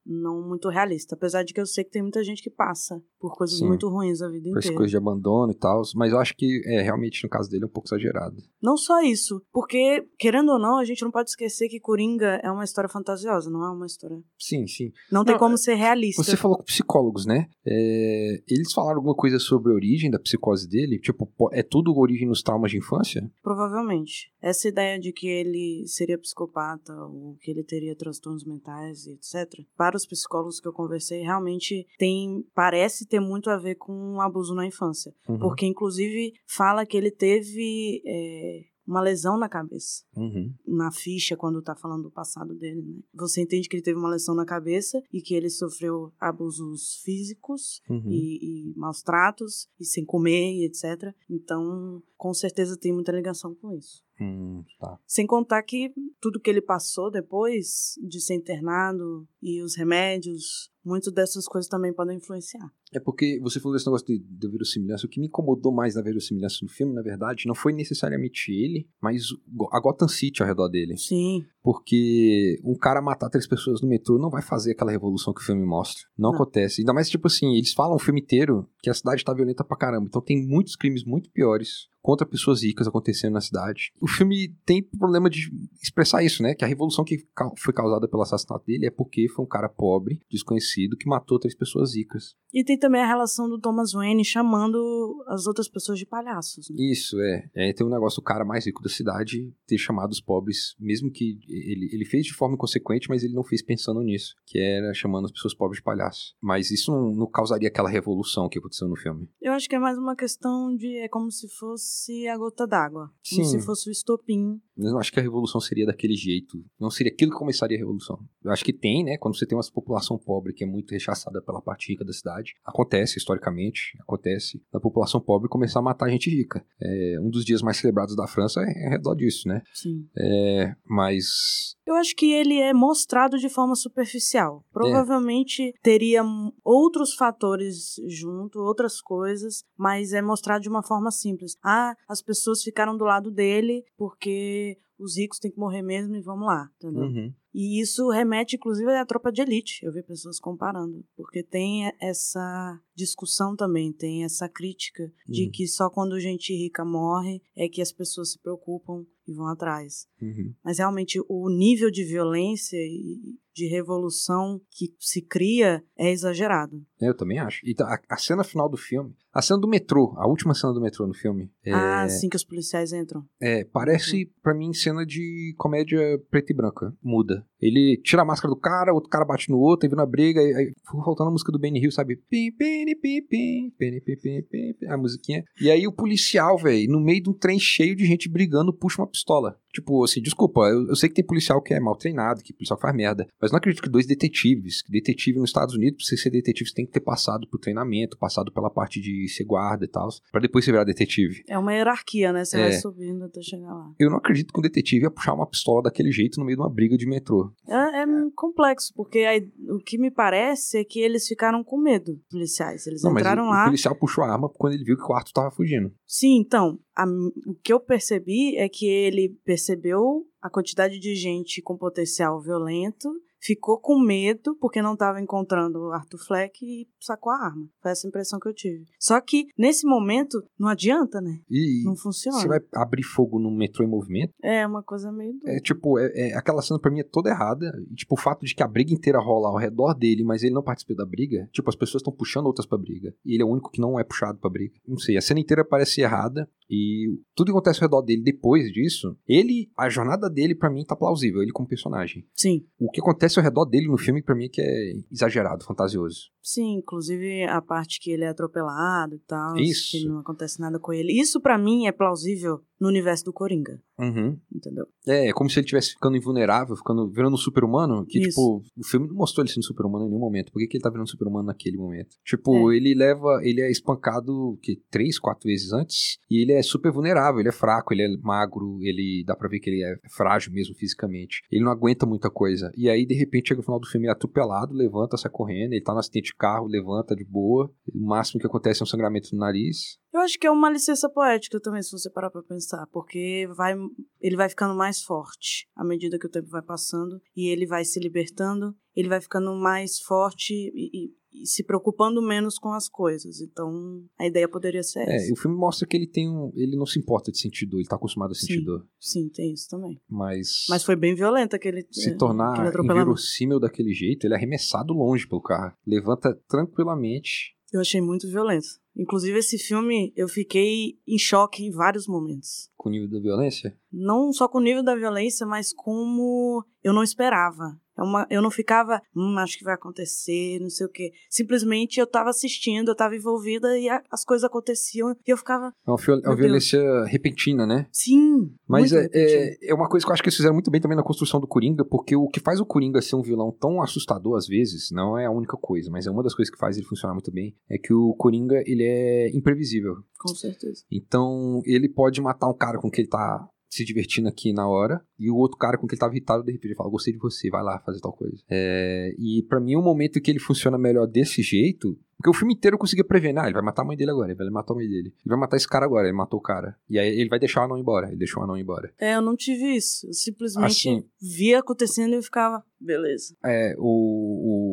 não 0.06 0.48
muito 0.48 0.70
realista. 0.70 1.16
Apesar 1.16 1.44
de 1.44 1.54
que 1.54 1.60
eu 1.62 1.66
sei 1.66 1.84
que 1.84 1.92
tem 1.92 2.02
muita 2.02 2.24
gente 2.24 2.42
que 2.42 2.50
passa 2.50 3.02
por 3.20 3.36
coisas 3.36 3.58
Sim. 3.58 3.68
muito 3.68 3.88
ruins 3.90 4.22
a 4.22 4.30
vida 4.30 4.50
Por 4.50 4.60
inteira. 4.60 4.76
coisa 4.78 4.92
de 4.92 4.98
abandono 4.98 5.52
e 5.52 5.56
tal. 5.56 5.82
Mas 5.96 6.12
eu 6.12 6.20
acho 6.20 6.36
que, 6.36 6.62
é, 6.66 6.82
realmente, 6.82 7.24
no 7.24 7.30
caso 7.30 7.50
dele, 7.50 7.64
é 7.64 7.68
um 7.68 7.72
pouco 7.72 7.88
exagerado. 7.88 8.36
Não 8.62 8.78
só 8.78 9.02
isso, 9.02 9.42
porque, 9.52 10.08
querendo 10.18 10.52
ou 10.52 10.60
não, 10.60 10.78
a 10.78 10.86
gente 10.86 11.02
não 11.04 11.12
pode 11.12 11.30
esquecer 11.30 11.68
que 11.70 11.80
Coringa 11.80 12.40
é 12.44 12.52
uma 12.52 12.64
história 12.64 12.90
fantasiosa, 12.90 13.50
não 13.50 13.64
é 13.66 13.70
uma 13.72 13.86
história. 13.86 14.18
Sim, 14.38 14.68
sim. 14.68 14.92
Não 15.12 15.24
tem 15.26 15.34
Não, 15.34 15.40
como 15.40 15.58
ser 15.58 15.76
realista. 15.76 16.24
Você 16.24 16.38
falou 16.38 16.58
com 16.58 16.64
psicólogos, 16.64 17.26
né? 17.26 17.48
É, 17.66 18.42
eles 18.48 18.72
falaram 18.74 18.98
alguma 18.98 19.16
coisa 19.16 19.40
sobre 19.40 19.72
a 19.72 19.76
origem 19.76 20.10
da 20.12 20.20
psicose 20.20 20.68
dele? 20.68 21.00
Tipo, 21.00 21.26
po- 21.26 21.50
é 21.54 21.64
tudo 21.64 21.96
origem 21.98 22.28
nos 22.28 22.42
traumas 22.42 22.72
de 22.72 22.78
infância? 22.78 23.30
Provavelmente. 23.42 24.32
Essa 24.42 24.68
ideia 24.68 25.00
de 25.00 25.12
que 25.12 25.28
ele 25.28 25.84
seria 25.88 26.18
psicopata 26.18 26.94
ou 26.94 27.36
que 27.42 27.50
ele 27.52 27.64
teria 27.64 27.96
transtornos 27.96 28.46
mentais 28.46 29.06
e 29.08 29.14
etc. 29.14 29.66
Para 29.76 29.98
os 29.98 30.06
psicólogos 30.06 30.60
que 30.60 30.68
eu 30.68 30.74
conversei, 30.74 31.22
realmente 31.22 31.86
tem 31.98 32.46
parece 32.54 33.07
ter 33.08 33.20
muito 33.20 33.50
a 33.50 33.58
ver 33.58 33.76
com 33.76 33.94
um 33.94 34.22
abuso 34.22 34.54
na 34.54 34.66
infância, 34.66 35.14
Uhum. 35.28 35.40
porque 35.40 35.66
inclusive 35.66 36.34
fala 36.48 36.86
que 36.86 36.96
ele 36.98 37.12
teve 37.12 38.02
é, 38.06 38.66
uma 38.86 39.02
lesão 39.02 39.38
na 39.38 39.50
cabeça. 39.50 40.04
Uhum. 40.16 40.54
Na 40.66 40.92
ficha, 40.92 41.36
quando 41.36 41.62
tá 41.62 41.76
falando 41.76 42.04
do 42.04 42.12
passado 42.12 42.54
dele, 42.56 42.82
né? 42.82 43.00
Você 43.14 43.42
entende 43.42 43.68
que 43.68 43.76
ele 43.76 43.84
teve 43.84 44.00
uma 44.00 44.10
lesão 44.10 44.34
na 44.34 44.46
cabeça 44.46 45.02
e 45.12 45.22
que 45.22 45.34
ele 45.36 45.50
sofreu 45.50 46.14
abusos 46.20 47.02
físicos 47.04 47.82
Uhum. 47.90 48.10
e, 48.10 48.70
e 48.72 48.74
maus 48.78 49.02
tratos, 49.02 49.68
e 49.80 49.84
sem 49.86 50.06
comer, 50.06 50.54
e 50.54 50.66
etc. 50.66 51.14
Então, 51.30 52.02
com 52.16 52.34
certeza 52.34 52.78
tem 52.78 52.94
muita 52.94 53.12
ligação 53.12 53.54
com 53.56 53.74
isso. 53.74 54.02
Hum, 54.20 54.64
tá. 54.80 54.98
Sem 55.06 55.26
contar 55.28 55.62
que 55.64 55.92
tudo 56.20 56.40
que 56.40 56.50
ele 56.50 56.62
passou 56.62 57.12
depois 57.12 57.94
de 58.02 58.20
ser 58.20 58.36
internado 58.36 59.28
e 59.42 59.62
os 59.62 59.76
remédios, 59.76 60.72
muitas 60.84 61.14
dessas 61.14 61.46
coisas 61.46 61.70
também 61.70 61.94
podem 61.94 62.18
influenciar. 62.18 62.72
É 62.94 63.00
porque 63.00 63.38
você 63.42 63.60
falou 63.60 63.76
desse 63.76 63.86
negócio 63.86 64.08
de, 64.08 64.18
de 64.20 64.48
verossimilhança. 64.50 65.06
O 65.06 65.10
que 65.10 65.20
me 65.20 65.28
incomodou 65.28 65.74
mais 65.74 65.96
na 65.96 66.02
verossimilhança 66.02 66.60
no 66.64 66.70
filme, 66.70 66.94
na 66.94 67.02
verdade, 67.02 67.46
não 67.46 67.54
foi 67.54 67.74
necessariamente 67.74 68.52
ele, 68.52 68.88
mas 69.02 69.24
a 69.72 69.80
Gotham 69.80 70.08
City 70.08 70.42
ao 70.42 70.48
redor 70.48 70.70
dele. 70.70 70.96
Sim, 70.98 71.46
Porque 71.62 72.60
um 72.64 72.76
cara 72.76 73.02
matar 73.02 73.30
três 73.30 73.46
pessoas 73.46 73.82
no 73.82 73.90
metrô 73.90 74.18
não 74.18 74.30
vai 74.30 74.42
fazer 74.42 74.72
aquela 74.72 74.92
revolução 74.92 75.34
que 75.34 75.42
o 75.42 75.46
filme 75.46 75.66
mostra. 75.66 76.04
Não, 76.18 76.32
Não. 76.32 76.36
acontece. 76.36 76.82
Ainda 76.82 76.94
mais, 76.94 77.10
tipo 77.10 77.28
assim, 77.28 77.56
eles 77.56 77.74
falam 77.74 77.98
o 77.98 78.00
filme 78.00 78.22
inteiro 78.22 78.68
que 78.88 78.92
a 78.92 78.94
cidade 78.94 79.24
tá 79.24 79.34
violenta 79.34 79.66
pra 79.66 79.76
caramba. 79.76 80.08
Então 80.08 80.22
tem 80.22 80.48
muitos 80.48 80.78
crimes 80.78 81.04
muito 81.04 81.30
piores 81.30 81.90
contra 82.08 82.26
pessoas 82.26 82.64
ricas 82.64 82.88
acontecendo 82.88 83.34
na 83.34 83.42
cidade. 83.42 83.92
O 84.00 84.08
filme 84.08 84.56
tem 84.66 84.82
problema 84.82 85.30
de 85.30 85.52
expressar 85.84 86.24
isso, 86.24 86.42
né? 86.42 86.56
Que 86.56 86.64
a 86.64 86.68
revolução 86.68 87.04
que 87.04 87.28
foi 87.58 87.74
causada 87.74 88.08
pelo 88.08 88.22
assassinato 88.22 88.66
dele 88.66 88.86
é 88.86 88.90
porque 88.90 89.28
foi 89.28 89.44
um 89.44 89.48
cara 89.48 89.68
pobre, 89.68 90.22
desconhecido, 90.32 90.96
que 90.96 91.06
matou 91.06 91.38
três 91.38 91.54
pessoas 91.54 91.98
ricas. 91.98 92.34
E 92.54 92.64
tem 92.64 92.80
também 92.80 93.02
a 93.02 93.08
relação 93.08 93.50
do 93.50 93.60
Thomas 93.60 93.92
Wayne 93.92 94.24
chamando 94.24 95.22
as 95.28 95.48
outras 95.48 95.68
pessoas 95.68 96.00
de 96.00 96.06
palhaços. 96.06 96.70
Né? 96.70 96.78
Isso, 96.80 97.20
é. 97.20 97.50
é. 97.54 97.74
Tem 97.74 97.86
um 97.86 97.90
negócio 97.90 98.22
do 98.22 98.24
cara 98.24 98.46
mais 98.46 98.66
rico 98.66 98.82
da 98.82 98.90
cidade 98.90 99.54
ter 99.68 99.78
chamado 99.78 100.12
os 100.12 100.22
pobres, 100.22 100.76
mesmo 100.80 101.12
que 101.12 101.38
ele, 101.50 101.90
ele 101.92 102.06
fez 102.06 102.26
de 102.26 102.34
forma 102.34 102.56
inconsequente, 102.56 103.10
mas 103.10 103.22
ele 103.22 103.34
não 103.34 103.44
fez 103.44 103.62
pensando 103.62 104.02
nisso, 104.02 104.34
que 104.46 104.58
era 104.58 104.94
chamando 104.94 105.26
as 105.26 105.32
pessoas 105.32 105.54
pobres 105.54 105.80
de 105.80 105.84
palhaço. 105.84 106.36
Mas 106.42 106.72
isso 106.72 106.90
não, 106.90 107.14
não 107.14 107.28
causaria 107.28 107.68
aquela 107.68 107.90
revolução 107.90 108.48
que 108.48 108.60
aconteceu 108.60 108.77
no 108.86 108.96
filme. 108.98 109.30
Eu 109.42 109.54
acho 109.54 109.70
que 109.70 109.76
é 109.76 109.80
mais 109.80 109.98
uma 109.98 110.16
questão 110.16 110.76
de. 110.76 110.98
É 110.98 111.08
como 111.08 111.32
se 111.32 111.48
fosse 111.48 112.28
a 112.28 112.38
gota 112.38 112.68
d'água. 112.68 113.10
Como 113.30 113.46
Sim. 113.46 113.60
se 113.60 113.66
fosse 113.66 113.90
o 113.90 113.92
estopim. 113.92 114.62
Mas 114.78 114.88
eu 114.88 114.94
não 114.94 115.00
acho 115.00 115.12
que 115.12 115.20
a 115.20 115.24
revolução 115.24 115.60
seria 115.60 115.86
daquele 115.86 116.16
jeito. 116.16 116.64
Não 116.80 116.90
seria 116.90 117.12
aquilo 117.12 117.32
que 117.32 117.38
começaria 117.38 117.78
a 117.78 117.80
revolução. 117.80 118.20
Eu 118.44 118.52
acho 118.52 118.64
que 118.64 118.74
tem, 118.74 119.04
né? 119.04 119.18
Quando 119.18 119.38
você 119.38 119.46
tem 119.46 119.58
uma 119.58 119.64
população 119.74 120.18
pobre 120.18 120.54
que 120.54 120.64
é 120.64 120.68
muito 120.68 120.92
rechaçada 120.92 121.42
pela 121.42 121.62
parte 121.62 121.92
rica 121.92 122.06
da 122.06 122.14
cidade. 122.14 122.54
Acontece, 122.66 123.18
historicamente, 123.18 123.98
acontece 124.00 124.62
da 124.72 124.80
população 124.80 125.20
pobre 125.20 125.50
começar 125.50 125.80
a 125.80 125.84
matar 125.84 126.10
gente 126.10 126.30
rica. 126.30 126.64
É, 126.82 127.18
um 127.22 127.30
dos 127.30 127.44
dias 127.44 127.62
mais 127.62 127.78
celebrados 127.78 128.16
da 128.16 128.28
França 128.28 128.62
é 128.62 128.86
ao 128.86 128.92
redor 128.92 129.16
disso, 129.16 129.48
né? 129.48 129.62
Sim. 129.74 130.08
É, 130.18 130.76
mas 130.86 131.76
Eu 131.86 131.96
acho 131.96 132.16
que 132.16 132.32
ele 132.32 132.60
é 132.60 132.74
mostrado 132.74 133.38
de 133.38 133.50
forma 133.50 133.76
superficial. 133.76 134.64
É. 134.70 134.74
Provavelmente 134.74 135.74
teria 135.82 136.24
outros 136.64 137.14
fatores 137.16 137.96
junto, 138.08 138.60
outras 138.60 139.02
coisas, 139.02 139.64
mas 139.78 140.14
é 140.14 140.22
mostrado 140.22 140.62
de 140.62 140.70
uma 140.70 140.84
forma 140.84 141.12
simples. 141.12 141.56
Ah, 141.64 141.96
as 142.08 142.22
pessoas 142.22 142.62
ficaram 142.62 142.96
do 142.96 143.06
lado 143.06 143.32
dele 143.32 143.84
porque 143.98 144.67
os 145.00 145.18
ricos 145.18 145.40
têm 145.40 145.52
que 145.52 145.60
morrer 145.60 145.82
mesmo 145.82 146.16
e 146.16 146.22
vamos 146.22 146.48
lá, 146.48 146.70
entendeu? 146.78 147.04
Uhum. 147.04 147.34
E 147.54 147.82
isso 147.82 148.10
remete, 148.10 148.56
inclusive, 148.56 148.92
à 148.92 149.06
tropa 149.06 149.32
de 149.32 149.42
elite. 149.42 149.84
Eu 149.84 149.92
vi 149.92 150.04
pessoas 150.04 150.40
comparando. 150.40 151.04
Porque 151.16 151.42
tem 151.42 151.92
essa 152.00 152.80
discussão 152.96 153.56
também, 153.56 153.92
tem 153.92 154.24
essa 154.24 154.48
crítica 154.48 155.12
de 155.28 155.46
Uhum. 155.46 155.52
que 155.52 155.68
só 155.68 155.90
quando 155.90 156.20
gente 156.20 156.54
rica 156.54 156.86
morre 156.86 157.42
é 157.56 157.68
que 157.68 157.82
as 157.82 157.92
pessoas 157.92 158.32
se 158.34 158.40
preocupam 158.40 159.06
e 159.28 159.34
vão 159.34 159.48
atrás. 159.48 160.08
Uhum. 160.22 160.54
Mas 160.64 160.78
realmente 160.80 161.20
o 161.28 161.50
nível 161.50 161.92
de 161.92 162.04
violência 162.04 162.78
e 162.78 163.38
de 163.58 163.68
revolução 163.68 164.62
que 164.70 164.94
se 165.00 165.20
cria 165.20 165.84
é 165.98 166.12
exagerado. 166.12 166.86
É, 167.02 167.10
eu 167.10 167.18
também 167.18 167.40
acho. 167.40 167.62
Então, 167.66 167.88
a, 167.88 168.00
a 168.08 168.18
cena 168.18 168.44
final 168.44 168.70
do 168.70 168.78
filme, 168.78 169.16
a 169.34 169.42
cena 169.42 169.60
do 169.60 169.68
metrô, 169.68 170.14
a 170.18 170.28
última 170.28 170.54
cena 170.54 170.74
do 170.74 170.82
metrô 170.82 171.08
no 171.08 171.14
filme. 171.14 171.50
É, 171.64 171.72
ah, 171.72 172.04
assim 172.04 172.30
que 172.30 172.36
os 172.36 172.44
policiais 172.44 172.94
entram. 172.94 173.26
É, 173.42 173.64
parece 173.64 174.24
uhum. 174.24 174.30
para 174.44 174.54
mim 174.54 174.74
cena 174.74 175.04
de 175.04 175.56
comédia 175.58 176.00
preta 176.30 176.52
e 176.52 176.56
branca, 176.56 176.94
muda. 177.04 177.46
Ele 177.60 178.00
tira 178.04 178.22
a 178.22 178.26
máscara 178.26 178.54
do 178.54 178.60
cara, 178.60 178.94
outro 178.94 179.10
cara 179.10 179.26
bate 179.26 179.50
no 179.50 179.58
outro, 179.58 179.88
aí 179.88 179.90
vem 179.90 180.00
uma 180.00 180.06
briga, 180.06 180.40
aí, 180.40 180.54
aí 180.54 180.74
ficou 180.86 181.04
faltando 181.04 181.30
a 181.30 181.34
música 181.34 181.52
do 181.52 181.60
Benny 181.60 181.80
Hill, 181.84 181.92
sabe? 181.92 182.16
Pim, 182.30 182.52
pim, 182.52 182.86
pim, 183.02 183.22
pim, 183.28 183.74
pim, 183.78 184.02
pim, 184.02 184.16
pim, 184.16 184.74
pim, 184.74 184.86
a 184.88 184.98
musiquinha. 184.98 185.44
E 185.60 185.72
aí 185.72 185.88
o 185.88 185.92
policial, 185.92 186.58
velho, 186.58 186.92
no 186.92 187.00
meio 187.00 187.24
de 187.24 187.30
um 187.30 187.34
trem 187.34 187.60
cheio 187.60 187.96
de 187.96 188.06
gente 188.06 188.30
brigando, 188.30 188.72
puxa 188.72 189.02
uma 189.02 189.08
pistola. 189.18 189.58
Tipo, 189.74 190.04
assim, 190.04 190.22
desculpa, 190.22 190.62
eu, 190.62 190.88
eu 190.88 190.96
sei 190.96 191.10
que 191.10 191.16
tem 191.16 191.26
policial 191.26 191.62
que 191.62 191.74
é 191.74 191.80
mal 191.80 191.96
treinado, 191.96 192.42
que 192.42 192.54
policial 192.54 192.80
faz 192.80 192.96
merda, 192.96 193.28
mas 193.42 193.52
não 193.52 193.58
acredito 193.58 193.82
que 193.82 193.90
dois 193.90 194.06
detetives, 194.06 194.82
que 194.82 194.92
detetive 194.92 195.40
nos 195.40 195.50
Estados 195.50 195.76
Unidos, 195.76 195.98
pra 195.98 196.06
você 196.06 196.18
ser 196.18 196.30
detetive, 196.30 196.70
você 196.70 196.76
tem 196.76 196.86
que 196.86 196.92
ter 196.92 197.00
passado 197.02 197.48
por 197.50 197.60
treinamento, 197.60 198.18
passado 198.18 198.52
pela 198.52 198.70
parte 198.70 199.00
de 199.02 199.28
ser 199.30 199.44
guarda 199.44 199.86
e 199.86 199.88
tal, 199.88 200.08
pra 200.32 200.42
depois 200.42 200.66
você 200.66 200.72
virar 200.72 200.84
detetive. 200.84 201.44
É 201.48 201.58
uma 201.58 201.74
hierarquia, 201.74 202.32
né? 202.32 202.44
Você 202.46 202.58
É. 202.58 202.62
vai 202.64 202.72
subindo 202.74 203.24
até 203.26 203.42
chegar 203.42 203.74
lá. 203.74 203.92
Eu 204.00 204.10
não 204.10 204.18
acredito 204.18 204.54
que 204.54 204.60
um 204.60 204.64
detetive 204.64 205.04
ia 205.04 205.12
puxar 205.12 205.34
uma 205.34 205.48
pistola 205.48 205.84
daquele 205.84 206.12
jeito 206.12 206.40
no 206.40 206.46
meio 206.46 206.58
de 206.58 206.64
uma 206.64 206.70
briga 206.74 206.98
de 206.98 207.06
metrô. 207.08 207.52
É, 207.68 208.02
é 208.02 208.06
complexo, 208.36 208.94
porque 208.96 209.20
aí, 209.20 209.48
o 209.70 209.80
que 209.80 209.98
me 209.98 210.10
parece 210.12 210.80
é 210.80 210.84
que 210.84 211.00
eles 211.00 211.28
ficaram 211.28 211.64
com 211.64 211.78
medo, 211.80 212.20
policiais. 212.30 212.86
Eles 212.88 213.02
Não, 213.04 213.12
entraram 213.12 213.44
o, 213.46 213.50
lá. 213.50 213.64
o 213.64 213.66
policial 213.66 213.96
puxou 213.96 214.24
a 214.24 214.32
arma 214.32 214.50
quando 214.50 214.74
ele 214.74 214.84
viu 214.84 214.96
que 214.98 215.04
o 215.04 215.08
quarto 215.08 215.32
tava 215.34 215.52
fugindo. 215.52 215.92
Sim, 216.06 216.38
então, 216.40 216.80
a- 216.96 217.06
o 217.46 217.54
que 217.64 217.72
eu 217.74 217.80
percebi 217.80 218.58
é 218.58 218.68
que 218.70 218.86
ele 219.08 219.30
percebeu 219.44 220.28
a 220.42 220.50
quantidade 220.50 221.00
de 221.00 221.16
gente 221.16 221.62
com 221.62 221.78
potencial 221.78 222.42
violento, 222.42 223.10
ficou 223.40 223.80
com 223.80 224.00
medo 224.00 224.56
porque 224.60 224.82
não 224.82 224.94
estava 224.94 225.22
encontrando 225.22 225.80
o 225.80 225.92
Arthur 225.92 226.18
Fleck 226.26 226.66
e 226.66 226.88
sacou 227.00 227.32
a 227.32 227.46
arma. 227.46 227.68
Foi 227.82 227.92
essa 227.92 228.08
impressão 228.08 228.40
que 228.40 228.48
eu 228.48 228.54
tive. 228.54 228.86
Só 229.00 229.20
que, 229.22 229.48
nesse 229.58 229.86
momento, 229.88 230.44
não 230.60 230.68
adianta, 230.68 231.22
né? 231.22 231.40
E 231.50 231.84
Não 231.86 231.96
funciona. 231.96 232.38
você 232.40 232.48
vai 232.48 232.60
abrir 232.76 233.04
fogo 233.04 233.40
no 233.40 233.52
metrô 233.52 233.86
em 233.86 233.90
movimento. 233.90 234.34
É 234.44 234.66
uma 234.66 234.84
coisa 234.84 235.12
meio 235.12 235.34
doida. 235.34 235.52
É 235.58 235.60
tipo, 235.60 235.98
é, 236.00 236.12
é- 236.16 236.34
aquela 236.36 236.62
cena 236.62 236.80
pra 236.80 236.92
mim 236.92 237.00
é 237.00 237.04
toda 237.04 237.30
errada. 237.30 237.72
E, 237.92 237.96
tipo, 237.96 238.16
o 238.16 238.20
fato 238.20 238.46
de 238.46 238.54
que 238.56 238.64
a 238.64 238.68
briga 238.68 238.94
inteira 238.94 239.20
rola 239.20 239.50
ao 239.50 239.58
redor 239.58 239.94
dele, 239.94 240.24
mas 240.24 240.44
ele 240.44 240.54
não 240.54 240.64
participa 240.64 240.96
da 240.96 241.06
briga. 241.06 241.48
Tipo, 241.52 241.70
as 241.70 241.76
pessoas 241.76 242.02
estão 242.02 242.14
puxando 242.14 242.46
outras 242.48 242.66
pra 242.66 242.78
briga. 242.78 243.14
E 243.26 243.34
ele 243.36 243.44
é 243.44 243.46
o 243.46 243.50
único 243.50 243.70
que 243.72 243.80
não 243.82 244.00
é 244.00 244.04
puxado 244.04 244.38
pra 244.40 244.50
briga. 244.50 244.74
Não 244.88 244.98
sei, 244.98 245.18
a 245.18 245.22
cena 245.22 245.40
inteira 245.40 245.64
parece 245.66 246.02
errada. 246.02 246.50
E 246.70 247.20
tudo 247.36 247.48
que 247.48 247.52
acontece 247.52 247.80
ao 247.84 247.88
redor 247.88 248.02
dele 248.02 248.22
depois 248.22 248.72
disso, 248.72 249.18
ele, 249.28 249.70
a 249.78 249.90
jornada 249.90 250.30
dele 250.30 250.54
pra 250.56 250.70
mim 250.70 250.84
tá 250.84 250.96
plausível, 250.96 251.42
ele 251.42 251.52
como 251.52 251.68
personagem. 251.68 252.26
Sim. 252.34 252.66
O 252.80 252.90
que 252.92 253.00
acontece 253.00 253.27
ao 253.36 253.44
redor 253.44 253.66
dele 253.66 253.88
no 253.88 253.98
filme, 253.98 254.22
pra 254.22 254.36
mim, 254.36 254.46
é 254.46 254.50
que 254.50 254.62
é 254.62 254.94
exagerado, 255.12 255.66
fantasioso. 255.66 256.30
Sim, 256.42 256.78
inclusive 256.78 257.44
a 257.44 257.62
parte 257.62 258.00
que 258.00 258.12
ele 258.12 258.24
é 258.24 258.30
atropelado 258.30 259.16
e 259.16 259.20
tal, 259.20 259.58
Isso. 259.58 259.92
que 259.92 260.06
não 260.06 260.20
acontece 260.20 260.62
nada 260.62 260.80
com 260.80 260.94
ele. 260.94 261.20
Isso 261.20 261.42
pra 261.42 261.58
mim 261.58 261.88
é 261.88 261.92
plausível 261.92 262.62
no 262.80 262.88
universo 262.88 263.26
do 263.26 263.34
Coringa, 263.34 263.82
Uhum. 264.00 264.38
entendeu? 264.54 264.86
É, 265.08 265.28
é 265.30 265.34
como 265.34 265.50
se 265.50 265.58
ele 265.60 265.66
estivesse 265.66 265.92
ficando 265.94 266.16
invulnerável, 266.16 266.76
ficando 266.76 267.10
virando 267.10 267.34
um 267.34 267.38
super-humano, 267.38 268.06
que, 268.06 268.20
Isso. 268.20 268.30
tipo, 268.30 268.64
o 268.78 268.86
filme 268.86 269.08
não 269.08 269.16
mostrou 269.16 269.44
ele 269.44 269.52
sendo 269.52 269.64
super-humano 269.64 270.06
em 270.06 270.10
nenhum 270.10 270.20
momento. 270.20 270.52
Por 270.52 270.60
que, 270.60 270.68
que 270.68 270.78
ele 270.78 270.84
tá 270.84 270.90
virando 270.90 271.10
super-humano 271.10 271.48
naquele 271.48 271.78
momento? 271.78 272.16
Tipo, 272.24 272.72
ele 272.72 272.94
leva, 272.94 273.40
ele 273.42 273.62
é 273.62 273.72
espancado, 273.72 274.58
que, 274.62 274.82
três, 274.92 275.18
quatro 275.20 275.48
vezes 275.48 275.74
antes, 275.74 276.18
e 276.30 276.42
ele 276.42 276.54
é 276.54 276.62
super 276.62 276.92
vulnerável, 276.92 277.40
ele 277.40 277.50
é 277.50 277.54
fraco, 277.54 277.94
ele 277.94 278.04
é 278.04 278.18
magro, 278.22 278.78
ele, 278.82 279.24
dá 279.26 279.36
pra 279.36 279.50
ver 279.50 279.60
que 279.60 279.70
ele 279.70 279.84
é 279.84 279.96
frágil 280.16 280.52
mesmo 280.54 280.76
fisicamente. 280.76 281.42
Ele 281.52 281.64
não 281.64 281.72
aguenta 281.72 282.06
muita 282.06 282.30
coisa. 282.30 282.72
E 282.78 282.90
aí, 282.90 283.06
de 283.06 283.16
repente, 283.16 283.48
chega 283.50 283.60
no 283.60 283.64
final 283.66 283.80
do 283.80 283.88
filme, 283.88 284.06
ele 284.06 284.12
é 284.12 284.14
atropelado, 284.14 284.74
levanta, 284.74 285.18
sai 285.18 285.32
correndo, 285.32 285.74
ele 285.74 285.82
tá 285.84 285.94
no 285.94 286.00
acidente 286.00 286.28
de 286.28 286.36
carro, 286.36 286.68
levanta 286.68 287.16
de 287.16 287.24
boa. 287.24 287.72
O 287.94 288.06
máximo 288.06 288.40
que 288.40 288.46
acontece 288.48 288.82
é 288.82 288.84
um 288.84 288.88
sangramento 288.88 289.30
no 289.34 289.40
nariz. 289.40 289.98
Eu 290.18 290.22
acho 290.22 290.40
que 290.40 290.48
é 290.48 290.52
uma 290.52 290.70
licença 290.72 291.08
poética 291.08 291.60
também, 291.60 291.82
se 291.84 291.92
você 291.92 292.10
parar 292.10 292.32
pra 292.32 292.42
pensar, 292.42 292.88
porque 292.88 293.48
vai, 293.56 293.76
ele 294.20 294.36
vai 294.36 294.50
ficando 294.50 294.76
mais 294.76 295.04
forte 295.04 295.68
à 295.76 295.86
medida 295.86 296.18
que 296.18 296.26
o 296.26 296.30
tempo 296.30 296.50
vai 296.50 296.62
passando 296.64 297.22
e 297.36 297.48
ele 297.50 297.68
vai 297.68 297.86
se 297.86 298.00
libertando, 298.00 298.76
ele 298.96 299.08
vai 299.10 299.22
ficando 299.22 299.54
mais 299.56 300.00
forte 300.00 300.54
e, 300.54 300.90
e- 301.06 301.18
e 301.44 301.46
se 301.46 301.64
preocupando 301.64 302.20
menos 302.20 302.58
com 302.58 302.74
as 302.74 302.90
coisas. 302.90 303.42
Então, 303.42 304.04
a 304.18 304.26
ideia 304.26 304.50
poderia 304.50 304.82
ser 304.82 305.02
É, 305.08 305.18
essa. 305.18 305.34
o 305.34 305.36
filme 305.36 305.56
mostra 305.56 305.88
que 305.88 305.96
ele 305.96 306.08
tem 306.08 306.28
um. 306.28 306.52
Ele 306.56 306.76
não 306.76 306.86
se 306.88 306.98
importa 306.98 307.32
de 307.32 307.38
sentir 307.38 307.68
dor, 307.68 307.78
ele 307.78 307.88
tá 307.88 307.96
acostumado 307.96 308.32
a 308.32 308.34
sentir 308.34 308.58
Sim. 308.60 308.64
dor. 308.64 308.88
Sim, 309.00 309.30
tem 309.30 309.54
isso 309.54 309.70
também. 309.70 310.02
Mas. 310.10 310.66
Mas 310.68 310.84
foi 310.84 310.96
bem 310.96 311.14
violento 311.14 311.56
aquele. 311.56 311.86
se 311.92 312.02
aquele 312.06 312.18
tornar 312.18 312.74
inverossímil 312.84 313.60
daquele 313.60 313.94
jeito, 313.94 314.26
ele 314.26 314.34
é 314.34 314.38
arremessado 314.38 314.94
longe 314.94 315.28
pelo 315.28 315.42
carro. 315.42 315.76
Levanta 315.86 316.34
tranquilamente. 316.48 317.56
Eu 317.72 317.82
achei 317.82 318.00
muito 318.02 318.28
violento. 318.30 318.68
Inclusive, 318.98 319.38
esse 319.38 319.60
filme 319.60 320.12
eu 320.16 320.28
fiquei 320.28 320.98
em 321.08 321.20
choque 321.20 321.64
em 321.64 321.72
vários 321.72 322.08
momentos. 322.08 322.72
Com 322.76 322.90
o 322.90 322.92
nível 322.92 323.08
da 323.08 323.20
violência? 323.20 323.78
Não 323.94 324.34
só 324.34 324.48
com 324.48 324.58
o 324.58 324.62
nível 324.62 324.84
da 324.84 324.96
violência, 324.96 325.46
mas 325.46 325.72
como 325.72 326.66
eu 326.84 326.92
não 326.92 327.04
esperava. 327.04 327.80
É 327.98 328.02
uma, 328.04 328.28
eu 328.30 328.42
não 328.42 328.52
ficava, 328.52 329.02
hum, 329.16 329.36
acho 329.40 329.58
que 329.58 329.64
vai 329.64 329.74
acontecer, 329.74 330.60
não 330.60 330.70
sei 330.70 330.86
o 330.86 330.90
quê. 330.90 331.12
Simplesmente 331.30 332.00
eu 332.00 332.06
tava 332.08 332.30
assistindo, 332.30 332.90
eu 332.90 332.96
tava 332.96 333.16
envolvida 333.16 333.78
e 333.78 333.90
a- 333.90 334.04
as 334.12 334.24
coisas 334.24 334.44
aconteciam 334.44 335.12
e 335.26 335.32
eu 335.32 335.38
ficava, 335.38 335.74
É 335.86 335.90
uma, 335.92 335.98
é 336.00 336.12
uma 336.14 336.22
Deus. 336.22 336.38
violência 336.38 337.04
repentina, 337.06 337.66
né? 337.66 337.88
sim. 337.92 338.52
Mas 338.68 338.92
é, 338.92 339.08
é, 339.14 339.70
é 339.70 339.74
uma 339.74 339.88
coisa 339.90 340.06
que 340.06 340.10
eu 340.12 340.14
acho 340.14 340.22
que 340.22 340.28
eles 340.30 340.36
fizeram 340.38 340.54
muito 340.54 340.70
bem 340.70 340.80
também 340.82 340.96
na 340.98 341.04
construção 341.04 341.40
do 341.40 341.48
Coringa, 341.48 341.84
porque 341.86 342.16
o 342.16 342.28
que 342.28 342.40
faz 342.40 342.60
o 342.60 342.66
Coringa 342.66 343.02
ser 343.02 343.16
um 343.16 343.22
vilão 343.22 343.52
tão 343.52 343.82
assustador 343.82 344.38
às 344.38 344.46
vezes, 344.48 344.92
não 344.92 345.18
é 345.18 345.26
a 345.26 345.32
única 345.32 345.58
coisa, 345.58 345.90
mas 345.90 346.06
é 346.06 346.12
uma 346.12 346.22
das 346.24 346.36
coisas 346.36 346.54
que 346.54 346.60
faz 346.60 346.78
ele 346.78 346.86
funcionar 346.86 347.14
muito 347.14 347.32
bem, 347.32 347.56
é 347.70 347.78
que 347.78 347.94
o 347.94 348.14
Coringa, 348.16 348.62
ele 348.66 348.84
é 348.84 349.30
imprevisível. 349.36 349.96
Com 350.20 350.36
certeza. 350.36 350.84
Então, 350.92 351.62
ele 351.66 351.88
pode 351.90 352.20
matar 352.22 352.48
um 352.50 352.54
cara 352.58 352.78
com 352.80 352.90
que 352.92 353.02
ele 353.02 353.08
tá 353.08 353.48
se 353.70 353.84
divertindo 353.84 354.28
aqui 354.28 354.54
na 354.54 354.68
hora, 354.68 355.02
e 355.20 355.30
o 355.30 355.36
outro 355.36 355.58
cara 355.58 355.78
com 355.78 355.88
que 355.88 355.96
ele 355.96 356.00
tava 356.00 356.14
irritado, 356.14 356.44
de 356.44 356.52
repente 356.52 356.70
ele 356.70 356.76
fala, 356.76 356.90
gostei 356.90 357.14
de 357.14 357.20
você, 357.20 357.50
vai 357.50 357.64
lá 357.64 357.80
fazer 357.80 358.00
tal 358.00 358.14
coisa. 358.14 358.38
É, 358.50 359.14
e 359.18 359.44
pra 359.44 359.60
mim, 359.60 359.76
o 359.76 359.82
momento 359.82 360.22
que 360.22 360.32
ele 360.32 360.40
funciona 360.40 360.78
melhor 360.78 361.08
desse 361.08 361.42
jeito, 361.42 361.98
porque 362.18 362.32
o 362.32 362.34
filme 362.34 362.56
inteiro 362.56 362.76
eu 362.76 362.80
conseguia 362.80 363.06
prever, 363.06 363.38
ah, 363.38 363.46
ele 363.46 363.54
vai 363.54 363.62
matar 363.62 363.84
a 363.84 363.86
mãe 363.86 363.96
dele 363.96 364.10
agora, 364.10 364.32
ele 364.32 364.38
vai 364.38 364.50
matar 364.50 364.74
a 364.74 364.76
mãe 364.76 364.88
dele. 364.88 365.10
Ele 365.10 365.30
vai 365.30 365.38
matar 365.38 365.56
esse 365.56 365.68
cara 365.68 365.86
agora, 365.86 366.08
ele 366.08 366.18
matou 366.18 366.40
o 366.40 366.42
cara. 366.42 366.76
E 366.90 366.98
aí 366.98 367.08
ele 367.08 367.30
vai 367.30 367.38
deixar 367.38 367.62
o 367.62 367.64
anão 367.66 367.78
embora, 367.78 368.08
ele 368.08 368.18
deixou 368.18 368.42
o 368.42 368.44
anão 368.44 368.58
embora. 368.58 368.92
É, 368.98 369.16
eu 369.16 369.22
não 369.22 369.36
tive 369.36 369.76
isso. 369.76 370.08
Eu 370.08 370.14
simplesmente 370.14 370.90
Assim. 370.90 371.04
via 371.22 371.60
acontecendo 371.60 372.14
e 372.14 372.16
eu 372.16 372.24
ficava, 372.24 372.64
beleza. 372.80 373.36
É, 373.46 373.76
o, 373.78 373.84
o, 373.84 374.67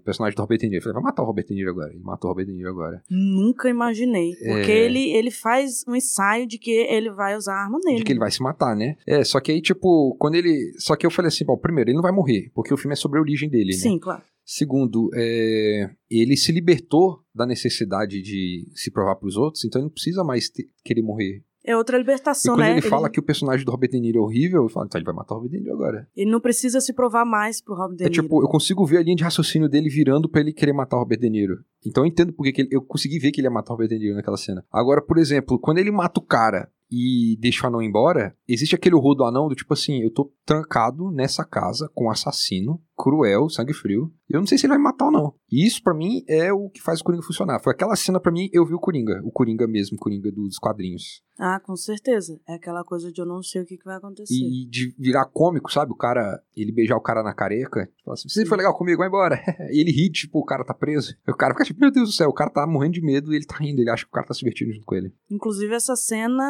o 0.00 0.04
personagem 0.04 0.34
do 0.36 0.40
Robert 0.42 0.58
De 0.58 0.68
Niro, 0.68 0.82
falei, 0.82 0.94
vai 0.94 1.02
matar 1.02 1.22
o 1.22 1.26
Robert 1.26 1.46
De 1.46 1.54
Niro 1.54 1.70
agora, 1.70 1.92
ele 1.92 2.02
matou 2.02 2.28
o 2.28 2.32
Robert 2.32 2.46
De 2.46 2.52
Niro 2.52 2.68
agora. 2.70 3.02
Nunca 3.10 3.68
imaginei. 3.68 4.32
Porque 4.36 4.72
É. 4.72 4.84
ele, 4.86 5.10
ele 5.10 5.30
faz 5.30 5.84
um 5.86 5.94
ensaio 5.94 6.46
de 6.46 6.58
que 6.58 6.70
ele 6.70 7.10
vai 7.10 7.36
usar 7.36 7.54
a 7.54 7.64
arma 7.64 7.78
nele. 7.84 7.98
De 7.98 8.04
que 8.04 8.12
ele 8.12 8.18
vai 8.18 8.30
se 8.30 8.42
matar, 8.42 8.74
né? 8.76 8.96
É, 9.06 9.22
só 9.24 9.40
que 9.40 9.52
aí, 9.52 9.60
tipo, 9.62 10.16
quando 10.18 10.34
ele. 10.34 10.72
Só 10.78 10.96
que 10.96 11.06
eu 11.06 11.10
falei 11.10 11.28
assim, 11.28 11.44
bom, 11.44 11.56
primeiro, 11.56 11.90
ele 11.90 11.96
não 11.96 12.02
vai 12.02 12.12
morrer, 12.12 12.50
porque 12.54 12.72
o 12.72 12.76
filme 12.76 12.92
é 12.92 12.96
sobre 12.96 13.18
a 13.18 13.22
origem 13.22 13.48
dele, 13.48 13.72
né? 13.72 13.78
Sim, 13.78 13.98
claro. 13.98 14.22
Segundo, 14.44 15.10
é, 15.14 15.90
ele 16.10 16.36
se 16.36 16.50
libertou 16.50 17.20
da 17.32 17.46
necessidade 17.46 18.20
de 18.20 18.66
se 18.74 18.90
provar 18.90 19.14
pros 19.14 19.36
outros, 19.36 19.64
então 19.64 19.80
ele 19.80 19.86
não 19.86 19.92
precisa 19.92 20.24
mais 20.24 20.48
ter- 20.50 20.66
querer 20.84 21.02
morrer. 21.02 21.42
É 21.64 21.76
outra 21.76 21.96
E 21.96 22.00
libertação, 22.00 22.54
quando 22.54 22.60
né? 22.60 22.72
ele 22.72 22.82
fala 22.82 23.10
que 23.10 23.20
o 23.20 23.22
personagem 23.22 23.64
do 23.66 23.70
Robert 23.70 23.90
De 23.90 24.00
Niro 24.00 24.18
é 24.18 24.22
horrível, 24.22 24.62
eu 24.62 24.68
falo, 24.68 24.86
então 24.86 24.98
ele 24.98 25.04
vai 25.04 25.14
matar 25.14 25.34
o 25.34 25.38
Robert 25.38 25.50
De 25.52 25.58
Niro 25.60 25.74
agora. 25.74 26.08
ele 26.16 26.30
não 26.30 26.40
precisa 26.40 26.80
se 26.80 26.92
provar 26.94 27.24
mais 27.24 27.60
pro 27.62 27.74
Robin 27.74 27.96
De 27.96 28.04
É 28.04 28.08
Niro. 28.08 28.22
tipo, 28.22 28.42
eu 28.42 28.48
consigo 28.48 28.84
ver 28.86 28.98
a 28.98 29.02
linha 29.02 29.16
de 29.16 29.22
raciocínio 29.24 29.68
dele 29.68 29.88
virando 29.90 30.28
pra 30.28 30.40
ele 30.40 30.52
querer 30.52 30.72
matar 30.72 30.96
o 30.96 31.00
Robert 31.00 31.18
De 31.18 31.28
Niro. 31.28 31.58
Então 31.86 32.04
eu 32.04 32.08
entendo 32.08 32.32
porque 32.32 32.52
que 32.52 32.62
ele, 32.62 32.68
eu 32.72 32.80
consegui 32.82 33.18
ver 33.18 33.30
que 33.30 33.40
ele 33.40 33.46
ia 33.46 33.50
matar 33.50 33.72
o 33.72 33.76
Robert 33.76 33.88
De 33.88 33.98
Niro 33.98 34.16
naquela 34.16 34.36
cena. 34.36 34.64
Agora, 34.72 35.02
por 35.02 35.18
exemplo, 35.18 35.58
quando 35.58 35.78
ele 35.78 35.90
mata 35.90 36.18
o 36.18 36.22
cara 36.24 36.70
e 36.90 37.36
deixa 37.40 37.64
o 37.64 37.66
anão 37.68 37.82
embora, 37.82 38.36
existe 38.48 38.74
aquele 38.74 38.94
horror 38.94 39.14
do 39.14 39.24
anão 39.24 39.48
do 39.48 39.54
tipo 39.54 39.72
assim, 39.72 40.02
eu 40.02 40.10
tô 40.10 40.32
trancado 40.44 41.10
nessa 41.10 41.44
casa 41.44 41.90
com 41.94 42.06
um 42.06 42.10
assassino, 42.10 42.80
cruel, 42.96 43.48
sangue 43.48 43.72
frio. 43.72 44.12
Eu 44.28 44.40
não 44.40 44.46
sei 44.46 44.58
se 44.58 44.66
ele 44.66 44.72
vai 44.72 44.78
me 44.78 44.84
matar 44.84 45.06
ou 45.06 45.10
não. 45.10 45.34
E 45.50 45.66
isso 45.66 45.82
pra 45.82 45.94
mim 45.94 46.22
é 46.28 46.52
o 46.52 46.68
que 46.68 46.80
faz 46.80 47.00
o 47.00 47.04
Coringa 47.04 47.24
funcionar. 47.24 47.60
Foi 47.60 47.72
aquela 47.72 47.96
cena 47.96 48.20
pra 48.20 48.30
mim, 48.30 48.48
eu 48.52 48.64
vi 48.64 48.74
o 48.74 48.78
Coringa, 48.78 49.20
o 49.24 49.32
Coringa 49.32 49.66
mesmo, 49.66 49.96
o 49.96 50.00
Coringa 50.00 50.30
dos 50.30 50.58
quadrinhos. 50.58 51.22
Ah, 51.38 51.58
com 51.58 51.74
certeza. 51.74 52.38
É 52.46 52.54
aquela 52.54 52.84
coisa 52.84 53.10
de 53.10 53.20
eu 53.20 53.26
não 53.26 53.42
sei 53.42 53.62
o 53.62 53.64
que, 53.64 53.78
que 53.78 53.84
vai 53.84 53.96
acontecer. 53.96 54.34
E 54.34 54.68
de 54.68 54.94
virar 54.98 55.24
cômico, 55.24 55.72
sabe? 55.72 55.90
O 55.90 55.96
cara, 55.96 56.40
ele 56.54 56.70
beijar 56.70 56.96
o 56.96 57.00
cara 57.00 57.22
na 57.22 57.32
careca. 57.32 57.90
Fala 58.04 58.14
assim, 58.14 58.28
você 58.28 58.44
foi 58.44 58.58
legal 58.58 58.76
comigo, 58.76 58.98
vai 58.98 59.08
embora. 59.08 59.40
e 59.72 59.80
ele 59.80 59.90
ri, 59.90 60.10
tipo, 60.10 60.38
o 60.38 60.44
cara 60.44 60.64
tá 60.64 60.74
preso. 60.74 61.16
E 61.26 61.30
o 61.30 61.36
cara 61.36 61.54
fica 61.54 61.64
tipo, 61.64 61.80
meu 61.80 61.90
Deus 61.90 62.10
do 62.10 62.14
céu, 62.14 62.28
o 62.28 62.34
cara 62.34 62.50
tá 62.50 62.66
morrendo 62.66 62.92
de 62.92 63.02
medo 63.02 63.32
e 63.32 63.36
ele 63.36 63.46
tá 63.46 63.56
rindo. 63.56 63.80
Ele 63.80 63.90
acha 63.90 64.04
que 64.04 64.10
o 64.10 64.12
cara 64.12 64.26
tá 64.26 64.34
se 64.34 64.40
divertindo 64.40 64.72
junto 64.72 64.84
com 64.84 64.94
ele. 64.94 65.14
Inclusive, 65.30 65.74
essa 65.74 65.96
cena, 65.96 66.44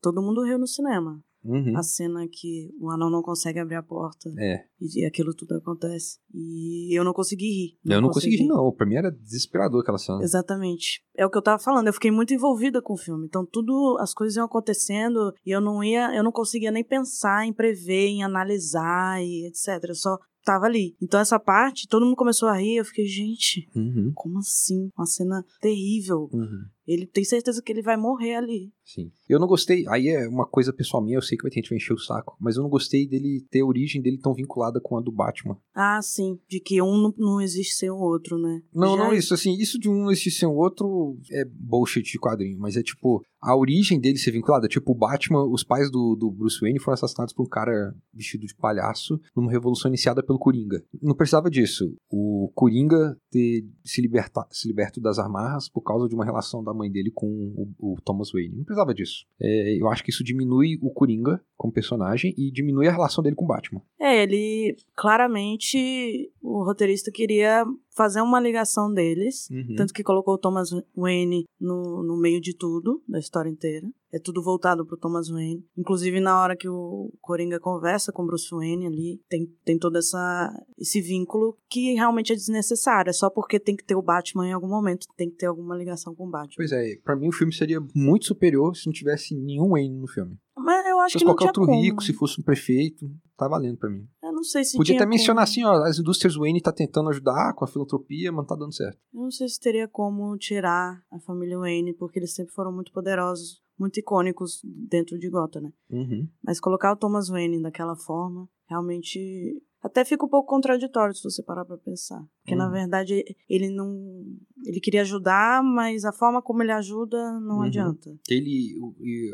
todo 0.00 0.22
mundo 0.22 0.44
riu 0.44 0.58
no 0.58 0.66
cinema. 0.66 1.22
Uhum. 1.42 1.74
A 1.74 1.82
cena 1.82 2.28
que 2.30 2.68
o 2.78 2.90
anão 2.90 3.08
não 3.08 3.22
consegue 3.22 3.58
abrir 3.58 3.76
a 3.76 3.82
porta 3.82 4.30
É. 4.38 4.62
e 4.78 5.06
aquilo 5.06 5.32
tudo 5.34 5.54
acontece. 5.56 6.18
E 6.34 6.92
eu 6.94 7.02
não 7.02 7.14
consegui 7.14 7.46
rir. 7.46 7.78
eu 7.94 7.98
não 8.02 8.10
consegui 8.10 8.36
rir, 8.36 8.46
não. 8.46 8.70
Pra 8.72 8.84
mim 8.86 8.96
era 8.96 9.10
desesperador 9.10 9.80
aquela 9.80 9.96
cena. 9.96 10.22
Exatamente. 10.22 11.02
É 11.16 11.24
o 11.24 11.30
que 11.30 11.38
eu 11.38 11.42
tava 11.42 11.58
falando. 11.62 11.86
Eu 11.86 11.94
fiquei 11.94 12.10
muito 12.10 12.34
envolvida 12.34 12.82
com 12.82 12.92
o 12.92 12.98
filme. 12.98 13.24
Então, 13.26 13.46
tudo, 13.46 13.96
as 14.00 14.12
coisas 14.12 14.36
iam 14.36 14.44
acontecendo 14.44 15.32
e 15.46 15.50
eu 15.50 15.62
não 15.62 15.82
ia, 15.82 16.14
eu 16.14 16.22
não 16.22 16.30
conseguia 16.30 16.70
nem 16.70 16.84
pensar 16.84 17.46
em 17.46 17.54
prever, 17.54 18.08
em 18.08 18.22
analisar 18.22 19.22
e 19.24 19.46
etc. 19.46 19.82
Eu 19.88 19.94
só 19.94 20.18
tava 20.44 20.66
ali. 20.66 20.94
Então, 21.02 21.20
essa 21.20 21.38
parte, 21.40 21.88
todo 21.88 22.04
mundo 22.04 22.16
começou 22.16 22.48
a 22.50 22.56
rir. 22.58 22.76
Eu 22.76 22.84
fiquei, 22.84 23.06
gente, 23.06 23.66
Uhum. 23.74 24.12
como 24.14 24.38
assim? 24.40 24.90
Uma 24.96 25.06
cena 25.06 25.42
terrível. 25.60 26.28
Uhum. 26.32 26.64
Ele 26.90 27.06
tem 27.06 27.24
certeza 27.24 27.62
que 27.62 27.70
ele 27.70 27.82
vai 27.82 27.96
morrer 27.96 28.34
ali. 28.34 28.72
Sim. 28.84 29.12
Eu 29.28 29.38
não 29.38 29.46
gostei. 29.46 29.86
Aí 29.88 30.08
é 30.08 30.26
uma 30.28 30.44
coisa 30.44 30.72
pessoal 30.72 31.00
minha, 31.00 31.16
eu 31.16 31.22
sei 31.22 31.38
que 31.38 31.44
vai 31.44 31.50
ter 31.50 31.60
gente 31.60 31.70
vai 31.70 31.76
encher 31.76 31.94
o 31.94 31.98
saco. 31.98 32.36
Mas 32.40 32.56
eu 32.56 32.64
não 32.64 32.68
gostei 32.68 33.06
dele 33.06 33.46
ter 33.48 33.60
a 33.60 33.64
origem 33.64 34.02
dele 34.02 34.18
tão 34.18 34.34
vinculada 34.34 34.80
com 34.80 34.98
a 34.98 35.00
do 35.00 35.12
Batman. 35.12 35.56
Ah, 35.72 36.00
sim. 36.02 36.40
De 36.48 36.58
que 36.58 36.82
um 36.82 37.00
não, 37.00 37.14
não 37.16 37.40
existe 37.40 37.74
sem 37.74 37.88
o 37.88 37.96
outro, 37.96 38.36
né? 38.36 38.60
Não, 38.74 38.96
Já 38.96 39.04
não 39.04 39.14
isso. 39.14 39.32
Assim, 39.32 39.54
isso 39.54 39.78
de 39.78 39.88
um 39.88 40.10
existir 40.10 40.32
sem 40.32 40.48
o 40.48 40.56
outro 40.56 41.16
é 41.30 41.44
bullshit 41.44 42.02
de 42.02 42.18
quadrinho. 42.18 42.58
Mas 42.58 42.76
é 42.76 42.82
tipo, 42.82 43.22
a 43.40 43.56
origem 43.56 44.00
dele 44.00 44.18
ser 44.18 44.32
vinculada. 44.32 44.66
Tipo, 44.66 44.90
o 44.90 44.96
Batman, 44.96 45.44
os 45.44 45.62
pais 45.62 45.90
do, 45.90 46.16
do 46.16 46.28
Bruce 46.28 46.60
Wayne 46.60 46.80
foram 46.80 46.94
assassinados 46.94 47.32
por 47.32 47.44
um 47.44 47.48
cara 47.48 47.94
vestido 48.12 48.44
de 48.44 48.54
palhaço 48.56 49.20
numa 49.36 49.52
revolução 49.52 49.88
iniciada 49.88 50.24
pelo 50.24 50.38
Coringa. 50.38 50.82
Não 51.00 51.14
precisava 51.14 51.48
disso. 51.48 51.94
O 52.10 52.50
Coringa 52.54 53.16
ter 53.30 53.64
se, 53.84 54.02
liberta, 54.02 54.44
se 54.50 54.66
liberto 54.66 55.00
das 55.00 55.20
amarras 55.20 55.68
por 55.68 55.82
causa 55.82 56.08
de 56.08 56.14
uma 56.14 56.24
relação 56.24 56.64
da 56.64 56.74
mãe 56.80 56.90
dele 56.90 57.10
com 57.14 57.26
o, 57.26 57.92
o 57.92 57.96
Thomas 58.02 58.32
Wayne. 58.32 58.56
Não 58.56 58.64
precisava 58.64 58.94
disso. 58.94 59.26
É, 59.40 59.76
eu 59.80 59.88
acho 59.88 60.02
que 60.02 60.10
isso 60.10 60.24
diminui 60.24 60.78
o 60.82 60.90
Coringa 60.90 61.40
como 61.56 61.72
personagem 61.72 62.34
e 62.36 62.50
diminui 62.50 62.88
a 62.88 62.92
relação 62.92 63.22
dele 63.22 63.36
com 63.36 63.44
o 63.44 63.48
Batman. 63.48 63.82
É, 63.98 64.22
ele 64.22 64.76
claramente 64.96 66.30
o 66.42 66.64
roteirista 66.64 67.10
queria 67.12 67.64
fazer 67.96 68.20
uma 68.20 68.38
ligação 68.40 68.92
deles, 68.92 69.48
Uhum. 69.50 69.74
tanto 69.76 69.92
que 69.92 70.02
colocou 70.02 70.34
o 70.34 70.38
Thomas 70.38 70.70
Wayne 70.96 71.44
no, 71.60 72.02
no 72.02 72.16
meio 72.16 72.40
de 72.40 72.56
tudo, 72.56 73.02
da 73.08 73.18
história 73.18 73.48
inteira. 73.50 73.86
É 74.12 74.18
tudo 74.18 74.42
voltado 74.42 74.84
pro 74.84 74.96
Thomas 74.96 75.28
Wayne. 75.28 75.64
Inclusive 75.78 76.18
na 76.18 76.40
hora 76.42 76.56
que 76.56 76.68
o 76.68 77.12
Coringa 77.20 77.60
conversa 77.60 78.10
com 78.12 78.24
o 78.24 78.26
Bruce 78.26 78.48
Wayne 78.50 78.86
ali, 78.86 79.20
tem, 79.28 79.46
tem 79.64 79.78
todo 79.78 79.96
essa, 79.98 80.50
esse 80.76 81.00
vínculo 81.00 81.56
que 81.70 81.94
realmente 81.94 82.32
é 82.32 82.34
desnecessário. 82.36 83.10
É 83.10 83.12
só 83.12 83.30
porque 83.30 83.60
tem 83.60 83.76
que 83.76 83.84
ter 83.84 83.94
o 83.94 84.02
Batman 84.02 84.48
em 84.48 84.52
algum 84.52 84.68
momento, 84.68 85.06
tem 85.16 85.30
que 85.30 85.36
ter 85.36 85.46
alguma 85.46 85.76
ligação 85.76 86.12
com 86.14 86.26
o 86.26 86.30
Batman. 86.30 86.54
Pois 86.56 86.72
é, 86.72 86.96
pra 87.04 87.14
mim 87.14 87.28
o 87.28 87.32
filme 87.32 87.52
seria 87.54 87.78
muito 87.94 88.26
superior 88.26 88.74
se 88.76 88.86
não 88.86 88.92
tivesse 88.92 89.32
nenhum 89.36 89.70
Wayne 89.70 89.96
no 90.00 90.08
filme. 90.08 90.36
Mas 90.58 90.84
eu 90.86 90.98
acho 91.00 91.12
Se 91.12 91.18
que 91.18 91.24
não 91.24 91.32
qualquer 91.32 91.46
outro 91.46 91.66
como. 91.66 91.80
rico, 91.80 92.02
se 92.02 92.12
fosse 92.12 92.40
um 92.40 92.44
prefeito, 92.44 93.08
tá 93.36 93.46
valendo 93.48 93.78
pra 93.78 93.88
mim. 93.88 94.06
Eu 94.22 94.29
não 94.40 94.44
sei 94.44 94.64
se 94.64 94.76
Podia 94.76 94.96
até 94.96 95.04
mencionar 95.06 95.44
como- 95.46 95.50
assim, 95.50 95.64
ó, 95.64 95.84
as 95.84 95.98
indústrias 95.98 96.34
Wayne 96.34 96.62
tá 96.62 96.72
tentando 96.72 97.10
ajudar 97.10 97.52
com 97.54 97.64
a 97.64 97.68
filantropia, 97.68 98.32
mas 98.32 98.38
não 98.38 98.46
tá 98.46 98.56
dando 98.56 98.74
certo. 98.74 98.98
Eu 99.12 99.20
não 99.22 99.30
sei 99.30 99.48
se 99.48 99.60
teria 99.60 99.86
como 99.86 100.36
tirar 100.38 101.02
a 101.10 101.20
família 101.20 101.58
Wayne, 101.58 101.92
porque 101.94 102.18
eles 102.18 102.34
sempre 102.34 102.52
foram 102.54 102.72
muito 102.72 102.90
poderosos, 102.92 103.62
muito 103.78 104.00
icônicos 104.00 104.60
dentro 104.64 105.18
de 105.18 105.28
Gotham, 105.28 105.62
né? 105.62 105.72
Uhum. 105.90 106.26
Mas 106.42 106.58
colocar 106.58 106.92
o 106.92 106.96
Thomas 106.96 107.28
Wayne 107.28 107.60
daquela 107.62 107.94
forma, 107.96 108.48
realmente 108.66 109.62
Até 109.82 110.04
fica 110.04 110.24
um 110.26 110.28
pouco 110.28 110.48
contraditório 110.48 111.14
se 111.14 111.22
você 111.22 111.42
parar 111.42 111.64
pra 111.64 111.78
pensar. 111.78 112.22
Porque, 112.42 112.54
na 112.54 112.66
Uhum. 112.66 112.72
verdade, 112.72 113.24
ele 113.48 113.70
não. 113.70 114.24
Ele 114.66 114.78
queria 114.78 115.00
ajudar, 115.00 115.62
mas 115.62 116.04
a 116.04 116.12
forma 116.12 116.42
como 116.42 116.62
ele 116.62 116.70
ajuda 116.72 117.16
não 117.40 117.56
Uhum. 117.56 117.62
adianta. 117.62 118.10
Ele, 118.28 118.74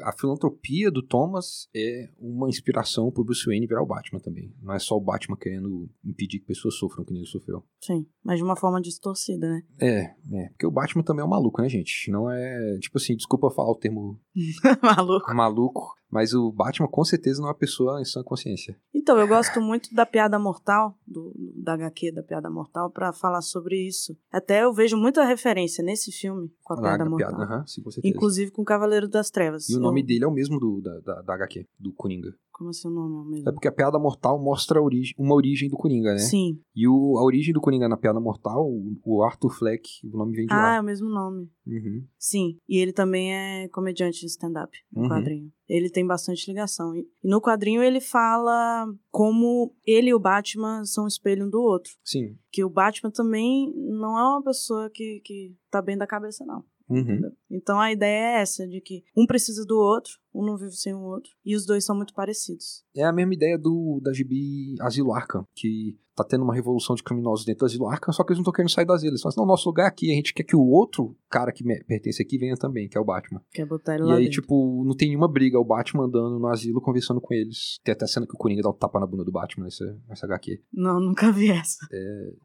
a 0.05 0.13
filantropia 0.13 0.89
do 0.91 1.03
Thomas 1.03 1.69
é 1.75 2.09
uma 2.19 2.49
inspiração 2.49 3.11
pro 3.11 3.25
Bruce 3.25 3.45
Wayne 3.45 3.67
virar 3.67 3.83
o 3.83 3.87
Batman 3.87 4.21
também. 4.21 4.55
Não 4.63 4.73
é 4.73 4.79
só 4.79 4.97
o 4.97 5.01
Batman 5.01 5.37
querendo 5.37 5.91
impedir 6.05 6.39
que 6.39 6.47
pessoas 6.47 6.77
sofram 6.77 7.05
que 7.05 7.13
ele 7.13 7.27
sofreu. 7.27 7.65
Sim. 7.81 8.07
Mas 8.25 8.39
de 8.39 8.45
uma 8.45 8.55
forma 8.57 8.81
distorcida, 8.81 9.49
né? 9.49 9.63
É, 9.81 10.01
é. 10.33 10.49
Porque 10.51 10.67
o 10.67 10.71
Batman 10.71 11.03
também 11.03 11.23
é 11.23 11.27
um 11.27 11.31
maluco, 11.31 11.61
né, 11.61 11.69
gente? 11.69 12.09
Não 12.11 12.31
é. 12.31 12.79
Tipo 12.81 12.99
assim, 12.99 13.17
desculpa 13.17 13.51
falar 13.51 13.71
o 13.71 13.77
termo 13.79 14.21
Maluco. 14.83 15.35
maluco, 15.35 15.95
mas 16.17 16.33
o 16.33 16.51
Batman 16.51 16.89
com 16.89 17.05
certeza 17.05 17.41
não 17.41 17.49
é 17.49 17.53
uma 17.53 17.59
pessoa 17.59 18.01
em 18.01 18.05
sã 18.05 18.23
consciência. 18.23 18.75
Então, 18.95 19.19
eu 19.19 19.29
gosto 19.29 19.61
muito 19.61 19.95
da 19.95 20.07
piada 20.07 20.39
mortal, 20.39 20.99
do, 21.07 21.33
da 21.63 21.75
HQ 21.75 22.11
da 22.13 22.23
piada 22.23 22.49
mortal, 22.51 22.91
pra 22.91 23.13
falar 23.13 23.43
sobre 23.43 23.87
isso. 23.87 24.17
Até 24.33 24.65
eu 24.65 24.73
vejo 24.73 24.97
muita 24.97 25.23
referência 25.25 25.85
nesse 25.85 26.11
filme 26.11 26.51
com 26.65 26.73
a 26.73 26.77
piada 26.77 26.89
Larga 27.05 27.11
mortal. 27.11 27.29
piada, 27.37 27.45
aham, 27.45 27.67
sim, 27.67 27.83
com 27.83 27.91
certeza. 27.91 28.15
Inclusive 28.15 28.51
com 28.51 28.63
o 28.63 28.65
Cavaleiro 28.65 29.07
das 29.09 29.31
Trevas. 29.31 29.69
E 29.69 29.77
o 29.77 29.81
nome 29.81 30.01
Eu- 30.01 30.07
dele 30.07 30.25
é 30.25 30.27
o 30.27 30.33
mesmo 30.33 30.59
do, 30.59 30.81
da, 30.81 30.99
da, 31.01 31.23
da 31.23 31.35
HQ, 31.35 31.67
do 31.79 31.93
Coringa. 31.93 32.35
Como 32.51 32.71
assim 32.71 32.89
o 32.89 32.91
nome 32.91 33.15
é 33.15 33.19
o 33.21 33.25
mesmo? 33.25 33.49
É 33.51 33.53
porque 33.53 33.69
a 33.69 33.73
piada 33.73 33.99
mortal 33.99 34.43
mostra 34.43 34.81
origem, 34.81 35.15
uma 35.19 35.35
origem 35.35 35.69
do 35.69 35.77
Coringa, 35.77 36.13
né? 36.13 36.19
Sim. 36.19 36.59
E 36.75 36.89
o, 36.89 37.19
a 37.19 37.23
origem 37.23 37.53
do 37.53 37.61
Coringa 37.61 37.87
na 37.87 37.99
piada 37.99 38.19
mortal, 38.19 38.67
o, 39.05 39.23
Arthur 39.23 39.51
Fleck, 39.51 39.87
o 40.11 40.17
nome 40.17 40.35
vem 40.35 40.47
de 40.47 40.55
Ah, 40.55 40.57
lá. 40.57 40.77
é 40.77 40.81
o 40.81 40.85
mesmo 40.85 41.07
nome. 41.11 41.51
Uhum. 41.67 42.07
Sim. 42.19 42.57
E 42.67 42.79
ele 42.79 42.95
também 42.95 43.35
é 43.35 43.69
comediante 43.69 44.21
de 44.21 44.27
stand-up 44.27 44.75
no 44.91 45.03
Uhum. 45.03 45.09
quadrinho. 45.11 45.53
Ele 45.69 45.91
tem 45.91 46.07
bastante 46.07 46.49
ligação. 46.49 46.95
E 46.95 47.09
no 47.25 47.41
quadrinho 47.41 47.83
ele 47.83 48.01
fala 48.01 48.87
como 49.11 49.75
ele 49.85 50.11
e 50.11 50.15
o 50.15 50.21
Batman 50.21 50.85
são 50.85 51.05
um 51.05 51.09
espelho 51.09 51.47
um 51.47 51.51
do 51.51 51.61
outro. 51.61 51.93
Sim. 52.05 52.37
Que 52.53 52.65
o 52.65 52.71
Batman 52.71 53.11
também 53.11 53.73
não 53.75 54.19
é 54.19 54.23
uma 54.23 54.43
pessoa 54.43 54.89
que, 54.91 55.21
que 55.25 55.55
tá 55.71 55.83
bem 55.83 55.97
da 55.97 56.07
cabeça, 56.07 56.45
não. 56.45 56.65
Uhum. 56.89 57.33
Então 57.51 57.81
a 57.81 57.93
ideia 57.93 58.39
é 58.39 58.41
essa, 58.43 58.67
de 58.67 58.81
que 58.81 59.03
um 59.17 59.27
precisa 59.27 59.65
do 59.65 59.77
outro, 59.77 60.13
um 60.35 60.45
não 60.45 60.57
vive 60.57 60.73
sem 60.73 60.95
o 60.95 61.01
outro, 61.03 61.31
e 61.45 61.55
os 61.57 61.65
dois 61.65 61.85
são 61.85 61.97
muito 61.97 62.13
parecidos. 62.15 62.85
É 62.95 63.05
a 63.05 63.13
mesma 63.13 63.35
ideia 63.35 63.59
do 63.59 64.01
da 64.03 64.13
gibi 64.13 64.75
Asilo 64.81 65.13
Arkham, 65.13 65.45
que 65.55 65.97
tá 66.15 66.25
tendo 66.25 66.45
uma 66.45 66.55
revolução 66.55 66.97
de 66.97 67.03
criminosos 67.03 67.45
dentro 67.45 67.61
do 67.61 67.67
Asilo 67.67 67.89
Arkham, 67.89 68.11
só 68.13 68.25
que 68.25 68.31
eles 68.33 68.39
não 68.39 68.43
estão 68.43 68.53
querendo 68.53 68.71
sair. 68.71 68.87
Eles 69.07 69.21
falam 69.21 69.29
assim, 69.31 69.41
não, 69.41 69.47
nosso 69.47 69.69
lugar 69.69 69.85
é 69.85 69.89
aqui, 69.89 70.11
a 70.11 70.15
gente 70.15 70.33
quer 70.33 70.45
que 70.45 70.57
o 70.57 70.67
outro 70.67 71.15
cara 71.31 71.53
que 71.53 71.63
pertence 71.87 72.23
aqui 72.23 72.39
venha 72.39 72.57
também, 72.57 72.89
que 72.89 72.97
é 72.97 73.01
o 73.01 73.05
Batman. 73.05 73.43
Quer 73.53 73.67
botar 73.67 73.95
ele 73.95 74.05
E 74.05 74.07
lá 74.07 74.15
aí, 74.15 74.25
dentro. 74.25 74.41
tipo, 74.41 74.83
não 74.87 74.97
tem 74.97 75.09
nenhuma 75.09 75.31
briga, 75.31 75.59
é 75.59 75.61
o 75.61 75.65
Batman 75.65 76.05
andando 76.07 76.39
no 76.39 76.47
asilo 76.47 76.81
conversando 76.81 77.21
com 77.21 77.35
eles. 77.35 77.79
Tem 77.85 77.93
até 77.93 78.07
a 78.07 78.09
cena 78.09 78.27
que 78.27 78.35
o 78.35 78.39
Coringa 78.39 78.63
dá 78.63 78.71
um 78.71 78.73
tapa 78.73 78.99
na 78.99 79.07
bunda 79.07 79.25
do 79.25 79.33
Batman 79.33 79.65
nessa, 79.65 79.85
nessa 80.09 80.25
HQ. 80.25 80.59
Não, 80.73 80.99
nunca 81.01 81.31
vi 81.31 81.51
essa. 81.51 81.77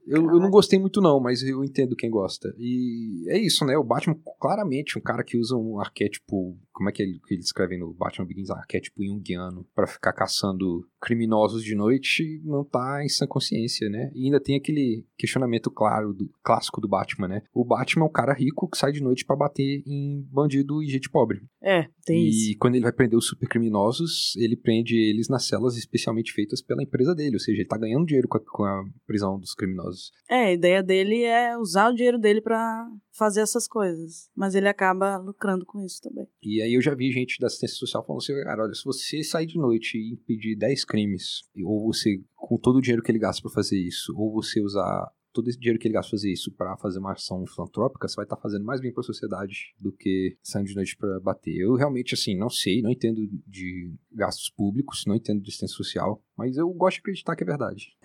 Eu, 0.06 0.22
eu 0.24 0.40
não 0.40 0.50
gostei 0.50 0.78
muito 0.78 1.00
não, 1.00 1.22
mas 1.22 1.42
eu 1.42 1.64
entendo 1.64 1.96
quem 1.96 2.10
gosta. 2.10 2.54
E 2.58 3.24
é 3.30 3.40
isso, 3.40 3.64
né? 3.66 3.78
O 3.78 3.84
Batman, 3.86 4.18
claramente, 4.40 4.91
um 5.00 5.02
cara 5.02 5.24
que 5.24 5.38
usa 5.38 5.56
um 5.56 5.80
arquétipo... 5.80 6.58
Como 6.82 6.90
é 6.90 6.92
que 6.92 7.04
ele, 7.04 7.20
que 7.28 7.36
ele 7.36 7.42
escreve 7.42 7.78
no 7.78 7.94
Batman 7.94 8.26
Begins? 8.26 8.50
Arquétipo 8.50 9.06
junguiano 9.06 9.68
pra 9.76 9.86
ficar 9.86 10.14
caçando 10.14 10.84
criminosos 11.00 11.64
de 11.64 11.76
noite, 11.76 12.42
não 12.44 12.64
tá 12.64 13.04
em 13.04 13.08
sã 13.08 13.28
consciência, 13.28 13.88
né? 13.88 14.12
E 14.16 14.26
ainda 14.26 14.42
tem 14.42 14.56
aquele 14.56 15.06
questionamento 15.16 15.70
claro, 15.70 16.12
do 16.12 16.28
clássico 16.44 16.82
do 16.82 16.88
Batman, 16.88 17.28
né? 17.28 17.44
O 17.54 17.64
Batman 17.64 18.06
é 18.06 18.08
um 18.08 18.12
cara 18.12 18.34
rico 18.34 18.68
que 18.68 18.80
sai 18.80 18.92
de 18.92 19.04
noite 19.04 19.24
pra 19.24 19.36
bater 19.36 19.84
em 19.86 20.28
bandido 20.32 20.82
e 20.82 20.88
gente 20.88 21.08
pobre. 21.08 21.44
É, 21.62 21.88
tem 22.04 22.26
e 22.26 22.30
isso. 22.30 22.58
quando 22.60 22.74
ele 22.74 22.84
vai 22.84 22.92
prender 22.92 23.18
os 23.18 23.28
supercriminosos, 23.28 24.36
ele 24.36 24.58
prende 24.58 24.96
eles 24.96 25.30
nas 25.30 25.46
celas 25.46 25.78
especialmente 25.78 26.34
feitas 26.34 26.64
pela 26.64 26.82
empresa 26.82 27.14
dele. 27.14 27.36
Ou 27.36 27.40
seja, 27.40 27.62
ele 27.62 27.70
tá 27.70 27.78
ganhando 27.78 28.08
dinheiro 28.08 28.28
com 28.28 28.38
a, 28.38 28.42
com 28.42 28.64
a 28.64 28.84
prisão 29.06 29.40
dos 29.40 29.54
criminosos. 29.54 30.12
É, 30.28 30.46
a 30.46 30.54
ideia 30.54 30.82
dele 30.82 31.22
é 31.24 31.56
usar 31.56 31.90
o 31.90 31.94
dinheiro 31.94 32.18
dele 32.18 32.42
pra 32.42 32.88
fazer 33.12 33.42
essas 33.42 33.68
coisas. 33.68 34.30
Mas 34.36 34.56
ele 34.56 34.68
acaba 34.68 35.18
lucrando 35.18 35.66
com 35.66 35.84
isso 35.84 36.02
também. 36.02 36.28
E 36.42 36.62
aí 36.62 36.71
eu 36.76 36.82
já 36.82 36.94
vi 36.96 37.12
gente 37.12 37.40
da 37.40 37.48
assistência 37.48 37.78
social 37.78 38.06
falando 38.06 38.22
assim, 38.22 38.34
cara, 38.44 38.64
olha, 38.64 38.74
se 38.74 38.84
você 38.84 39.24
sair 39.24 39.46
de 39.46 39.58
noite 39.58 39.98
e 39.98 40.14
impedir 40.14 40.56
10 40.56 40.86
crimes, 40.86 41.44
ou 41.64 41.86
você, 41.86 42.22
com 42.36 42.58
todo 42.58 42.78
o 42.78 42.82
dinheiro 42.82 43.02
que 43.02 43.12
ele 43.12 43.20
gasta 43.20 43.42
pra 43.42 43.52
fazer 43.52 43.78
isso, 43.78 44.14
ou 44.16 44.32
você 44.32 44.62
usar 44.62 45.12
todo 45.34 45.48
esse 45.50 45.58
dinheiro 45.58 45.80
que 45.80 45.88
ele 45.88 45.94
gasta 45.94 46.10
pra 46.10 46.18
fazer 46.18 46.32
isso 46.32 46.52
pra 46.52 46.78
fazer 46.78 47.00
uma 47.00 47.14
ação 47.14 47.46
filantrópica, 47.48 48.08
você 48.08 48.16
vai 48.16 48.26
estar 48.26 48.38
fazendo 48.38 48.66
mais 48.66 48.82
bem 48.82 48.92
pra 48.92 49.04
sociedade 49.04 49.74
do 49.80 49.92
que 49.92 50.38
saindo 50.44 50.68
de 50.68 50.76
noite 50.76 50.98
pra 50.98 51.20
bater. 51.20 51.56
Eu 51.56 51.76
realmente, 51.76 52.14
assim, 52.14 52.36
não 52.38 52.50
sei, 52.50 52.82
não 52.82 52.92
entendo 52.92 53.22
de 53.48 53.94
gastos 54.12 54.50
públicos, 54.50 55.04
não 55.08 55.16
entendo 55.16 55.42
de 55.42 55.50
assistência 55.50 55.76
social, 55.76 56.22
mas 56.42 56.58
eu 56.58 56.68
gosto 56.70 56.96
de 56.96 57.02
acreditar 57.02 57.36
que 57.36 57.44
é 57.44 57.46
verdade. 57.46 57.96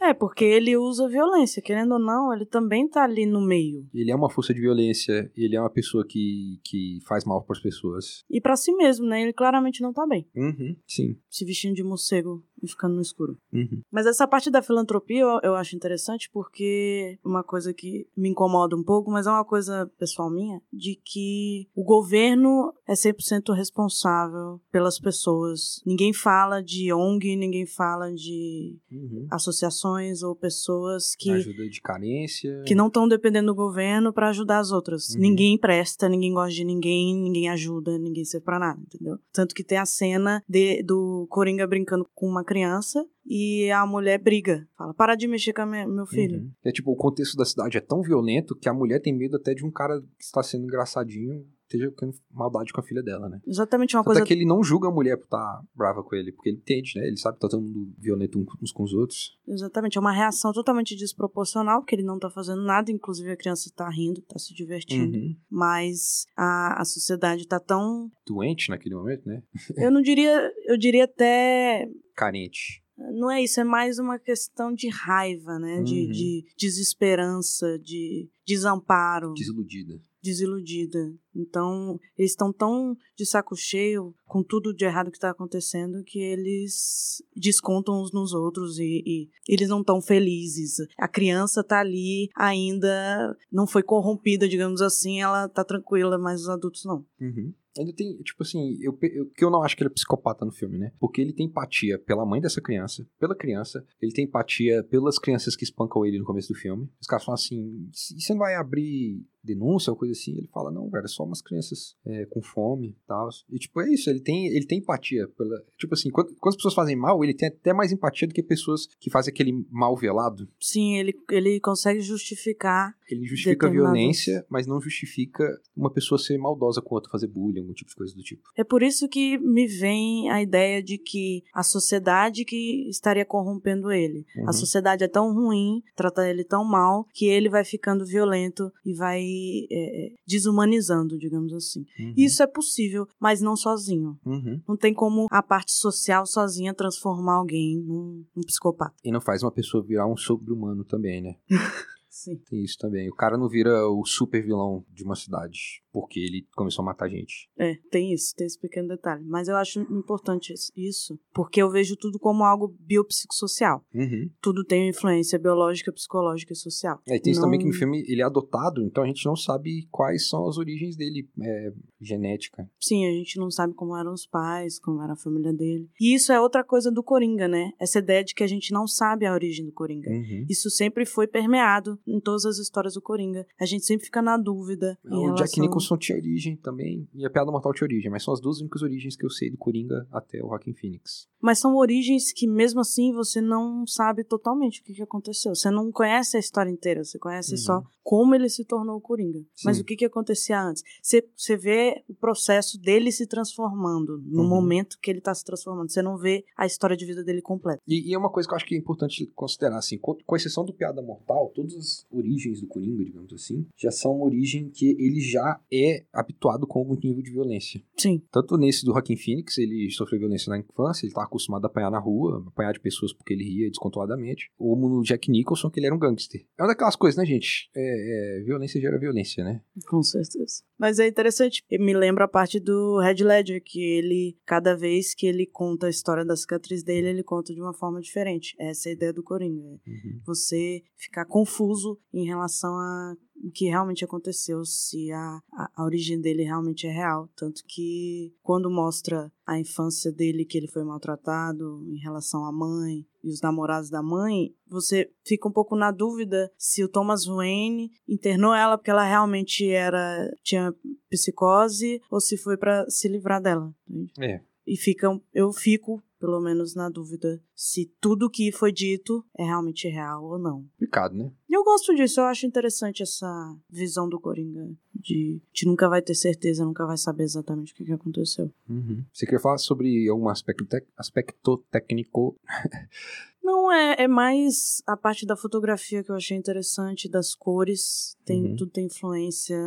É, 0.00 0.12
porque 0.12 0.44
ele 0.44 0.76
usa 0.76 1.08
violência, 1.08 1.62
querendo 1.62 1.92
ou 1.92 1.98
não, 1.98 2.32
ele 2.32 2.44
também 2.44 2.88
tá 2.88 3.04
ali 3.04 3.24
no 3.24 3.40
meio. 3.40 3.86
Ele 3.94 4.10
é 4.10 4.14
uma 4.14 4.28
força 4.28 4.52
de 4.52 4.60
violência, 4.60 5.30
ele 5.36 5.56
é 5.56 5.60
uma 5.60 5.70
pessoa 5.70 6.04
que, 6.06 6.60
que 6.64 6.98
faz 7.06 7.24
mal 7.24 7.42
pras 7.42 7.60
pessoas. 7.60 8.24
E 8.28 8.40
pra 8.40 8.56
si 8.56 8.72
mesmo, 8.72 9.06
né? 9.06 9.22
Ele 9.22 9.32
claramente 9.32 9.80
não 9.80 9.92
tá 9.92 10.06
bem. 10.06 10.28
Uhum, 10.34 10.76
sim. 10.86 11.16
Se 11.30 11.44
vestindo 11.44 11.74
de 11.74 11.82
morcego 11.82 12.44
e 12.62 12.68
ficando 12.68 12.94
no 12.94 13.02
escuro. 13.02 13.36
Uhum. 13.52 13.82
Mas 13.90 14.06
essa 14.06 14.26
parte 14.26 14.50
da 14.50 14.62
filantropia 14.62 15.20
eu, 15.20 15.40
eu 15.42 15.54
acho 15.56 15.74
interessante 15.74 16.30
porque 16.32 17.18
uma 17.24 17.42
coisa 17.42 17.74
que 17.74 18.06
me 18.16 18.28
incomoda 18.28 18.76
um 18.76 18.84
pouco, 18.84 19.10
mas 19.10 19.26
é 19.26 19.30
uma 19.30 19.44
coisa 19.44 19.90
pessoal 19.98 20.30
minha, 20.30 20.60
de 20.72 20.98
que 21.04 21.68
o 21.74 21.82
governo 21.82 22.72
é 22.86 22.92
100% 22.92 23.52
responsável 23.54 24.60
pelas 24.70 24.98
pessoas. 24.98 25.82
Ninguém 25.84 26.12
fala 26.12 26.62
de 26.62 26.92
ONG, 26.92 27.36
ninguém 27.36 27.61
fala 27.66 28.12
de 28.12 28.76
Uhum. 28.90 29.26
associações 29.30 30.22
ou 30.22 30.34
pessoas 30.34 31.14
que 31.16 31.30
Ajuda 31.30 31.68
de 31.68 31.80
carência. 31.80 32.62
que 32.66 32.74
não 32.74 32.86
estão 32.88 33.06
dependendo 33.08 33.46
do 33.48 33.54
governo 33.54 34.12
pra 34.12 34.28
ajudar 34.30 34.58
as 34.58 34.70
outras. 34.72 35.10
Uhum. 35.14 35.20
Ninguém 35.20 35.58
presta, 35.58 36.08
ninguém 36.08 36.32
gosta 36.32 36.54
de 36.54 36.64
ninguém, 36.64 37.14
ninguém 37.14 37.48
ajuda, 37.48 37.98
ninguém 37.98 38.24
serve 38.24 38.44
pra 38.44 38.58
nada, 38.58 38.80
entendeu? 38.80 39.18
Tanto 39.32 39.54
que 39.54 39.64
tem 39.64 39.78
a 39.78 39.86
cena 39.86 40.42
de- 40.48 40.82
do 40.82 41.26
Coringa 41.30 41.66
brincando 41.66 42.06
com 42.14 42.26
uma 42.26 42.44
criança 42.44 43.04
e 43.24 43.70
a 43.70 43.86
mulher 43.86 44.18
briga. 44.18 44.66
Fala, 44.76 44.92
para 44.94 45.14
de 45.14 45.26
mexer 45.28 45.52
com 45.52 45.64
minha- 45.66 45.86
meu 45.86 46.06
filho. 46.06 46.40
Uhum. 46.40 46.50
É 46.64 46.72
tipo, 46.72 46.90
o 46.92 46.96
contexto 46.96 47.36
da 47.36 47.44
cidade 47.44 47.76
é 47.78 47.80
tão 47.80 48.02
violento 48.02 48.56
que 48.56 48.68
a 48.68 48.74
mulher 48.74 49.00
tem 49.00 49.16
medo 49.16 49.36
até 49.36 49.54
de 49.54 49.64
um 49.64 49.70
cara 49.70 50.00
que 50.00 50.24
está 50.24 50.42
sendo 50.42 50.64
engraçadinho 50.64 51.44
esteja 51.76 51.92
tendo 51.96 52.14
maldade 52.30 52.72
com 52.72 52.80
a 52.80 52.84
filha 52.84 53.02
dela, 53.02 53.28
né? 53.28 53.40
Exatamente 53.46 53.96
uma 53.96 54.02
Tanto 54.02 54.14
coisa... 54.14 54.22
é 54.22 54.26
que 54.26 54.32
ele 54.32 54.44
não 54.44 54.62
julga 54.62 54.88
a 54.88 54.90
mulher 54.90 55.16
por 55.16 55.24
estar 55.24 55.62
brava 55.74 56.02
com 56.02 56.14
ele, 56.14 56.32
porque 56.32 56.50
ele 56.50 56.58
entende, 56.58 56.92
né? 56.96 57.06
Ele 57.06 57.16
sabe 57.16 57.36
que 57.36 57.40
tá 57.40 57.48
todo 57.48 57.62
mundo 57.62 57.92
violento 57.98 58.44
uns 58.60 58.72
com 58.72 58.82
os 58.82 58.92
outros. 58.92 59.38
Exatamente, 59.46 59.96
é 59.96 60.00
uma 60.00 60.12
reação 60.12 60.52
totalmente 60.52 60.96
desproporcional, 60.96 61.80
porque 61.80 61.94
ele 61.94 62.02
não 62.04 62.18
tá 62.18 62.30
fazendo 62.30 62.62
nada, 62.62 62.90
inclusive 62.90 63.30
a 63.30 63.36
criança 63.36 63.70
tá 63.74 63.88
rindo, 63.88 64.22
tá 64.22 64.38
se 64.38 64.54
divertindo. 64.54 65.16
Uhum. 65.16 65.36
Mas 65.50 66.26
a, 66.36 66.80
a 66.80 66.84
sociedade 66.84 67.46
tá 67.46 67.58
tão... 67.60 68.10
Doente 68.26 68.70
naquele 68.70 68.94
momento, 68.94 69.26
né? 69.26 69.42
Eu 69.76 69.90
não 69.90 70.00
diria... 70.02 70.52
Eu 70.66 70.76
diria 70.76 71.04
até 71.04 71.88
Carente. 72.14 72.82
Não 73.14 73.30
é 73.30 73.42
isso, 73.42 73.58
é 73.60 73.64
mais 73.64 73.98
uma 73.98 74.18
questão 74.18 74.72
de 74.72 74.88
raiva, 74.88 75.58
né? 75.58 75.82
De, 75.82 76.04
Uhum. 76.04 76.10
de 76.12 76.44
desesperança, 76.56 77.78
de 77.78 78.28
desamparo, 78.46 79.32
Desiludida. 79.34 80.00
Desiludida. 80.22 81.12
Então, 81.34 81.98
eles 82.16 82.32
estão 82.32 82.52
tão 82.52 82.96
de 83.16 83.26
saco 83.26 83.56
cheio 83.56 84.14
com 84.26 84.42
tudo 84.42 84.74
de 84.74 84.84
errado 84.84 85.10
que 85.10 85.16
está 85.16 85.30
acontecendo 85.30 86.04
que 86.04 86.18
eles 86.18 87.22
descontam 87.34 88.00
uns 88.00 88.12
nos 88.12 88.32
outros 88.32 88.78
e, 88.78 89.02
e 89.04 89.30
eles 89.48 89.68
não 89.68 89.80
estão 89.80 90.00
felizes. 90.00 90.76
A 90.98 91.08
criança 91.08 91.64
tá 91.64 91.80
ali 91.80 92.28
ainda 92.36 93.36
não 93.50 93.66
foi 93.66 93.82
corrompida, 93.82 94.48
digamos 94.48 94.80
assim, 94.80 95.20
ela 95.20 95.48
tá 95.48 95.64
tranquila, 95.64 96.18
mas 96.18 96.42
os 96.42 96.48
adultos 96.48 96.84
não. 96.84 97.04
Uhum. 97.20 97.52
Ainda 97.78 97.92
tem, 97.94 98.18
tipo 98.18 98.42
assim, 98.42 98.76
eu, 98.82 98.98
eu, 99.02 99.30
que 99.30 99.42
eu 99.42 99.50
não 99.50 99.62
acho 99.62 99.74
que 99.74 99.82
ele 99.82 99.88
é 99.88 99.94
psicopata 99.94 100.44
no 100.44 100.52
filme, 100.52 100.76
né? 100.76 100.92
Porque 101.00 101.20
ele 101.20 101.32
tem 101.32 101.46
empatia 101.46 101.98
pela 101.98 102.26
mãe 102.26 102.40
dessa 102.40 102.60
criança, 102.60 103.06
pela 103.18 103.34
criança, 103.34 103.84
ele 104.00 104.12
tem 104.12 104.26
empatia 104.26 104.84
pelas 104.84 105.18
crianças 105.18 105.56
que 105.56 105.64
espancam 105.64 106.04
ele 106.04 106.18
no 106.18 106.24
começo 106.24 106.52
do 106.52 106.58
filme. 106.58 106.90
Os 107.00 107.06
caras 107.06 107.24
falam 107.24 107.34
assim: 107.34 107.88
"E 108.14 108.20
você 108.20 108.32
não 108.34 108.40
vai 108.40 108.54
abrir 108.56 109.24
denúncia 109.42 109.90
ou 109.90 109.96
coisa 109.96 110.12
assim? 110.12 110.36
Ele 110.36 110.48
fala: 110.52 110.70
não, 110.70 110.88
velho, 110.88 111.04
é 111.04 111.08
só 111.08 111.24
umas 111.24 111.42
crianças 111.42 111.96
é, 112.04 112.24
com 112.26 112.42
fome 112.42 112.88
e 112.88 113.06
tal. 113.06 113.28
E, 113.50 113.58
tipo, 113.58 113.80
é 113.80 113.92
isso, 113.92 114.10
ele 114.10 114.20
tem, 114.20 114.46
ele 114.46 114.66
tem 114.66 114.78
empatia 114.78 115.28
pela. 115.36 115.62
Tipo 115.78 115.94
assim, 115.94 116.10
quando, 116.10 116.34
quando 116.36 116.52
as 116.52 116.56
pessoas 116.56 116.74
fazem 116.74 116.96
mal, 116.96 117.22
ele 117.22 117.34
tem 117.34 117.48
até 117.48 117.72
mais 117.72 117.92
empatia 117.92 118.28
do 118.28 118.34
que 118.34 118.42
pessoas 118.42 118.86
que 119.00 119.10
fazem 119.10 119.32
aquele 119.32 119.66
mal 119.70 119.96
velado. 119.96 120.48
Sim, 120.60 120.96
ele, 120.96 121.14
ele 121.30 121.60
consegue 121.60 122.00
justificar 122.00 122.94
Ele 123.08 123.24
justifica 123.24 123.66
a 123.66 123.70
violência, 123.70 124.44
mas 124.48 124.66
não 124.66 124.80
justifica 124.80 125.44
uma 125.76 125.90
pessoa 125.90 126.18
ser 126.18 126.38
maldosa 126.38 126.80
com 126.80 126.94
outra, 126.94 127.10
fazer 127.10 127.26
bullying, 127.26 127.60
algum 127.60 127.72
tipo 127.72 127.90
de 127.90 127.96
coisa 127.96 128.14
do 128.14 128.22
tipo. 128.22 128.42
É 128.56 128.64
por 128.64 128.82
isso 128.82 129.08
que 129.08 129.38
me 129.38 129.66
vem 129.66 130.30
a 130.30 130.42
ideia 130.42 130.82
de 130.82 130.98
que 130.98 131.42
a 131.54 131.62
sociedade 131.62 132.44
que 132.44 132.88
estaria 132.88 133.24
corrompendo 133.24 133.90
ele. 133.90 134.26
Uhum. 134.36 134.48
A 134.48 134.52
sociedade 134.52 135.04
é 135.04 135.08
tão 135.08 135.32
ruim, 135.34 135.82
trata 135.94 136.28
ele 136.28 136.44
tão 136.44 136.64
mal, 136.64 137.06
que 137.12 137.26
ele 137.26 137.48
vai 137.48 137.64
ficando 137.64 138.06
violento 138.06 138.72
e 138.84 138.94
vai 138.94 139.22
é, 139.70 140.06
é, 140.06 140.12
desumanizando, 140.26 141.18
digamos 141.18 141.52
assim. 141.52 141.84
Uhum. 141.98 142.14
Isso 142.16 142.42
é 142.42 142.46
possível, 142.46 143.06
mas 143.20 143.40
não 143.40 143.56
sozinho. 143.56 144.18
Uhum. 144.24 144.60
Não 144.68 144.76
tem 144.76 144.94
como 144.94 145.26
a 145.30 145.42
parte 145.42 145.72
social 145.72 146.26
sozinha 146.26 146.74
transformar 146.74 147.34
alguém 147.34 147.78
num, 147.80 148.24
num 148.34 148.42
psicopata. 148.42 148.94
E 149.04 149.10
não 149.10 149.20
faz 149.20 149.42
uma 149.42 149.52
pessoa 149.52 149.82
virar 149.82 150.06
um 150.06 150.16
sobre-humano 150.16 150.84
também, 150.84 151.20
né? 151.20 151.36
Sim. 152.08 152.36
Tem 152.48 152.62
isso 152.62 152.76
também. 152.78 153.08
O 153.08 153.14
cara 153.14 153.36
não 153.36 153.48
vira 153.48 153.88
o 153.88 154.04
super 154.04 154.42
vilão 154.44 154.84
de 154.92 155.02
uma 155.02 155.16
cidade 155.16 155.82
porque 155.92 156.18
ele 156.20 156.46
começou 156.56 156.82
a 156.82 156.86
matar 156.86 157.08
gente. 157.08 157.48
É, 157.58 157.74
tem 157.90 158.12
isso, 158.12 158.34
tem 158.36 158.46
esse 158.46 158.58
pequeno 158.58 158.88
detalhe. 158.88 159.24
Mas 159.24 159.48
eu 159.48 159.56
acho 159.56 159.80
importante 159.80 160.54
isso, 160.76 161.18
porque 161.32 161.60
eu 161.62 161.70
vejo 161.70 161.96
tudo 161.96 162.18
como 162.18 162.44
algo 162.44 162.74
biopsicossocial. 162.80 163.84
Uhum. 163.94 164.30
Tudo 164.40 164.64
tem 164.64 164.88
influência 164.88 165.38
biológica, 165.38 165.92
psicológica 165.92 166.52
e 166.52 166.56
social. 166.56 167.00
É, 167.06 167.16
e 167.16 167.20
tem 167.20 167.32
isso 167.32 167.40
Não- 167.40 167.46
também 167.48 167.60
que 167.60 167.66
no 167.66 167.72
filme 167.72 168.02
ele 168.08 168.20
é 168.22 168.24
adotado, 168.24 168.82
então 168.84 169.04
a 169.04 169.06
gente 169.06 169.24
não 169.26 169.36
sabe 169.36 169.86
quais 169.90 170.28
são 170.28 170.46
as 170.48 170.56
origens 170.58 170.96
dele, 170.96 171.28
é, 171.40 171.72
genética. 172.00 172.68
Sim, 172.80 173.06
a 173.06 173.10
gente 173.12 173.38
não 173.38 173.50
sabe 173.50 173.74
como 173.74 173.96
eram 173.96 174.12
os 174.12 174.26
pais, 174.26 174.78
como 174.78 175.02
era 175.02 175.12
a 175.12 175.16
família 175.16 175.52
dele. 175.52 175.88
E 176.00 176.14
isso 176.14 176.32
é 176.32 176.40
outra 176.40 176.64
coisa 176.64 176.90
do 176.90 177.02
Coringa, 177.02 177.46
né? 177.46 177.72
Essa 177.80 177.98
ideia 177.98 178.24
de 178.24 178.34
que 178.34 178.42
a 178.42 178.46
gente 178.46 178.72
não 178.72 178.86
sabe 178.86 179.26
a 179.26 179.32
origem 179.32 179.66
do 179.66 179.72
Coringa. 179.72 180.10
Uhum. 180.10 180.46
Isso 180.48 180.70
sempre 180.70 181.04
foi 181.04 181.26
permeado 181.26 181.98
em 182.06 182.20
todas 182.20 182.44
as 182.44 182.58
histórias 182.58 182.94
do 182.94 183.02
Coringa. 183.02 183.46
A 183.60 183.66
gente 183.66 183.84
sempre 183.84 184.06
fica 184.06 184.22
na 184.22 184.36
dúvida. 184.36 184.98
em 185.04 185.08
O 185.14 185.20
relação... 185.26 185.34
Jack 185.46 185.60
Nicholson 185.60 185.81
tinha 185.98 186.16
origem 186.18 186.56
também, 186.56 187.08
e 187.14 187.24
a 187.26 187.30
Piada 187.30 187.50
Mortal 187.50 187.72
tinha 187.72 187.86
origem, 187.86 188.10
mas 188.10 188.22
são 188.22 188.32
as 188.34 188.40
duas 188.40 188.60
únicas 188.60 188.82
origens 188.82 189.16
que 189.16 189.24
eu 189.24 189.30
sei 189.30 189.50
do 189.50 189.56
Coringa 189.56 190.06
até 190.10 190.38
o 190.42 190.48
Joaquin 190.48 190.72
Phoenix. 190.72 191.26
Mas 191.40 191.58
são 191.58 191.74
origens 191.76 192.32
que, 192.32 192.46
mesmo 192.46 192.80
assim, 192.80 193.12
você 193.12 193.40
não 193.40 193.86
sabe 193.86 194.22
totalmente 194.24 194.80
o 194.80 194.84
que, 194.84 194.94
que 194.94 195.02
aconteceu. 195.02 195.54
Você 195.54 195.70
não 195.70 195.90
conhece 195.90 196.36
a 196.36 196.40
história 196.40 196.70
inteira, 196.70 197.04
você 197.04 197.18
conhece 197.18 197.52
Uhum. 197.52 197.58
só 197.58 197.82
como 198.02 198.34
ele 198.34 198.48
se 198.48 198.64
tornou 198.64 198.96
o 198.96 199.00
Coringa. 199.00 199.40
Mas 199.64 199.76
Sim. 199.76 199.82
o 199.82 199.84
que, 199.86 199.96
que 199.96 200.04
acontecia 200.04 200.60
antes? 200.62 200.82
Você, 201.02 201.56
vê 201.56 202.02
o 202.08 202.14
processo 202.14 202.80
dele 202.80 203.12
se 203.12 203.26
transformando, 203.26 204.18
no 204.24 204.42
Uhum. 204.42 204.48
momento 204.48 204.98
que 205.00 205.10
ele 205.10 205.18
está 205.18 205.34
se 205.34 205.44
transformando. 205.44 205.90
Você 205.90 206.02
não 206.02 206.16
vê 206.16 206.44
a 206.56 206.66
história 206.66 206.96
de 206.96 207.04
vida 207.06 207.22
dele 207.22 207.40
completa. 207.42 207.80
E, 207.86 208.10
e 208.10 208.14
é 208.14 208.18
uma 208.18 208.30
coisa 208.30 208.48
que 208.48 208.54
eu 208.54 208.56
acho 208.56 208.66
que 208.66 208.74
é 208.74 208.78
importante 208.78 209.26
considerar, 209.34 209.78
assim, 209.78 209.98
com, 209.98 210.16
com 210.26 210.36
exceção 210.36 210.64
do 210.64 210.72
Piada 210.74 211.00
Mortal, 211.02 211.52
todas 211.54 211.74
as 211.74 212.06
origens 212.10 212.60
do 212.60 212.66
Coringa, 212.66 213.04
digamos 213.04 213.32
assim, 213.32 213.66
já 213.76 213.90
são 213.90 214.16
uma 214.16 214.24
origem 214.24 214.70
que 214.70 214.90
ele 214.98 215.20
já 215.20 215.60
é 215.72 216.04
habituado 216.12 216.66
com 216.66 216.78
algum 216.80 216.94
nível 216.96 217.22
de 217.22 217.30
violência. 217.30 217.82
Sim. 217.96 218.22
Tanto 218.30 218.56
nesse 218.56 218.84
do 218.84 218.92
Joaquin 218.92 219.16
Phoenix, 219.16 219.58
ele 219.58 219.90
sofreu 219.90 220.18
violência 220.20 220.50
na 220.50 220.58
infância, 220.58 221.06
ele 221.06 221.12
tá 221.14 221.22
acostumado 221.22 221.64
a 221.64 221.68
apanhar 221.68 221.90
na 221.90 221.98
rua, 221.98 222.44
apanhar 222.48 222.72
de 222.72 222.80
pessoas 222.80 223.12
porque 223.12 223.32
ele 223.32 223.44
ria 223.44 223.68
descontroladamente. 223.68 224.50
Ou 224.58 224.76
no 224.76 225.02
Jack 225.02 225.30
Nicholson, 225.30 225.70
que 225.70 225.78
ele 225.78 225.86
era 225.86 225.94
um 225.94 225.98
gangster. 225.98 226.44
É 226.58 226.62
uma 226.62 226.68
daquelas 226.68 226.96
coisas, 226.96 227.16
né, 227.18 227.24
gente? 227.24 227.70
É, 227.74 227.91
é, 227.92 228.42
violência 228.44 228.80
gera 228.80 228.98
violência, 228.98 229.44
né? 229.44 229.60
Com 229.86 230.02
certeza. 230.02 230.62
Mas 230.78 230.98
é 230.98 231.06
interessante. 231.06 231.64
Me 231.70 231.94
lembra 231.94 232.24
a 232.24 232.28
parte 232.28 232.58
do 232.58 232.98
Red 233.00 233.24
Ledger, 233.24 233.62
que 233.64 233.80
ele, 233.80 234.36
cada 234.44 234.76
vez 234.76 235.14
que 235.14 235.26
ele 235.26 235.46
conta 235.46 235.86
a 235.86 235.90
história 235.90 236.24
da 236.24 236.36
cicatriz 236.36 236.82
dele, 236.82 237.08
ele 237.08 237.22
conta 237.22 237.54
de 237.54 237.60
uma 237.60 237.74
forma 237.74 238.00
diferente. 238.00 238.54
Essa 238.58 238.88
é 238.88 238.90
a 238.90 238.94
ideia 238.94 239.12
do 239.12 239.22
Coringa. 239.22 239.62
Uhum. 239.62 240.20
Você 240.26 240.82
ficar 240.96 241.24
confuso 241.24 241.98
em 242.12 242.26
relação 242.26 242.74
a 242.74 243.14
o 243.42 243.50
que 243.50 243.66
realmente 243.66 244.04
aconteceu, 244.04 244.64
se 244.64 245.10
a, 245.10 245.40
a, 245.52 245.70
a 245.76 245.84
origem 245.84 246.20
dele 246.20 246.44
realmente 246.44 246.86
é 246.86 246.90
real. 246.90 247.28
Tanto 247.36 247.62
que 247.66 248.32
quando 248.42 248.70
mostra 248.70 249.32
a 249.44 249.58
infância 249.58 250.12
dele, 250.12 250.44
que 250.44 250.56
ele 250.56 250.68
foi 250.68 250.84
maltratado 250.84 251.84
em 251.88 251.98
relação 251.98 252.44
à 252.44 252.52
mãe 252.52 253.04
e 253.22 253.30
os 253.30 253.40
namorados 253.40 253.90
da 253.90 254.02
mãe, 254.02 254.54
você 254.66 255.10
fica 255.26 255.48
um 255.48 255.52
pouco 255.52 255.76
na 255.76 255.90
dúvida 255.90 256.50
se 256.56 256.82
o 256.84 256.88
Thomas 256.88 257.24
Wayne 257.24 257.90
internou 258.08 258.54
ela 258.54 258.78
porque 258.78 258.90
ela 258.90 259.04
realmente 259.04 259.68
era 259.68 260.30
tinha 260.42 260.74
psicose 261.10 262.00
ou 262.10 262.20
se 262.20 262.36
foi 262.36 262.56
pra 262.56 262.88
se 262.88 263.08
livrar 263.08 263.42
dela. 263.42 263.74
É. 264.20 264.40
E 264.66 264.76
fica, 264.76 265.08
eu 265.34 265.52
fico, 265.52 266.02
pelo 266.20 266.40
menos, 266.40 266.74
na 266.74 266.88
dúvida 266.88 267.42
se 267.54 267.92
tudo 268.00 268.30
que 268.30 268.52
foi 268.52 268.72
dito 268.72 269.24
é 269.36 269.44
realmente 269.44 269.88
real 269.88 270.24
ou 270.24 270.38
não. 270.38 270.62
Complicado, 270.74 271.14
né? 271.14 271.32
E 271.52 271.54
eu 271.54 271.62
gosto 271.62 271.94
disso, 271.94 272.18
eu 272.18 272.24
acho 272.24 272.46
interessante 272.46 273.02
essa 273.02 273.54
visão 273.68 274.08
do 274.08 274.18
Coringa. 274.18 274.70
De, 274.94 275.38
de 275.52 275.66
nunca 275.66 275.86
vai 275.86 276.00
ter 276.00 276.14
certeza, 276.14 276.64
nunca 276.64 276.86
vai 276.86 276.96
saber 276.96 277.24
exatamente 277.24 277.74
o 277.74 277.76
que, 277.76 277.84
que 277.84 277.92
aconteceu. 277.92 278.50
Uhum. 278.66 279.04
Você 279.12 279.26
queria 279.26 279.38
falar 279.38 279.58
sobre 279.58 280.08
algum 280.08 280.30
aspecto, 280.30 280.64
aspecto 280.96 281.58
técnico? 281.70 282.34
Não, 283.44 283.70
é, 283.70 284.04
é 284.04 284.08
mais 284.08 284.82
a 284.86 284.96
parte 284.96 285.26
da 285.26 285.36
fotografia 285.36 286.02
que 286.02 286.10
eu 286.10 286.14
achei 286.14 286.38
interessante, 286.38 287.06
das 287.06 287.34
cores. 287.34 288.16
Tem, 288.24 288.42
Uhum. 288.46 288.56
Tudo 288.56 288.70
tem 288.70 288.86
influência 288.86 289.58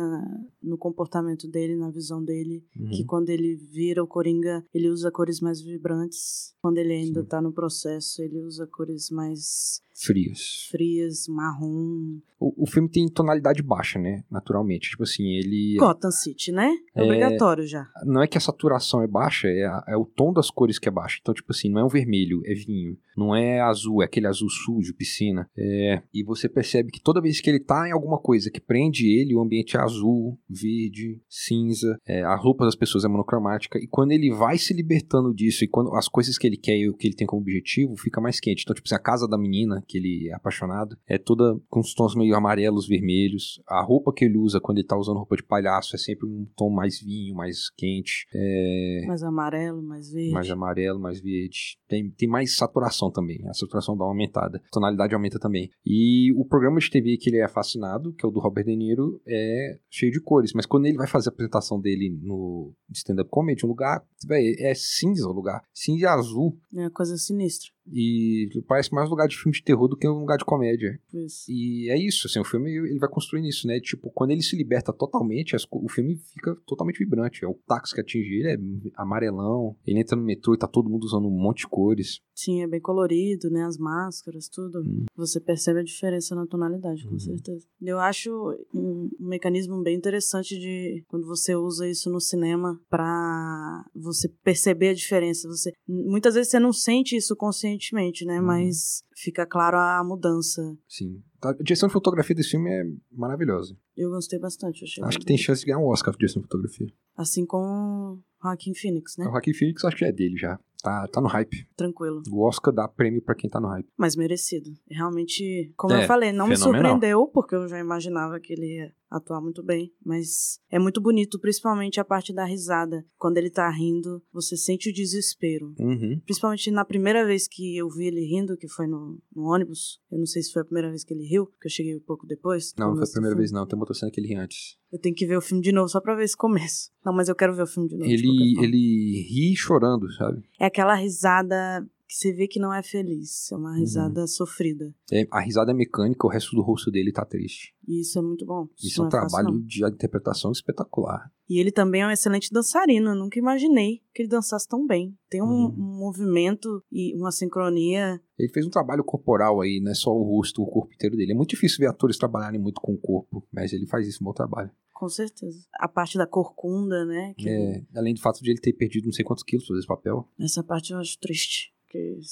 no 0.60 0.76
comportamento 0.76 1.46
dele, 1.46 1.76
na 1.76 1.90
visão 1.90 2.24
dele. 2.24 2.64
Uhum. 2.76 2.90
Que 2.90 3.04
quando 3.04 3.28
ele 3.28 3.54
vira 3.54 4.02
o 4.02 4.08
Coringa, 4.08 4.64
ele 4.74 4.88
usa 4.88 5.12
cores 5.12 5.38
mais 5.40 5.60
vibrantes. 5.60 6.52
Quando 6.60 6.78
ele 6.78 6.94
ainda 6.94 7.20
Sim. 7.20 7.28
tá 7.28 7.40
no 7.40 7.52
processo, 7.52 8.22
ele 8.22 8.40
usa 8.40 8.66
cores 8.66 9.08
mais 9.08 9.84
Frios. 9.98 10.68
frias, 10.70 11.26
marrom. 11.28 12.18
O, 12.38 12.64
o 12.64 12.66
filme 12.66 12.86
tem 12.88 13.08
tonalidade 13.08 13.62
baixa, 13.62 13.98
né? 13.98 14.22
Naturalmente. 14.30 14.90
Tipo 14.90 15.04
assim, 15.04 15.24
ele. 15.36 15.76
Gotham 15.78 16.10
City, 16.10 16.52
né? 16.52 16.70
É 16.94 17.00
É. 17.00 17.04
obrigatório 17.04 17.66
já. 17.66 17.88
Não 18.04 18.22
é 18.22 18.26
que 18.26 18.36
a 18.36 18.40
saturação 18.40 19.02
é 19.02 19.06
baixa, 19.06 19.48
é, 19.48 19.64
a- 19.64 19.84
é 19.88 19.96
o 19.96 20.04
tom 20.04 20.34
das 20.34 20.50
cores 20.50 20.78
que 20.78 20.86
é 20.86 20.92
baixo. 20.92 21.18
Então, 21.22 21.32
tipo 21.32 21.50
assim, 21.50 21.70
não 21.70 21.80
é 21.80 21.84
um 21.84 21.88
vermelho, 21.88 22.42
é 22.44 22.52
vinho. 22.52 22.98
Não 23.16 23.34
é 23.34 23.58
azul, 23.60 24.02
é 24.02 24.04
aquele 24.04 24.26
azul 24.26 24.50
sujo, 24.50 24.94
piscina. 24.94 25.48
É, 25.56 26.02
e 26.12 26.22
você 26.22 26.46
percebe 26.46 26.90
que 26.92 27.00
toda 27.00 27.22
vez 27.22 27.40
que 27.40 27.48
ele 27.48 27.58
tá 27.60 27.88
em 27.88 27.92
alguma 27.92 28.18
coisa 28.18 28.50
que 28.50 28.60
prende 28.60 29.06
ele, 29.08 29.34
o 29.34 29.40
ambiente 29.40 29.74
é 29.78 29.80
azul, 29.80 30.38
verde, 30.46 31.18
cinza. 31.26 31.98
é, 32.06 32.22
a 32.22 32.36
roupa 32.36 32.66
das 32.66 32.74
pessoas 32.76 33.04
é 33.04 33.08
monocromática. 33.08 33.78
E 33.78 33.86
quando 33.86 34.12
ele 34.12 34.30
vai 34.30 34.58
se 34.58 34.74
libertando 34.74 35.32
disso, 35.34 35.64
e 35.64 35.68
quando 35.68 35.94
as 35.94 36.06
coisas 36.08 36.36
que 36.36 36.46
ele 36.46 36.58
quer 36.58 36.76
e 36.76 36.88
o 36.90 36.94
que 36.94 37.06
ele 37.08 37.16
tem 37.16 37.26
como 37.26 37.40
objetivo, 37.40 37.96
fica 37.96 38.20
mais 38.20 38.38
quente. 38.38 38.62
Então, 38.62 38.74
tipo 38.74 38.86
assim, 38.86 38.94
a 38.94 38.98
casa 39.02 39.26
da 39.26 39.38
menina, 39.38 39.82
que 39.86 39.98
ele 39.98 40.28
é 40.28 40.34
apaixonado, 40.34 40.96
é 41.06 41.18
toda 41.18 41.58
com 41.68 41.80
os 41.80 41.94
tons 41.94 42.14
meio 42.14 42.34
amarelos, 42.34 42.86
vermelhos. 42.88 43.60
A 43.66 43.82
roupa 43.82 44.12
que 44.12 44.24
ele 44.24 44.36
usa 44.38 44.60
quando 44.60 44.78
ele 44.78 44.86
tá 44.86 44.96
usando 44.96 45.18
roupa 45.18 45.36
de 45.36 45.42
palhaço 45.42 45.94
é 45.94 45.98
sempre 45.98 46.26
um 46.26 46.46
tom 46.56 46.70
mais 46.70 47.00
vinho, 47.00 47.34
mais 47.34 47.70
quente. 47.70 48.26
É, 48.34 49.04
Mais 49.06 49.22
amarelo, 49.22 49.82
mais 49.82 50.10
verde. 50.10 50.32
mais 50.32 50.50
amarelo, 50.50 50.98
mais 51.00 51.20
verde. 51.20 51.78
Tem, 51.88 52.10
tem 52.10 52.28
mais 52.28 52.56
saturação 52.56 53.10
também. 53.10 53.46
A 53.48 53.54
saturação 53.54 53.96
dá 53.96 54.04
uma 54.04 54.10
aumentada. 54.10 54.60
A 54.66 54.70
tonalidade 54.70 55.14
aumenta 55.14 55.38
também. 55.38 55.70
E 55.84 56.32
o 56.32 56.44
programa 56.44 56.78
de 56.78 56.90
TV 56.90 57.16
que 57.16 57.30
ele 57.30 57.38
é 57.38 57.48
fascinado, 57.48 58.12
que 58.12 58.24
é 58.24 58.28
o 58.28 58.32
do 58.32 58.40
Robert 58.40 58.64
De 58.64 58.76
Niro, 58.76 59.20
é 59.26 59.78
cheio 59.90 60.12
de 60.12 60.20
cores. 60.20 60.52
Mas 60.54 60.66
quando 60.66 60.86
ele 60.86 60.96
vai 60.96 61.06
fazer 61.06 61.28
a 61.28 61.32
apresentação 61.32 61.80
dele 61.80 62.18
no 62.22 62.72
stand-up 62.92 63.30
comedy, 63.30 63.64
um 63.64 63.68
lugar, 63.68 64.04
é 64.30 64.74
cinza 64.74 65.28
o 65.28 65.32
lugar. 65.32 65.62
Cinza 65.72 66.02
e 66.02 66.06
azul. 66.06 66.58
É 66.74 66.80
uma 66.80 66.90
coisa 66.90 67.16
sinistra. 67.16 67.70
E 67.92 68.48
parece 68.66 68.92
mais 68.92 69.06
um 69.08 69.10
lugar 69.10 69.28
de 69.28 69.36
filme 69.36 69.52
de 69.56 69.62
terror 69.62 69.88
do 69.88 69.96
que 69.96 70.08
um 70.08 70.20
lugar 70.20 70.36
de 70.38 70.44
comédia. 70.44 70.98
isso. 71.12 71.44
E 71.50 71.88
é 71.90 71.98
isso, 71.98 72.26
assim, 72.26 72.40
o 72.40 72.44
filme 72.44 72.70
ele 72.70 72.98
vai 72.98 73.08
construindo 73.08 73.46
isso, 73.46 73.66
né? 73.66 73.78
Tipo, 73.80 74.10
quando 74.10 74.30
ele 74.32 74.42
se 74.42 74.56
liberta 74.56 74.92
totalmente, 74.92 75.54
as 75.54 75.66
o 75.70 75.88
filme 75.88 76.16
fica 76.16 76.54
totalmente 76.66 76.98
vibrante. 76.98 77.44
É 77.44 77.48
o 77.48 77.54
táxi 77.66 77.94
que 77.94 78.00
atinge 78.00 78.34
ele, 78.34 78.48
é 78.48 78.58
amarelão. 79.00 79.76
Ele 79.86 80.00
entra 80.00 80.16
no 80.16 80.22
metrô 80.24 80.54
e 80.54 80.58
tá 80.58 80.66
todo 80.66 80.90
mundo 80.90 81.04
usando 81.04 81.26
um 81.26 81.30
monte 81.30 81.58
de 81.60 81.68
cores. 81.68 82.20
Sim, 82.34 82.62
é 82.62 82.66
bem 82.66 82.80
colorido, 82.80 83.50
né? 83.50 83.62
As 83.64 83.78
máscaras, 83.78 84.48
tudo. 84.48 84.80
Hum. 84.82 85.04
Você 85.16 85.40
percebe 85.40 85.80
a 85.80 85.84
diferença 85.84 86.34
na 86.34 86.46
tonalidade, 86.46 87.04
com 87.04 87.12
Uhum. 87.12 87.18
certeza. 87.18 87.66
Eu 87.80 87.98
acho 87.98 88.30
um, 88.74 89.08
um 89.20 89.28
mecanismo 89.28 89.80
bem 89.82 89.96
interessante 89.96 90.58
de 90.58 91.02
quando 91.08 91.26
você 91.26 91.54
usa 91.54 91.88
isso 91.88 92.10
no 92.10 92.20
cinema 92.20 92.78
pra 92.90 93.84
você 93.94 94.28
perceber 94.42 94.88
a 94.90 94.94
diferença. 94.94 95.48
Você 95.48 95.72
muitas 95.88 96.34
vezes 96.34 96.50
você 96.50 96.58
não 96.58 96.72
sente 96.72 97.16
isso 97.16 97.34
conscientemente, 97.76 98.24
né? 98.24 98.40
Uhum. 98.40 98.46
Mas 98.46 99.04
fica 99.14 99.46
claro 99.46 99.76
a 99.76 100.02
mudança. 100.04 100.76
Sim. 100.88 101.22
A 101.42 101.52
direção 101.52 101.88
de 101.88 101.92
fotografia 101.92 102.34
desse 102.34 102.50
filme 102.50 102.70
é 102.70 102.82
maravilhosa. 103.12 103.76
Eu 103.96 104.10
gostei 104.10 104.38
bastante. 104.38 104.84
Acho 104.84 105.00
bem 105.00 105.10
que 105.10 105.26
tem 105.26 105.38
chance 105.38 105.60
de 105.60 105.66
ganhar 105.66 105.78
um 105.78 105.86
Oscar 105.86 106.12
de 106.12 106.18
direção 106.18 106.40
de 106.42 106.48
fotografia. 106.48 106.88
Assim 107.16 107.46
como 107.46 108.22
Joaquin 108.46 108.74
Phoenix, 108.74 109.16
né? 109.18 109.26
O 109.26 109.30
Joaquin 109.30 109.52
Phoenix 109.54 109.84
acho 109.84 109.96
que 109.96 110.04
é 110.04 110.12
dele 110.12 110.36
já. 110.36 110.58
Tá, 110.82 111.08
tá 111.08 111.20
no 111.20 111.26
hype. 111.26 111.66
Tranquilo. 111.76 112.22
O 112.30 112.46
Oscar 112.46 112.72
dá 112.72 112.86
prêmio 112.86 113.20
pra 113.20 113.34
quem 113.34 113.50
tá 113.50 113.58
no 113.60 113.66
hype. 113.66 113.88
Mas 113.96 114.14
merecido. 114.14 114.70
Realmente, 114.88 115.72
como 115.76 115.94
É, 115.94 116.04
eu 116.04 116.06
falei, 116.06 116.30
não 116.32 116.46
me 116.46 116.56
fenomenal. 116.56 116.92
surpreendeu, 116.92 117.26
porque 117.28 117.56
eu 117.56 117.66
já 117.66 117.78
imaginava 117.80 118.38
que 118.38 118.52
ele 118.52 118.76
ia 118.76 118.92
atuar 119.10 119.40
muito 119.40 119.64
bem. 119.64 119.92
Mas 120.04 120.60
é 120.70 120.78
muito 120.78 121.00
bonito, 121.00 121.40
principalmente 121.40 121.98
a 121.98 122.04
parte 122.04 122.32
da 122.32 122.44
risada. 122.44 123.04
Quando 123.18 123.36
ele 123.38 123.50
tá 123.50 123.68
rindo, 123.70 124.22
você 124.32 124.56
sente 124.56 124.90
o 124.90 124.92
desespero. 124.92 125.74
Uhum. 125.78 126.20
Principalmente 126.24 126.70
na 126.70 126.84
primeira 126.84 127.26
vez 127.26 127.48
que 127.48 127.76
eu 127.76 127.88
vi 127.88 128.06
ele 128.06 128.20
rindo, 128.20 128.56
que 128.56 128.68
foi 128.68 128.86
no, 128.86 129.18
no 129.34 129.42
ônibus. 129.44 130.00
Eu 130.12 130.18
não 130.18 130.26
sei 130.26 130.42
se 130.42 130.52
foi 130.52 130.62
a 130.62 130.64
primeira 130.66 130.90
vez 130.90 131.02
que 131.02 131.12
ele 131.14 131.26
riu, 131.26 131.46
porque 131.46 131.66
eu 131.66 131.70
cheguei 131.72 131.96
um 131.96 132.00
pouco 132.00 132.26
depois. 132.26 132.72
Não, 132.78 132.88
não 132.90 132.96
foi 132.96 133.04
a 133.04 133.10
primeira 133.10 133.34
filme. 133.34 133.40
vez 133.42 133.50
não. 133.50 133.66
Tem 133.66 133.76
uma 133.76 133.82
outra 133.82 133.94
cena 133.94 134.12
que 134.12 134.20
ele 134.20 134.28
ri 134.28 134.36
antes. 134.36 134.76
Eu 134.92 134.98
tenho 135.00 135.14
que 135.14 135.26
ver 135.26 135.36
o 135.36 135.40
filme 135.40 135.62
de 135.62 135.72
novo, 135.72 135.88
só 135.88 136.00
pra 136.00 136.14
ver 136.14 136.24
esse 136.24 136.36
começo. 136.36 136.90
Não, 137.04 137.12
mas 137.12 137.28
eu 137.28 137.34
quero 137.34 137.54
ver 137.54 137.62
o 137.62 137.66
filme 137.66 137.88
de 137.88 137.96
novo. 137.96 138.08
de 138.08 138.14
Ele, 138.14 138.26
forma. 138.54 138.64
ele 138.66 139.22
ri 139.28 139.56
chorando, 139.56 140.10
sabe? 140.12 140.42
É 140.60 140.66
aquela 140.66 140.94
risada 140.94 141.86
que 142.16 142.28
você 142.28 142.32
vê 142.32 142.48
que 142.48 142.58
não 142.58 142.72
é 142.72 142.82
feliz. 142.82 143.50
É 143.52 143.56
uma 143.56 143.70
Uhum. 143.72 143.76
risada 143.78 144.26
sofrida. 144.26 144.94
É, 145.12 145.26
a 145.30 145.40
risada 145.40 145.70
é 145.70 145.74
mecânica, 145.74 146.26
o 146.26 146.30
resto 146.30 146.56
do 146.56 146.62
rosto 146.62 146.90
dele 146.90 147.12
tá 147.12 147.24
triste. 147.24 147.74
E 147.86 148.00
isso 148.00 148.18
é 148.18 148.22
muito 148.22 148.44
bom. 148.46 148.66
Isso 148.82 149.02
é 149.02 149.06
um 149.06 149.10
fácil, 149.10 149.28
trabalho 149.28 149.54
não. 149.58 149.64
de 149.64 149.84
interpretação 149.86 150.50
espetacular. 150.50 151.30
E 151.48 151.60
ele 151.60 151.70
também 151.70 152.02
é 152.02 152.06
um 152.06 152.10
excelente 152.10 152.50
dançarino. 152.52 153.10
Eu 153.10 153.14
nunca 153.14 153.38
imaginei 153.38 154.02
que 154.14 154.22
ele 154.22 154.28
dançasse 154.28 154.66
tão 154.66 154.86
bem. 154.86 155.16
Tem 155.30 155.42
um, 155.42 155.46
Uhum. 155.46 155.74
um 155.78 155.98
movimento 155.98 156.82
e 156.90 157.14
uma 157.16 157.30
sincronia. 157.30 158.20
Ele 158.38 158.52
fez 158.52 158.66
um 158.66 158.70
trabalho 158.70 159.04
corporal 159.04 159.60
aí, 159.60 159.80
não 159.80 159.92
é 159.92 159.94
só 159.94 160.10
o 160.10 160.22
rosto, 160.22 160.62
o 160.62 160.66
corpo 160.66 160.92
inteiro 160.94 161.16
dele. 161.16 161.32
É 161.32 161.34
muito 161.34 161.50
difícil 161.50 161.78
ver 161.78 161.86
atores 161.88 162.18
trabalharem 162.18 162.60
muito 162.60 162.80
com 162.80 162.92
o 162.94 162.98
corpo, 162.98 163.46
mas 163.52 163.72
ele 163.72 163.86
faz 163.86 164.06
isso 164.08 164.22
um 164.22 164.26
bom 164.26 164.32
trabalho. 164.32 164.70
Com 164.92 165.08
certeza. 165.10 165.66
A 165.78 165.86
parte 165.86 166.16
da 166.16 166.26
corcunda, 166.26 167.04
né? 167.04 167.34
Que 167.36 167.48
É, 167.48 167.84
além 167.94 168.14
do 168.14 168.20
fato 168.20 168.42
de 168.42 168.50
ele 168.50 168.60
ter 168.60 168.72
perdido 168.72 169.04
não 169.04 169.12
sei 169.12 169.24
quantos 169.24 169.44
quilos 169.44 169.66
fazer 169.66 169.78
esse 169.80 169.86
papel. 169.88 170.26
Essa 170.40 170.64
parte 170.64 170.92
eu 170.92 170.98
acho 170.98 171.18
triste. 171.20 171.75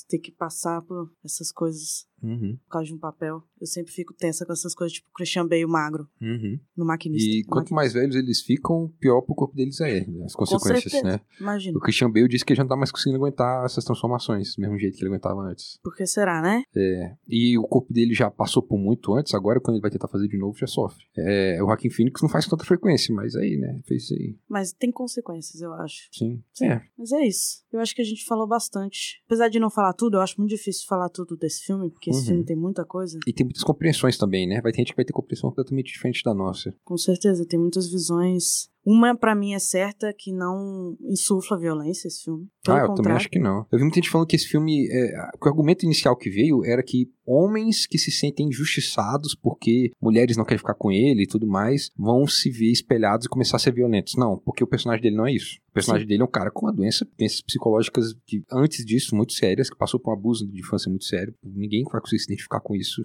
Tem 0.08 0.20
que 0.20 0.32
passar 0.32 0.82
por 0.82 1.12
essas 1.24 1.50
coisas 1.52 2.06
Uhum, 2.22 2.58
por 2.64 2.70
causa 2.70 2.86
de 2.86 2.94
um 2.94 2.98
papel. 2.98 3.42
Eu 3.60 3.66
sempre 3.66 3.92
fico 3.92 4.14
tensa 4.14 4.46
com 4.46 4.52
essas 4.52 4.74
coisas, 4.74 4.94
tipo 4.94 5.08
Christian 5.14 5.46
Bale 5.46 5.66
magro 5.66 6.08
uhum. 6.20 6.58
no 6.76 6.84
maquinista. 6.84 7.28
E 7.30 7.42
no 7.42 7.48
quanto 7.48 7.74
mais 7.74 7.92
velhos 7.92 8.16
eles 8.16 8.40
ficam, 8.40 8.92
pior 8.98 9.20
pro 9.22 9.34
corpo 9.34 9.54
deles 9.54 9.80
é, 9.80 10.06
né, 10.06 10.24
as 10.24 10.34
consequências, 10.34 11.02
né? 11.02 11.20
Imagina. 11.40 11.76
O 11.76 11.80
Christian 11.80 12.10
Bale 12.10 12.28
disse 12.28 12.44
que 12.44 12.52
ele 12.52 12.58
já 12.58 12.64
não 12.64 12.68
tá 12.68 12.76
mais 12.76 12.90
conseguindo 12.90 13.18
aguentar 13.18 13.64
essas 13.64 13.84
transformações, 13.84 14.54
do 14.56 14.60
mesmo 14.60 14.78
jeito 14.78 14.96
que 14.96 15.02
ele 15.02 15.10
aguentava 15.10 15.40
antes. 15.42 15.78
Por 15.82 15.94
que 15.94 16.06
será, 16.06 16.40
né? 16.40 16.62
É, 16.74 17.14
e 17.28 17.58
o 17.58 17.62
corpo 17.62 17.92
dele 17.92 18.14
já 18.14 18.30
passou 18.30 18.62
por 18.62 18.78
muito 18.78 19.14
antes, 19.14 19.34
agora 19.34 19.60
quando 19.60 19.76
ele 19.76 19.82
vai 19.82 19.90
tentar 19.90 20.08
fazer 20.08 20.28
de 20.28 20.38
novo, 20.38 20.56
já 20.58 20.66
sofre. 20.66 21.04
É, 21.16 21.62
o 21.62 21.66
Joaquin 21.66 21.90
Phoenix 21.90 22.22
não 22.22 22.28
faz 22.28 22.44
com 22.44 22.50
tanta 22.50 22.64
frequência, 22.64 23.14
mas 23.14 23.36
aí, 23.36 23.56
né, 23.56 23.80
fez 23.86 24.04
isso 24.04 24.14
aí. 24.14 24.36
Mas 24.48 24.72
tem 24.72 24.90
consequências, 24.90 25.60
eu 25.60 25.72
acho. 25.74 26.08
Sim. 26.12 26.42
Sim. 26.52 26.66
É. 26.66 26.82
Mas 26.98 27.12
é 27.12 27.26
isso. 27.26 27.64
Eu 27.72 27.80
acho 27.80 27.94
que 27.94 28.02
a 28.02 28.04
gente 28.04 28.24
falou 28.24 28.46
bastante. 28.46 29.22
Apesar 29.26 29.48
de 29.48 29.58
não 29.58 29.70
falar 29.70 29.92
tudo, 29.92 30.16
eu 30.16 30.20
acho 30.20 30.38
muito 30.38 30.50
difícil 30.50 30.86
falar 30.86 31.08
tudo 31.08 31.36
desse 31.36 31.64
filme, 31.64 31.90
porque 31.90 32.03
esse 32.10 32.20
Uhum. 32.20 32.26
filme 32.26 32.44
tem 32.44 32.56
muita 32.56 32.84
coisa. 32.84 33.18
E 33.26 33.32
tem 33.32 33.44
muitas 33.46 33.62
compreensões 33.62 34.16
também, 34.18 34.46
né? 34.46 34.60
Vai 34.60 34.72
ter 34.72 34.78
gente 34.78 34.90
que 34.92 34.96
vai 34.96 35.04
ter 35.04 35.12
compreensão 35.12 35.50
completamente 35.50 35.92
diferente 35.92 36.22
da 36.24 36.34
nossa. 36.34 36.74
Com 36.84 36.96
certeza, 36.96 37.46
tem 37.46 37.58
muitas 37.58 37.90
visões. 37.90 38.68
Uma, 38.84 39.16
pra 39.16 39.34
mim, 39.34 39.54
é 39.54 39.58
certa, 39.58 40.12
que 40.12 40.32
não 40.32 40.96
insufla 41.00 41.58
violência, 41.58 42.08
esse 42.08 42.24
filme. 42.24 42.46
Pelo 42.62 42.76
ah, 42.76 42.80
eu 42.80 42.86
também 42.86 42.96
contrário. 42.96 43.16
acho 43.16 43.30
que 43.30 43.38
não. 43.38 43.66
Eu 43.70 43.78
vi 43.78 43.84
muita 43.84 43.96
gente 43.96 44.10
falando 44.10 44.26
que 44.26 44.36
esse 44.36 44.46
filme. 44.46 44.88
É, 44.90 45.30
o 45.40 45.48
argumento 45.48 45.84
inicial 45.84 46.16
que 46.16 46.28
veio 46.28 46.64
era 46.64 46.82
que 46.82 47.10
homens 47.26 47.86
que 47.86 47.98
se 47.98 48.10
sentem 48.10 48.48
injustiçados 48.48 49.34
porque 49.34 49.90
mulheres 50.00 50.36
não 50.36 50.44
querem 50.44 50.58
ficar 50.58 50.74
com 50.74 50.92
ele 50.92 51.22
e 51.22 51.26
tudo 51.26 51.46
mais 51.46 51.90
vão 51.96 52.26
se 52.26 52.50
ver 52.50 52.70
espelhados 52.70 53.26
e 53.26 53.28
começar 53.28 53.56
a 53.56 53.60
ser 53.60 53.72
violentos. 53.72 54.14
Não, 54.16 54.38
porque 54.38 54.62
o 54.62 54.66
personagem 54.66 55.02
dele 55.02 55.16
não 55.16 55.26
é 55.26 55.32
isso. 55.32 55.58
O 55.70 55.74
personagem 55.74 56.06
dele 56.06 56.22
é 56.22 56.24
um 56.24 56.30
cara 56.30 56.50
com 56.50 56.66
uma 56.66 56.72
doença, 56.72 57.06
doenças 57.18 57.40
psicológicas 57.40 58.14
que, 58.26 58.44
antes 58.52 58.84
disso, 58.84 59.16
muito 59.16 59.32
sérias, 59.32 59.68
que 59.68 59.76
passou 59.76 59.98
por 59.98 60.10
um 60.10 60.12
abuso 60.16 60.46
de 60.46 60.60
infância 60.60 60.88
muito 60.88 61.04
sério. 61.04 61.34
Ninguém 61.42 61.82
vai 61.90 62.00
conseguir 62.00 62.20
se 62.20 62.26
identificar 62.26 62.60
com 62.60 62.76
isso 62.76 63.04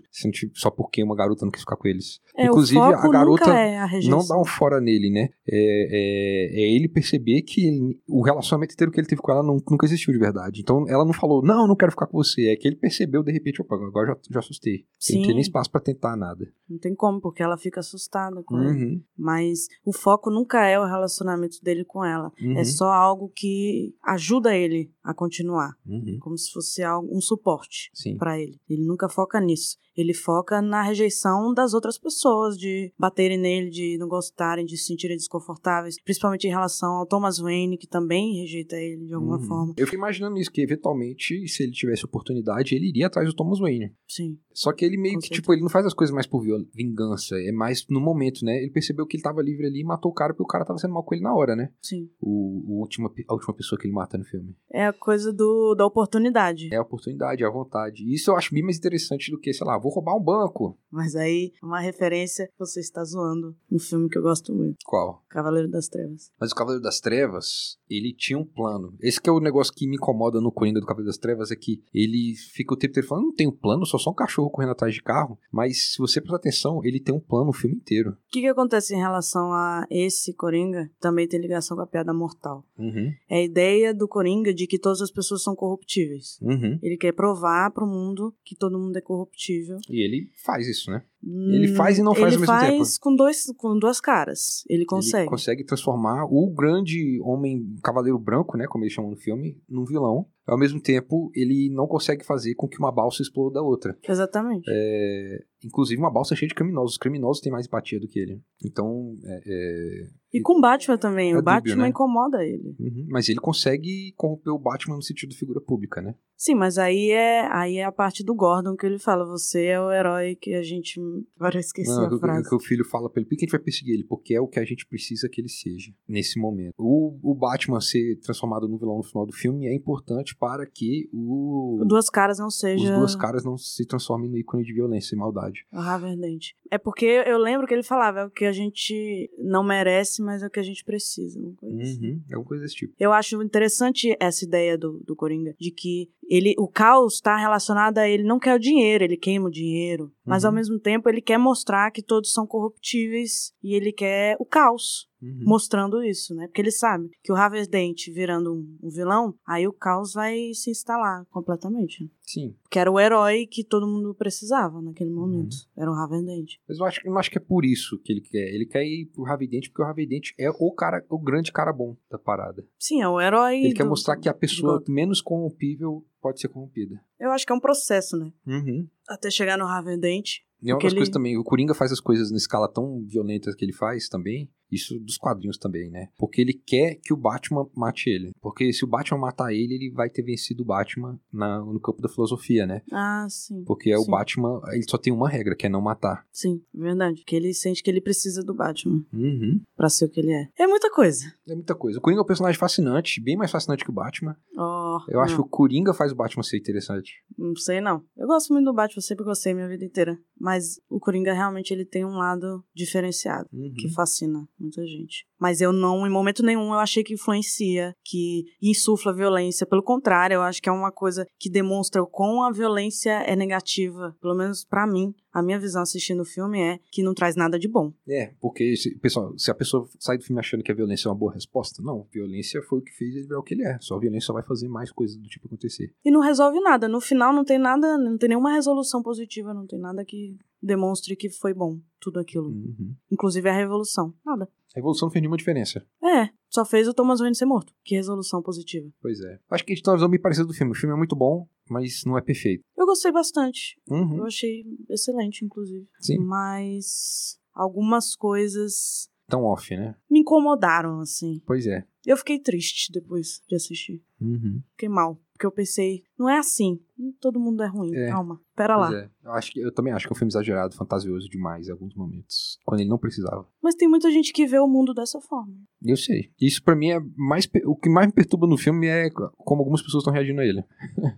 só 0.53 0.69
porque 0.69 1.03
uma 1.03 1.15
garota 1.15 1.45
não 1.45 1.51
quis 1.51 1.61
ficar 1.61 1.77
com 1.77 1.87
eles. 1.87 2.19
É, 2.37 2.45
Inclusive, 2.45 2.79
a 2.79 3.07
garota 3.07 3.51
é 3.51 3.77
a 3.79 3.87
não 4.03 4.25
dá 4.25 4.39
um 4.39 4.45
fora 4.45 4.79
nele, 4.79 5.09
né? 5.09 5.29
É, 5.47 5.68
é, 5.91 6.61
é 6.61 6.75
ele 6.75 6.87
perceber 6.87 7.41
que 7.43 7.67
ele- 7.67 7.99
o 8.07 8.21
relacionamento 8.21 8.73
inteiro 8.73 8.91
que 8.91 8.99
ele 8.99 9.07
teve 9.07 9.21
com 9.21 9.31
ela 9.31 9.43
não- 9.43 9.57
nunca 9.69 9.85
existiu 9.85 10.11
de 10.13 10.19
verdade. 10.19 10.61
Então 10.61 10.85
ela 10.87 11.05
não 11.05 11.13
falou, 11.13 11.43
não, 11.43 11.61
eu 11.61 11.67
não 11.67 11.75
quero 11.75 11.91
ficar 11.91 12.07
com 12.07 12.17
você. 12.17 12.47
É 12.49 12.55
que 12.55 12.67
ele 12.67 12.75
percebeu, 12.75 13.23
de 13.23 13.31
repente, 13.31 13.61
opa, 13.61 13.75
agora 13.75 14.07
já, 14.07 14.17
já 14.31 14.39
assustei. 14.39 14.85
Sim. 14.99 15.13
Ele 15.13 15.19
não 15.19 15.25
tem 15.27 15.35
nem 15.35 15.41
espaço 15.41 15.71
pra 15.71 15.81
tentar 15.81 16.15
nada. 16.15 16.47
Não 16.69 16.77
tem 16.77 16.93
como, 16.95 17.19
porque 17.19 17.41
ela 17.41 17.57
fica 17.57 17.79
assustada 17.79 18.43
com 18.43 18.61
ele. 18.61 18.85
Uhum, 18.85 19.01
Mas 19.17 19.67
o 19.83 19.91
foco 19.91 20.29
nunca 20.29 20.65
é 20.65 20.79
o 20.79 20.85
relacionamento 20.85 21.57
dele 21.63 21.83
com 21.83 22.03
ela. 22.05 22.31
uhum, 22.41 22.57
É 22.57 22.63
só 22.63 22.85
algo 22.91 23.31
que 23.35 23.95
ajuda 24.03 24.55
ele 24.55 24.91
a 25.03 25.13
continuar. 25.13 25.71
uhum. 25.87 26.17
Como 26.19 26.37
se 26.37 26.51
fosse 26.51 26.83
algo, 26.83 27.09
um 27.15 27.19
suporte 27.21 27.89
pra 28.17 28.39
ele. 28.39 28.59
Ele 28.69 28.85
nunca 28.85 29.09
foca 29.09 29.39
nisso. 29.41 29.77
Ele 29.97 30.13
foca 30.13 30.61
na 30.61 30.81
rejeição 30.81 31.53
das 31.53 31.73
outras 31.73 31.97
pessoas, 31.97 32.57
de 32.57 32.93
baterem 32.97 33.37
nele, 33.37 33.69
de 33.69 33.97
não 33.97 34.07
gostarem, 34.07 34.63
de 34.65 34.77
se 34.77 34.85
sentirem 34.85 35.17
desconfortáveis. 35.17 35.95
Principalmente 36.01 36.45
em 36.47 36.51
relação 36.51 36.93
ao 36.97 37.05
Thomas 37.05 37.37
Wayne, 37.39 37.77
que 37.77 37.87
também 37.87 38.35
rejeita 38.39 38.75
ele 38.77 39.07
de 39.07 39.13
alguma 39.13 39.37
Uhum. 39.37 39.43
forma. 39.43 39.73
Eu 39.75 39.85
fico 39.87 39.97
imaginando 39.97 40.37
isso, 40.37 40.51
que 40.51 40.61
eventualmente, 40.61 41.47
se 41.47 41.63
ele 41.63 41.71
tivesse 41.73 42.05
oportunidade, 42.05 42.75
ele 42.75 42.87
iria 42.89 43.07
atrás 43.07 43.27
do 43.27 43.35
Thomas 43.35 43.59
Wayne. 43.59 43.93
Sim. 44.07 44.37
Só 44.53 44.71
que 44.71 44.85
ele 44.85 44.97
meio 44.97 45.15
Com 45.15 45.19
que, 45.21 45.27
certeza. 45.27 45.41
tipo, 45.41 45.53
ele 45.53 45.61
não 45.61 45.69
faz 45.69 45.85
as 45.85 45.93
coisas 45.93 46.13
mais 46.13 46.27
por 46.27 46.41
viol- 46.41 46.58
vingança, 46.73 47.35
é 47.35 47.51
mais 47.51 47.85
no 47.89 47.99
momento, 47.99 48.43
né? 48.43 48.57
Ele 48.57 48.71
percebeu 48.71 49.05
que 49.05 49.17
ele 49.17 49.23
tava 49.23 49.41
livre 49.41 49.67
ali 49.67 49.81
e 49.81 49.85
matou 49.85 50.11
o 50.11 50.13
cara 50.13 50.33
porque 50.33 50.43
o 50.43 50.47
cara 50.47 50.65
tava 50.65 50.79
sendo 50.79 50.93
mal 50.93 51.03
com 51.03 51.15
ele 51.15 51.23
na 51.23 51.33
hora, 51.33 51.55
né? 51.55 51.71
Sim. 51.81 52.09
O, 52.19 52.75
o 52.75 52.79
última, 52.79 53.11
a 53.27 53.33
última 53.33 53.53
pessoa 53.53 53.79
que 53.79 53.87
ele 53.87 53.93
mata 53.93 54.17
no 54.17 54.25
filme. 54.25 54.55
É 54.71 54.85
a 54.85 54.93
coisa 54.93 55.31
do, 55.33 55.75
da 55.75 55.85
oportunidade. 55.85 56.69
É 56.71 56.77
a 56.77 56.81
oportunidade, 56.81 57.43
é 57.43 57.47
a 57.47 57.51
vontade. 57.51 58.03
E 58.03 58.13
Isso 58.13 58.31
eu 58.31 58.35
acho 58.35 58.53
bem 58.53 58.63
mais 58.63 58.77
interessante 58.77 59.31
do 59.31 59.39
que, 59.39 59.53
sei 59.53 59.65
lá, 59.65 59.77
vou 59.77 59.91
roubar 59.91 60.15
um 60.15 60.23
banco. 60.23 60.77
Mas 60.91 61.15
aí, 61.15 61.53
uma 61.63 61.79
referência 61.79 62.47
que 62.47 62.57
você 62.57 62.79
está 62.79 63.03
zoando 63.03 63.55
um 63.71 63.79
filme 63.79 64.09
que 64.09 64.17
eu 64.17 64.21
gosto 64.21 64.53
muito. 64.53 64.77
Qual? 64.85 65.23
Cavaleiro 65.29 65.69
das 65.69 65.87
Trevas. 65.87 66.31
Mas 66.39 66.51
o 66.51 66.55
Cavaleiro 66.55 66.83
das 66.83 66.99
Trevas, 66.99 67.77
ele 67.89 68.13
tinha 68.13 68.37
um 68.37 68.45
plano. 68.45 68.95
Esse 69.01 69.21
que 69.21 69.29
é 69.29 69.33
o 69.33 69.39
negócio 69.39 69.73
que 69.73 69.87
me 69.87 69.95
incomoda 69.95 70.41
no 70.41 70.51
Coringa 70.51 70.79
do 70.79 70.85
Cavaleiro 70.85 71.09
das 71.09 71.17
Trevas, 71.17 71.51
é 71.51 71.55
que 71.55 71.83
ele 71.93 72.33
fica 72.53 72.73
o 72.73 72.77
tempo 72.77 72.91
inteiro 72.91 73.07
falando, 73.07 73.25
não 73.25 73.35
tem 73.35 73.47
um 73.47 73.55
plano, 73.55 73.85
sou 73.85 73.99
só 73.99 74.11
um 74.11 74.15
cachorro 74.15 74.49
correndo 74.49 74.71
atrás 74.71 74.93
de 74.93 75.01
carro. 75.01 75.37
Mas 75.51 75.93
se 75.93 75.97
você 75.99 76.19
prestar 76.19 76.37
atenção, 76.37 76.48
ele 76.83 76.99
tem 76.99 77.13
um 77.13 77.19
plano 77.19 77.49
o 77.49 77.53
filme 77.53 77.75
inteiro. 77.75 78.11
O 78.11 78.15
que, 78.31 78.41
que 78.41 78.47
acontece 78.47 78.93
em 78.95 78.99
relação 78.99 79.51
a 79.53 79.85
esse 79.89 80.33
Coringa? 80.33 80.89
Também 80.99 81.27
tem 81.27 81.39
ligação 81.39 81.75
com 81.77 81.83
a 81.83 81.87
piada 81.87 82.13
mortal. 82.13 82.65
Uhum, 82.77 83.11
É 83.29 83.37
a 83.37 83.43
ideia 83.43 83.93
do 83.93 84.07
Coringa 84.07 84.53
de 84.53 84.67
que 84.67 84.79
todas 84.79 85.01
as 85.01 85.11
pessoas 85.11 85.43
são 85.43 85.55
corruptíveis. 85.55 86.37
uhum. 86.41 86.79
Ele 86.81 86.97
quer 86.97 87.11
provar 87.13 87.71
pro 87.71 87.85
mundo 87.87 88.33
que 88.43 88.55
todo 88.55 88.79
mundo 88.79 88.97
é 88.97 89.01
corruptível. 89.01 89.77
E 89.89 90.03
ele 90.03 90.29
faz 90.43 90.67
isso, 90.67 90.91
né? 90.91 91.03
Ele 91.21 91.75
faz 91.75 91.97
e 91.97 92.01
não 92.01 92.15
faz 92.15 92.33
ele 92.33 92.35
ao 92.35 92.39
mesmo 92.39 92.45
faz 92.45 92.93
tempo. 92.93 93.01
com, 93.01 93.15
dois, 93.15 93.45
com 93.57 93.77
duas 93.77 93.99
caras. 93.99 94.63
Ele 94.69 94.85
consegue. 94.85 95.23
Ele 95.23 95.29
consegue 95.29 95.63
transformar 95.65 96.25
o 96.25 96.49
grande 96.49 97.19
homem 97.21 97.75
cavaleiro 97.83 98.17
branco, 98.17 98.57
né, 98.57 98.65
como 98.67 98.83
eles 98.83 98.93
chamam 98.93 99.11
no 99.11 99.17
filme, 99.17 99.61
num 99.67 99.85
vilão. 99.85 100.25
Ao 100.47 100.57
mesmo 100.57 100.81
tempo, 100.81 101.29
ele 101.35 101.69
não 101.71 101.85
consegue 101.85 102.25
fazer 102.25 102.55
com 102.55 102.67
que 102.67 102.79
uma 102.79 102.91
balsa 102.91 103.21
exploda 103.21 103.55
da 103.55 103.61
outra. 103.61 103.95
Exatamente. 104.07 104.65
É, 104.67 105.43
inclusive, 105.63 106.01
uma 106.01 106.11
balsa 106.11 106.35
cheia 106.35 106.49
de 106.49 106.55
criminosos. 106.55 106.93
Os 106.93 106.97
criminosos 106.97 107.41
têm 107.41 107.51
mais 107.51 107.67
empatia 107.67 107.99
do 107.99 108.07
que 108.07 108.19
ele. 108.19 108.41
Então, 108.65 109.13
é, 109.23 109.41
é, 109.45 110.07
E 110.33 110.41
com 110.41 110.57
o 110.57 110.61
Batman 110.61 110.97
também. 110.97 111.31
É 111.31 111.33
o 111.33 111.37
dúbio, 111.37 111.45
Batman 111.45 111.83
né? 111.83 111.89
incomoda 111.89 112.43
ele. 112.43 112.75
uhum, 112.79 113.07
mas 113.09 113.29
ele 113.29 113.39
consegue 113.39 114.13
corromper 114.15 114.53
o 114.53 114.59
Batman 114.59 114.95
no 114.95 115.01
sentido 115.01 115.29
de 115.29 115.37
figura 115.37 115.59
pública, 115.59 116.01
né? 116.01 116.15
Sim, 116.37 116.55
mas 116.55 116.77
aí 116.77 117.11
é, 117.11 117.47
aí 117.51 117.77
é 117.77 117.83
a 117.83 117.91
parte 117.91 118.23
do 118.23 118.33
Gordon 118.33 118.75
que 118.75 118.85
ele 118.85 118.97
fala: 118.97 119.25
você 119.25 119.65
é 119.65 119.81
o 119.81 119.91
herói 119.91 120.35
que 120.35 120.53
a 120.53 120.63
gente. 120.63 120.99
Agora 121.35 121.57
eu 121.57 121.59
esqueci 121.59 121.89
Não, 121.91 122.05
a 122.05 122.09
que, 122.09 122.17
frase. 122.19 122.49
que 122.49 122.55
o 122.55 122.59
filho 122.59 122.85
fala 122.85 123.09
pra 123.09 123.19
ele, 123.21 123.29
por 123.29 123.35
que 123.35 123.43
a 123.43 123.45
gente 123.45 123.51
vai 123.51 123.59
perseguir 123.59 123.93
ele? 123.95 124.05
Porque 124.05 124.33
é 124.33 124.39
o 124.39 124.47
que 124.47 124.59
a 124.59 124.63
gente 124.63 124.85
precisa 124.85 125.27
que 125.27 125.41
ele 125.41 125.49
seja, 125.49 125.91
nesse 126.07 126.39
momento. 126.39 126.75
O, 126.77 127.19
o 127.21 127.35
Batman 127.35 127.81
ser 127.81 128.17
transformado 128.21 128.69
no 128.69 128.77
vilão 128.77 128.97
no 128.97 129.03
final 129.03 129.25
do 129.25 129.33
filme 129.33 129.67
é 129.67 129.75
importante 129.75 130.35
para 130.35 130.65
que 130.65 131.09
o... 131.11 131.83
Duas 131.85 132.09
caras 132.09 132.39
não 132.39 132.47
os 132.47 132.57
seja 132.57 132.95
duas 132.95 133.15
caras 133.15 133.43
não 133.43 133.57
se 133.57 133.85
transformem 133.85 134.29
no 134.29 134.37
ícone 134.37 134.63
de 134.63 134.73
violência 134.73 135.15
e 135.15 135.17
maldade. 135.17 135.65
o 135.73 135.79
Raverdente. 135.79 136.55
É 136.71 136.77
porque 136.77 137.05
eu 137.05 137.37
lembro 137.37 137.67
que 137.67 137.73
ele 137.73 137.83
falava: 137.83 138.19
é 138.19 138.25
o 138.25 138.29
que 138.29 138.45
a 138.45 138.51
gente 138.51 139.29
não 139.37 139.63
merece, 139.63 140.18
mas 140.21 140.43
é 140.43 140.47
o 140.47 140.49
que 140.49 140.59
a 140.59 140.63
gente 140.63 140.83
precisa. 140.83 141.39
uma 141.39 141.53
coisa 141.55 141.81
assim. 141.81 142.11
Uhum, 142.11 142.21
é 142.29 142.37
uma 142.37 142.45
coisa 142.45 142.63
desse 142.63 142.75
tipo. 142.75 142.93
Eu 142.99 143.11
acho 143.13 143.41
interessante 143.41 144.15
essa 144.19 144.45
ideia 144.45 144.77
do, 144.77 144.99
do 145.05 145.15
Coringa, 145.15 145.55
de 145.59 145.71
que 145.71 146.09
ele, 146.29 146.53
o 146.59 146.67
caos 146.67 147.15
está 147.15 147.35
relacionado 147.35 147.97
a 147.97 148.07
ele 148.07 148.23
não 148.23 148.37
quer 148.39 148.53
o 148.55 148.59
dinheiro, 148.59 149.03
ele 149.03 149.17
queima 149.17 149.47
o 149.47 149.51
dinheiro, 149.51 150.11
mas 150.25 150.43
Uhum. 150.43 150.49
ao 150.49 150.55
mesmo 150.55 150.79
tempo 150.79 151.09
ele 151.09 151.21
quer 151.21 151.37
mostrar 151.39 151.89
que 151.91 152.03
todos 152.03 152.31
são 152.31 152.45
corruptíveis 152.45 153.51
e 153.63 153.73
ele 153.75 153.91
quer 153.91 154.35
o 154.39 154.45
caos, 154.45 155.07
Uhum. 155.21 155.41
mostrando 155.43 156.01
isso, 156.01 156.33
né? 156.33 156.47
Porque 156.47 156.61
ele 156.61 156.71
sabe 156.71 157.09
que 157.21 157.31
o 157.31 157.35
Harvey 157.35 157.67
Dent 157.67 158.07
virando 158.13 158.53
um, 158.53 158.89
vilão, 158.89 159.33
aí 159.45 159.67
o 159.67 159.73
caos 159.73 160.13
vai 160.13 160.53
se 160.53 160.71
instalar 160.71 161.25
completamente. 161.29 162.03
né? 162.03 162.09
Sim, 162.21 162.55
Que 162.69 162.77
era 162.79 162.89
o 162.91 162.99
herói 162.99 163.45
que 163.47 163.63
todo 163.63 163.87
mundo 163.87 164.13
precisava 164.15 164.81
naquele 164.81 165.09
momento. 165.09 165.51
Uhum. 165.75 165.81
Era 165.81 165.91
o 165.91 165.93
Harvey 165.95 166.23
Dent. 166.23 166.51
mas 166.67 166.77
eu 166.79 166.85
acho, 166.85 167.01
eu 167.03 167.17
acho 167.17 167.31
que 167.31 167.37
é 167.37 167.41
por 167.41 167.65
isso 167.65 167.99
que 168.03 168.13
ele 168.13 168.21
quer. 168.21 168.53
Ele 168.53 168.65
quer 168.65 168.83
ir 168.83 169.07
pro 169.07 169.23
Ravidente 169.23 169.69
porque 169.69 169.81
o 169.81 169.85
Ravidente 169.85 170.33
é 170.39 170.49
o 170.49 170.71
cara, 170.71 171.03
o 171.09 171.17
grande 171.19 171.51
cara 171.51 171.73
bom 171.73 171.97
da 172.09 172.17
parada. 172.19 172.65
Sim, 172.77 173.01
é 173.01 173.07
o 173.09 173.19
herói. 173.19 173.57
Ele 173.61 173.73
quer 173.73 173.83
do- 173.83 173.89
mostrar 173.89 174.15
que 174.15 174.29
a 174.29 174.33
pessoa 174.33 174.81
menos 174.87 175.21
corrompível 175.21 176.05
pode 176.21 176.39
ser 176.39 176.49
corrompida. 176.49 176.95
Eu 177.19 177.31
acho 177.31 177.45
que 177.45 177.51
é 177.51 177.55
um 177.55 177.59
processo, 177.59 178.17
né? 178.17 178.31
Uhum. 178.45 178.87
Até 179.07 179.29
chegar 179.29 179.57
no 179.57 179.65
Harvey 179.65 179.97
Dent. 179.99 180.37
E 180.61 180.69
é 180.69 180.73
uma 180.73 180.79
das 180.79 180.91
ele- 180.91 180.99
coisas 180.99 181.13
também, 181.13 181.37
o 181.37 181.43
Coringa 181.43 181.73
faz 181.73 181.91
as 181.91 181.99
coisas 182.01 182.31
na 182.31 182.37
escala 182.37 182.71
tão 182.71 183.03
violenta 183.05 183.51
que 183.57 183.63
ele 183.63 183.73
faz 183.73 184.09
também, 184.09 184.49
isso 184.71 184.99
dos 184.99 185.17
quadrinhos 185.17 185.57
também, 185.57 185.89
né? 185.89 186.09
Porque 186.17 186.41
ele 186.41 186.53
quer 186.53 186.95
que 186.95 187.13
o 187.13 187.17
Batman 187.17 187.67
mate 187.75 188.09
ele. 188.09 188.31
Porque 188.41 188.71
se 188.73 188.83
o 188.83 188.87
Batman 188.87 189.17
matar 189.19 189.51
ele, 189.53 189.73
ele 189.75 189.91
vai 189.91 190.09
ter 190.09 190.21
vencido 190.23 190.63
o 190.63 190.65
Batman 190.65 191.19
na- 191.31 191.59
no 191.59 191.79
campo 191.79 192.01
da 192.01 192.09
filosofia, 192.09 192.65
né? 192.65 192.81
Ah, 192.91 193.25
sim. 193.29 193.63
Porque 193.65 193.89
é 193.91 193.97
o 193.97 194.03
Sim. 194.03 194.11
Batman, 194.11 194.61
ele 194.71 194.83
só 194.89 194.97
tem 194.97 195.11
uma 195.13 195.29
regra, 195.29 195.55
que 195.55 195.65
é 195.65 195.69
não 195.69 195.81
matar. 195.81 196.25
Sim, 196.31 196.61
verdade. 196.73 197.23
Que 197.25 197.35
ele 197.35 197.53
sente 197.53 197.81
que 197.83 197.89
ele 197.89 198.01
precisa 198.01 198.43
do 198.43 198.53
Batman 198.53 199.03
Uhum. 199.13 199.61
pra 199.75 199.89
ser 199.89 200.05
o 200.05 200.09
que 200.09 200.19
ele 200.19 200.31
é. 200.31 200.49
É 200.57 200.67
muita 200.67 200.91
coisa. 200.91 201.25
É 201.47 201.53
muita 201.55 201.75
coisa. 201.75 201.97
O 201.99 202.01
Coringa 202.01 202.21
é 202.21 202.23
um 202.23 202.27
personagem 202.27 202.59
fascinante, 202.59 203.21
bem 203.21 203.35
mais 203.37 203.51
fascinante 203.51 203.83
que 203.83 203.89
o 203.89 203.93
Batman. 203.93 204.35
Oh. 204.57 204.97
Eu 205.09 205.19
acho 205.21 205.35
não. 205.35 205.41
que 205.43 205.47
o 205.47 205.49
Coringa 205.49 205.93
faz 205.93 206.11
o 206.11 206.15
Batman 206.15 206.43
ser 206.43 206.57
interessante. 206.57 207.13
Não 207.37 207.55
sei, 207.55 207.79
não. 207.81 208.03
Eu 208.17 208.27
gosto 208.27 208.51
muito 208.53 208.65
do 208.65 208.73
Batman, 208.73 209.01
sempre 209.01 209.23
gostei 209.25 209.53
minha 209.53 209.67
vida 209.67 209.85
inteira. 209.85 210.17
Mas 210.39 210.79
o 210.89 210.99
Coringa 210.99 211.33
realmente 211.33 211.71
ele 211.71 211.85
tem 211.85 212.05
um 212.05 212.17
lado 212.17 212.63
diferenciado, 212.73 213.47
Uhum. 213.53 213.73
que 213.77 213.89
fascina 213.89 214.47
muita 214.59 214.85
gente. 214.85 215.25
Mas 215.39 215.61
eu 215.61 215.71
não, 215.71 216.05
em 216.05 216.09
momento 216.09 216.43
nenhum, 216.43 216.73
eu 216.73 216.79
achei 216.79 217.03
que 217.03 217.13
influencia, 217.13 217.93
que 218.03 218.45
insufla 218.61 219.13
violência. 219.13 219.65
Pelo 219.65 219.83
contrário, 219.83 220.35
eu 220.35 220.41
acho 220.41 220.61
que 220.61 220.69
é 220.69 220.71
uma 220.71 220.91
coisa 220.91 221.25
que 221.39 221.49
demonstra 221.49 222.01
o 222.01 222.07
quão 222.07 222.43
a 222.43 222.51
violência 222.51 223.11
é 223.23 223.35
negativa. 223.35 224.15
Pelo 224.21 224.35
menos 224.35 224.65
pra 224.65 224.85
mim, 224.85 225.13
a 225.31 225.41
minha 225.41 225.59
visão 225.59 225.81
assistindo 225.81 226.21
o 226.21 226.25
filme 226.25 226.59
é 226.59 226.79
que 226.91 227.03
não 227.03 227.13
traz 227.13 227.35
nada 227.35 227.57
de 227.57 227.67
bom. 227.67 227.93
É, 228.07 228.33
porque, 228.39 228.75
se, 228.75 228.95
pessoal, 228.99 229.37
se 229.37 229.49
a 229.51 229.55
pessoa 229.55 229.87
sai 229.99 230.17
do 230.17 230.23
filme 230.23 230.39
achando 230.39 230.63
que 230.63 230.71
a 230.71 230.75
violência 230.75 231.07
é 231.07 231.11
uma 231.11 231.17
boa 231.17 231.33
resposta, 231.33 231.81
não. 231.81 232.07
Violência 232.11 232.61
foi 232.63 232.79
o 232.79 232.81
que 232.81 232.91
fez 232.91 233.15
ele 233.15 233.27
virar 233.27 233.39
o 233.39 233.43
que 233.43 233.53
ele 233.53 233.63
é. 233.63 233.77
Só 233.79 233.95
a 233.95 233.99
violência 233.99 234.33
vai 234.33 234.43
fazer 234.43 234.67
mais 234.67 234.91
coisas 234.91 235.17
do 235.17 235.27
tipo 235.27 235.47
acontecer. 235.47 235.93
E 236.03 236.11
não 236.11 236.21
resolve 236.21 236.59
nada. 236.59 236.87
No 236.87 236.99
final 236.99 237.33
não 237.33 237.45
tem 237.45 237.57
nada, 237.57 237.97
não 237.97 238.17
tem 238.17 238.29
nenhuma 238.29 238.53
resolução 238.53 239.01
positiva, 239.01 239.53
não 239.53 239.65
tem 239.65 239.79
nada 239.79 240.03
que 240.03 240.35
demonstre 240.61 241.15
que 241.15 241.29
foi 241.29 241.53
bom 241.53 241.79
tudo 241.99 242.19
aquilo. 242.19 242.49
Uhum. 242.49 242.95
Inclusive 243.11 243.49
a 243.49 243.53
revolução. 243.53 244.13
Nada. 244.25 244.49
A 244.75 244.79
evolução 244.79 245.07
não 245.07 245.11
fez 245.11 245.21
nenhuma 245.21 245.37
diferença. 245.37 245.85
É, 246.03 246.29
só 246.49 246.63
fez 246.63 246.87
o 246.87 246.93
Thomas 246.93 247.19
Wayne 247.19 247.35
ser 247.35 247.45
morto. 247.45 247.73
Que 247.83 247.95
resolução 247.95 248.41
positiva. 248.41 248.89
Pois 249.01 249.19
é. 249.19 249.39
Acho 249.49 249.65
que 249.65 249.73
a 249.73 249.75
gente 249.75 249.83
tem 249.83 249.91
uma 249.91 249.97
visão 249.97 250.09
bem 250.09 250.21
parecida 250.21 250.45
do 250.45 250.53
filme. 250.53 250.71
O 250.71 250.75
filme 250.75 250.93
é 250.93 250.97
muito 250.97 251.15
bom, 251.15 251.47
mas 251.69 252.03
não 252.05 252.17
é 252.17 252.21
perfeito. 252.21 252.63
Eu 252.77 252.85
gostei 252.85 253.11
bastante. 253.11 253.79
Uhum. 253.89 254.17
Eu 254.17 254.25
achei 254.25 254.63
excelente, 254.89 255.43
inclusive. 255.43 255.87
Sim. 255.99 256.19
Mas 256.19 257.39
algumas 257.53 258.15
coisas 258.15 259.09
Tão 259.27 259.43
off, 259.43 259.75
né? 259.75 259.95
me 260.09 260.19
incomodaram, 260.19 260.99
assim. 260.99 261.41
Pois 261.45 261.67
é. 261.67 261.85
Eu 262.05 262.17
fiquei 262.17 262.39
triste 262.39 262.91
depois 262.91 263.41
de 263.47 263.55
assistir. 263.55 264.03
Uhum. 264.19 264.61
Fiquei 264.71 264.89
mal. 264.89 265.21
Porque 265.33 265.45
eu 265.45 265.51
pensei, 265.51 266.03
não 266.19 266.29
é 266.29 266.37
assim. 266.37 266.79
Todo 267.21 267.39
mundo 267.39 267.63
é 267.63 267.67
ruim. 267.67 267.95
É. 267.95 268.09
Calma. 268.09 268.41
Pera 268.53 268.77
Pois 268.77 268.91
lá. 268.91 268.97
é. 268.99 269.09
Eu, 269.23 269.31
acho 269.31 269.51
que, 269.53 269.59
eu 269.61 269.73
também 269.73 269.93
acho 269.93 270.05
que 270.05 270.11
é 270.11 270.13
um 270.13 270.17
filme 270.17 270.29
exagerado, 270.31 270.75
fantasioso 270.75 271.29
demais 271.29 271.69
em 271.69 271.71
alguns 271.71 271.95
momentos. 271.95 272.59
Quando 272.65 272.81
ele 272.81 272.89
não 272.89 272.97
precisava. 272.97 273.47
Mas 273.63 273.73
tem 273.75 273.87
muita 273.87 274.11
gente 274.11 274.33
que 274.33 274.45
vê 274.45 274.59
o 274.59 274.67
mundo 274.67 274.93
dessa 274.93 275.21
forma. 275.21 275.53
Eu 275.81 275.95
sei. 275.95 276.29
Isso 276.41 276.61
pra 276.61 276.75
mim 276.75 276.89
é 276.91 276.99
mais. 277.15 277.47
O 277.65 277.73
que 277.75 277.87
mais 277.89 278.07
me 278.07 278.11
perturba 278.13 278.45
no 278.47 278.57
filme 278.57 278.85
é 278.87 279.09
como 279.37 279.61
algumas 279.61 279.81
pessoas 279.81 280.01
estão 280.01 280.11
reagindo 280.13 280.41
a 280.41 280.45
ele. 280.45 280.61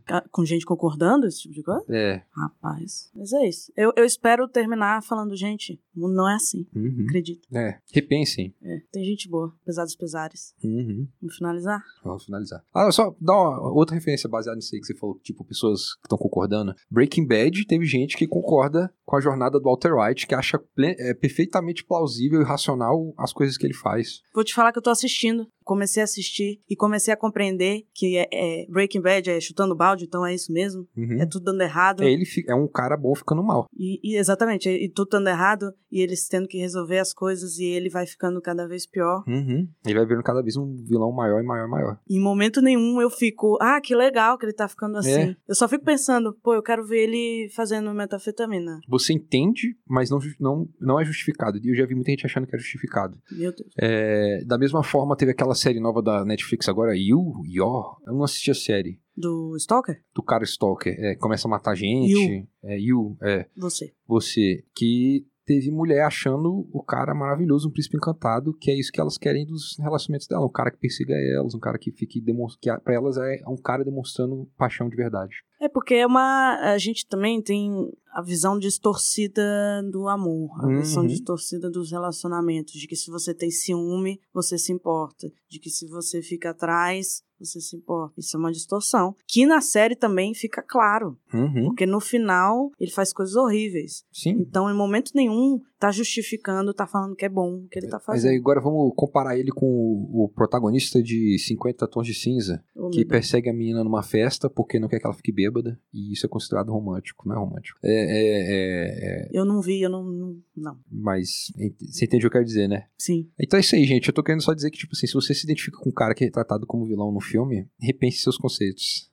Ca- 0.05 0.23
Com 0.29 0.45
gente 0.45 0.65
concordando, 0.67 1.25
esse 1.25 1.41
tipo 1.41 1.55
de 1.55 1.63
coisa? 1.63 1.83
É. 1.89 2.21
Rapaz. 2.31 3.09
Mas 3.15 3.33
é 3.33 3.47
isso. 3.49 3.73
Eu, 3.75 3.91
eu 3.95 4.05
espero 4.05 4.47
terminar 4.47 5.01
falando, 5.01 5.35
gente, 5.35 5.81
o 5.95 6.01
mundo 6.01 6.13
não 6.13 6.29
é 6.29 6.35
assim. 6.35 6.67
Uhum. 6.75 7.05
Acredito. 7.07 7.47
É. 7.55 7.79
Repensem. 7.91 8.53
É, 8.61 8.81
tem 8.91 9.03
gente 9.03 9.27
boa, 9.27 9.51
apesar 9.63 9.83
dos 9.83 9.95
pesares. 9.95 10.53
Uhum. 10.63 11.07
Vamos 11.19 11.37
finalizar? 11.37 11.83
Vamos 12.03 12.25
finalizar. 12.25 12.63
Ah, 12.71 12.91
só 12.91 13.15
dar 13.19 13.33
uma 13.33 13.71
outra 13.73 13.95
referência 13.95 14.29
baseada 14.29 14.55
nisso 14.57 14.75
aí 14.75 14.79
que 14.81 14.85
você 14.91 14.99
falou, 14.99 15.19
tipo, 15.23 15.43
pessoas 15.43 15.95
que 15.95 16.05
estão 16.05 16.17
concordando. 16.17 16.73
Breaking 16.89 17.27
Bad 17.27 17.65
teve 17.65 17.85
gente 17.85 18.17
que 18.17 18.27
concorda 18.27 18.93
com 19.11 19.17
a 19.17 19.21
jornada 19.21 19.59
do 19.59 19.65
Walter 19.65 19.93
White, 19.93 20.25
que 20.25 20.33
acha 20.33 20.57
é, 20.79 21.13
perfeitamente 21.13 21.83
plausível 21.83 22.39
e 22.39 22.45
racional 22.45 23.13
as 23.17 23.33
coisas 23.33 23.57
que 23.57 23.67
ele 23.67 23.73
faz. 23.73 24.21
Vou 24.33 24.41
te 24.41 24.53
falar 24.53 24.71
que 24.71 24.77
eu 24.77 24.81
tô 24.81 24.89
assistindo. 24.89 25.45
Comecei 25.65 26.01
a 26.01 26.05
assistir 26.05 26.59
e 26.67 26.75
comecei 26.75 27.13
a 27.13 27.17
compreender 27.17 27.83
que 27.93 28.17
é, 28.17 28.27
é 28.33 28.65
Breaking 28.69 29.01
Bad 29.01 29.29
é 29.29 29.39
chutando 29.39 29.75
balde, 29.75 30.05
então 30.05 30.25
é 30.25 30.33
isso 30.33 30.51
mesmo. 30.51 30.87
Uhum. 30.97 31.21
É 31.21 31.25
tudo 31.25 31.43
dando 31.43 31.61
errado. 31.61 32.03
É, 32.03 32.11
ele 32.11 32.25
é 32.47 32.55
um 32.55 32.67
cara 32.67 32.97
bom 32.97 33.13
ficando 33.13 33.43
mal. 33.43 33.67
E, 33.77 33.99
e 34.01 34.17
exatamente, 34.17 34.69
e 34.69 34.89
tudo 34.89 35.09
dando 35.11 35.27
errado, 35.27 35.71
e 35.91 36.01
eles 36.01 36.27
tendo 36.27 36.47
que 36.47 36.57
resolver 36.57 36.97
as 36.97 37.13
coisas, 37.13 37.57
e 37.59 37.65
ele 37.65 37.89
vai 37.89 38.07
ficando 38.07 38.41
cada 38.41 38.67
vez 38.67 38.87
pior. 38.87 39.23
Uhum. 39.27 39.67
Ele 39.85 39.95
vai 39.95 40.05
virando 40.05 40.23
cada 40.23 40.41
vez 40.41 40.57
um 40.57 40.75
vilão 40.87 41.11
maior 41.11 41.41
e 41.41 41.45
maior 41.45 41.67
e 41.67 41.69
maior. 41.69 41.99
Em 42.09 42.19
momento 42.19 42.61
nenhum 42.61 43.01
eu 43.01 43.09
fico, 43.09 43.57
ah, 43.61 43.79
que 43.79 43.93
legal 43.93 44.37
que 44.37 44.45
ele 44.45 44.53
tá 44.53 44.67
ficando 44.67 44.97
assim. 44.97 45.11
É. 45.11 45.35
Eu 45.47 45.55
só 45.55 45.67
fico 45.67 45.85
pensando, 45.85 46.33
pô, 46.41 46.55
eu 46.55 46.63
quero 46.63 46.85
ver 46.85 47.03
ele 47.03 47.49
fazendo 47.55 47.93
metafetamina. 47.93 48.79
Você 48.89 49.00
entende, 49.09 49.77
mas 49.87 50.09
não, 50.09 50.19
não, 50.39 50.69
não 50.79 50.99
é 50.99 51.05
justificado. 51.05 51.57
E 51.57 51.69
eu 51.69 51.75
já 51.75 51.85
vi 51.85 51.95
muita 51.95 52.11
gente 52.11 52.25
achando 52.25 52.47
que 52.47 52.55
é 52.55 52.59
justificado. 52.59 53.17
Meu 53.31 53.53
Deus. 53.53 53.69
É, 53.77 54.43
da 54.45 54.57
mesma 54.57 54.83
forma, 54.83 55.15
teve 55.15 55.31
aquela 55.31 55.55
série 55.55 55.79
nova 55.79 56.01
da 56.01 56.25
Netflix 56.25 56.67
agora, 56.67 56.95
You, 56.95 57.43
Yor. 57.47 57.97
Eu 58.05 58.13
não 58.13 58.23
assisti 58.23 58.51
a 58.51 58.55
série. 58.55 58.99
Do 59.15 59.55
Stalker? 59.57 60.01
Do 60.15 60.23
cara 60.23 60.43
Stalker. 60.43 60.95
É, 60.97 61.15
começa 61.15 61.47
a 61.47 61.51
matar 61.51 61.75
gente. 61.75 62.11
You. 62.11 62.47
É, 62.63 62.79
You, 62.79 63.17
é. 63.21 63.45
Você. 63.55 63.93
Você. 64.07 64.63
Que 64.75 65.25
teve 65.51 65.69
mulher 65.69 66.03
achando 66.05 66.65
o 66.71 66.81
cara 66.81 67.13
maravilhoso, 67.13 67.67
um 67.67 67.71
príncipe 67.71 67.97
encantado, 67.97 68.53
que 68.57 68.71
é 68.71 68.79
isso 68.79 68.89
que 68.91 69.01
elas 69.01 69.17
querem 69.17 69.45
dos 69.45 69.75
relacionamentos 69.77 70.25
dela. 70.27 70.45
Um 70.45 70.51
cara 70.51 70.71
que 70.71 70.77
persiga 70.77 71.13
elas, 71.13 71.53
um 71.53 71.59
cara 71.59 71.77
que 71.77 71.91
fique 71.91 72.21
demonstrando. 72.21 72.77
Que 72.77 72.83
pra 72.85 72.93
elas 72.93 73.17
é 73.17 73.41
um 73.47 73.57
cara 73.57 73.83
demonstrando 73.83 74.49
paixão 74.57 74.87
de 74.87 74.95
verdade. 74.95 75.35
É 75.59 75.67
porque 75.67 75.95
é 75.95 76.07
uma. 76.07 76.57
A 76.73 76.77
gente 76.77 77.05
também 77.05 77.41
tem 77.41 77.69
a 78.13 78.21
visão 78.21 78.57
distorcida 78.57 79.43
do 79.91 80.07
amor, 80.07 80.49
a 80.63 80.67
Uhum. 80.67 80.77
visão 80.79 81.05
distorcida 81.05 81.69
dos 81.69 81.91
relacionamentos, 81.91 82.73
de 82.73 82.87
que 82.87 82.95
se 82.95 83.11
você 83.11 83.33
tem 83.33 83.51
ciúme, 83.51 84.19
você 84.33 84.57
se 84.57 84.71
importa, 84.71 85.27
de 85.49 85.59
que 85.59 85.69
se 85.69 85.87
você 85.87 86.21
fica 86.21 86.51
atrás, 86.51 87.21
você 87.45 87.59
se 87.61 87.75
importa. 87.75 88.13
Isso 88.19 88.35
é 88.35 88.39
uma 88.39 88.51
distorção. 88.51 89.15
Que 89.27 89.45
na 89.45 89.61
série 89.61 89.95
também 89.95 90.33
fica 90.33 90.61
claro, 90.61 91.17
Uhum. 91.33 91.65
porque 91.65 91.85
no 91.85 91.99
final 91.99 92.71
ele 92.79 92.91
faz 92.91 93.13
coisas 93.13 93.35
horríveis. 93.35 94.03
Sim. 94.11 94.31
Então, 94.39 94.69
em 94.69 94.75
momento 94.75 95.11
nenhum, 95.15 95.59
tá 95.79 95.91
justificando, 95.91 96.73
tá 96.73 96.85
falando 96.85 97.15
que 97.15 97.25
é 97.25 97.29
bom 97.29 97.55
o 97.55 97.67
que 97.67 97.79
ele 97.79 97.87
tá 97.87 97.97
Mas 97.97 98.05
fazendo. 98.05 98.31
aí 98.31 98.37
agora 98.37 98.61
vamos 98.61 98.91
comparar 98.95 99.37
ele 99.37 99.51
com 99.51 99.65
o, 99.65 100.25
o 100.25 100.29
protagonista 100.29 101.01
de 101.01 101.37
50 101.39 101.87
Tons 101.87 102.05
de 102.05 102.13
Cinza, 102.13 102.63
Oh, 102.75 102.89
que 102.89 103.05
persegue 103.05 103.49
a 103.49 103.53
menina 103.53 103.83
numa 103.83 104.03
festa 104.03 104.49
porque 104.49 104.79
não 104.79 104.87
quer 104.87 104.99
que 104.99 105.05
ela 105.05 105.15
fique 105.15 105.31
bêbada, 105.31 105.79
e 105.93 106.11
isso 106.13 106.25
é 106.25 106.29
considerado 106.29 106.71
romântico, 106.71 107.27
não 107.27 107.35
é 107.35 107.39
romântico. 107.39 107.79
É, 107.83 107.91
é, 107.91 108.25
é, 108.25 109.27
é, 109.27 109.29
Eu 109.31 109.45
não 109.45 109.61
vi, 109.61 109.81
eu 109.81 109.89
não. 109.89 110.03
Não. 110.03 110.35
Não. 110.61 110.79
mas 110.89 111.51
você 111.79 112.05
entende 112.05 112.25
o 112.25 112.29
que 112.29 112.37
eu 112.37 112.39
quero 112.39 112.45
dizer, 112.45 112.67
né? 112.67 112.87
Sim. 112.97 113.29
Então 113.39 113.57
é 113.57 113.61
isso 113.61 113.75
aí, 113.75 113.85
gente. 113.85 114.07
Eu 114.07 114.13
tô 114.13 114.23
querendo 114.23 114.41
só 114.41 114.53
dizer 114.53 114.69
que, 114.71 114.77
tipo 114.77 114.93
assim, 114.93 115.07
se 115.07 115.13
você 115.13 115.33
se 115.33 115.45
identifica 115.45 115.77
com 115.77 115.89
um 115.89 115.93
cara 115.93 116.13
que 116.13 116.25
é 116.25 116.29
tratado 116.31 116.65
como 116.65 116.85
vilão 116.85 117.11
no 117.11 117.19
filme, 117.19 117.67
repense 117.79 118.19
seus 118.19 118.37
conceitos. 118.37 119.11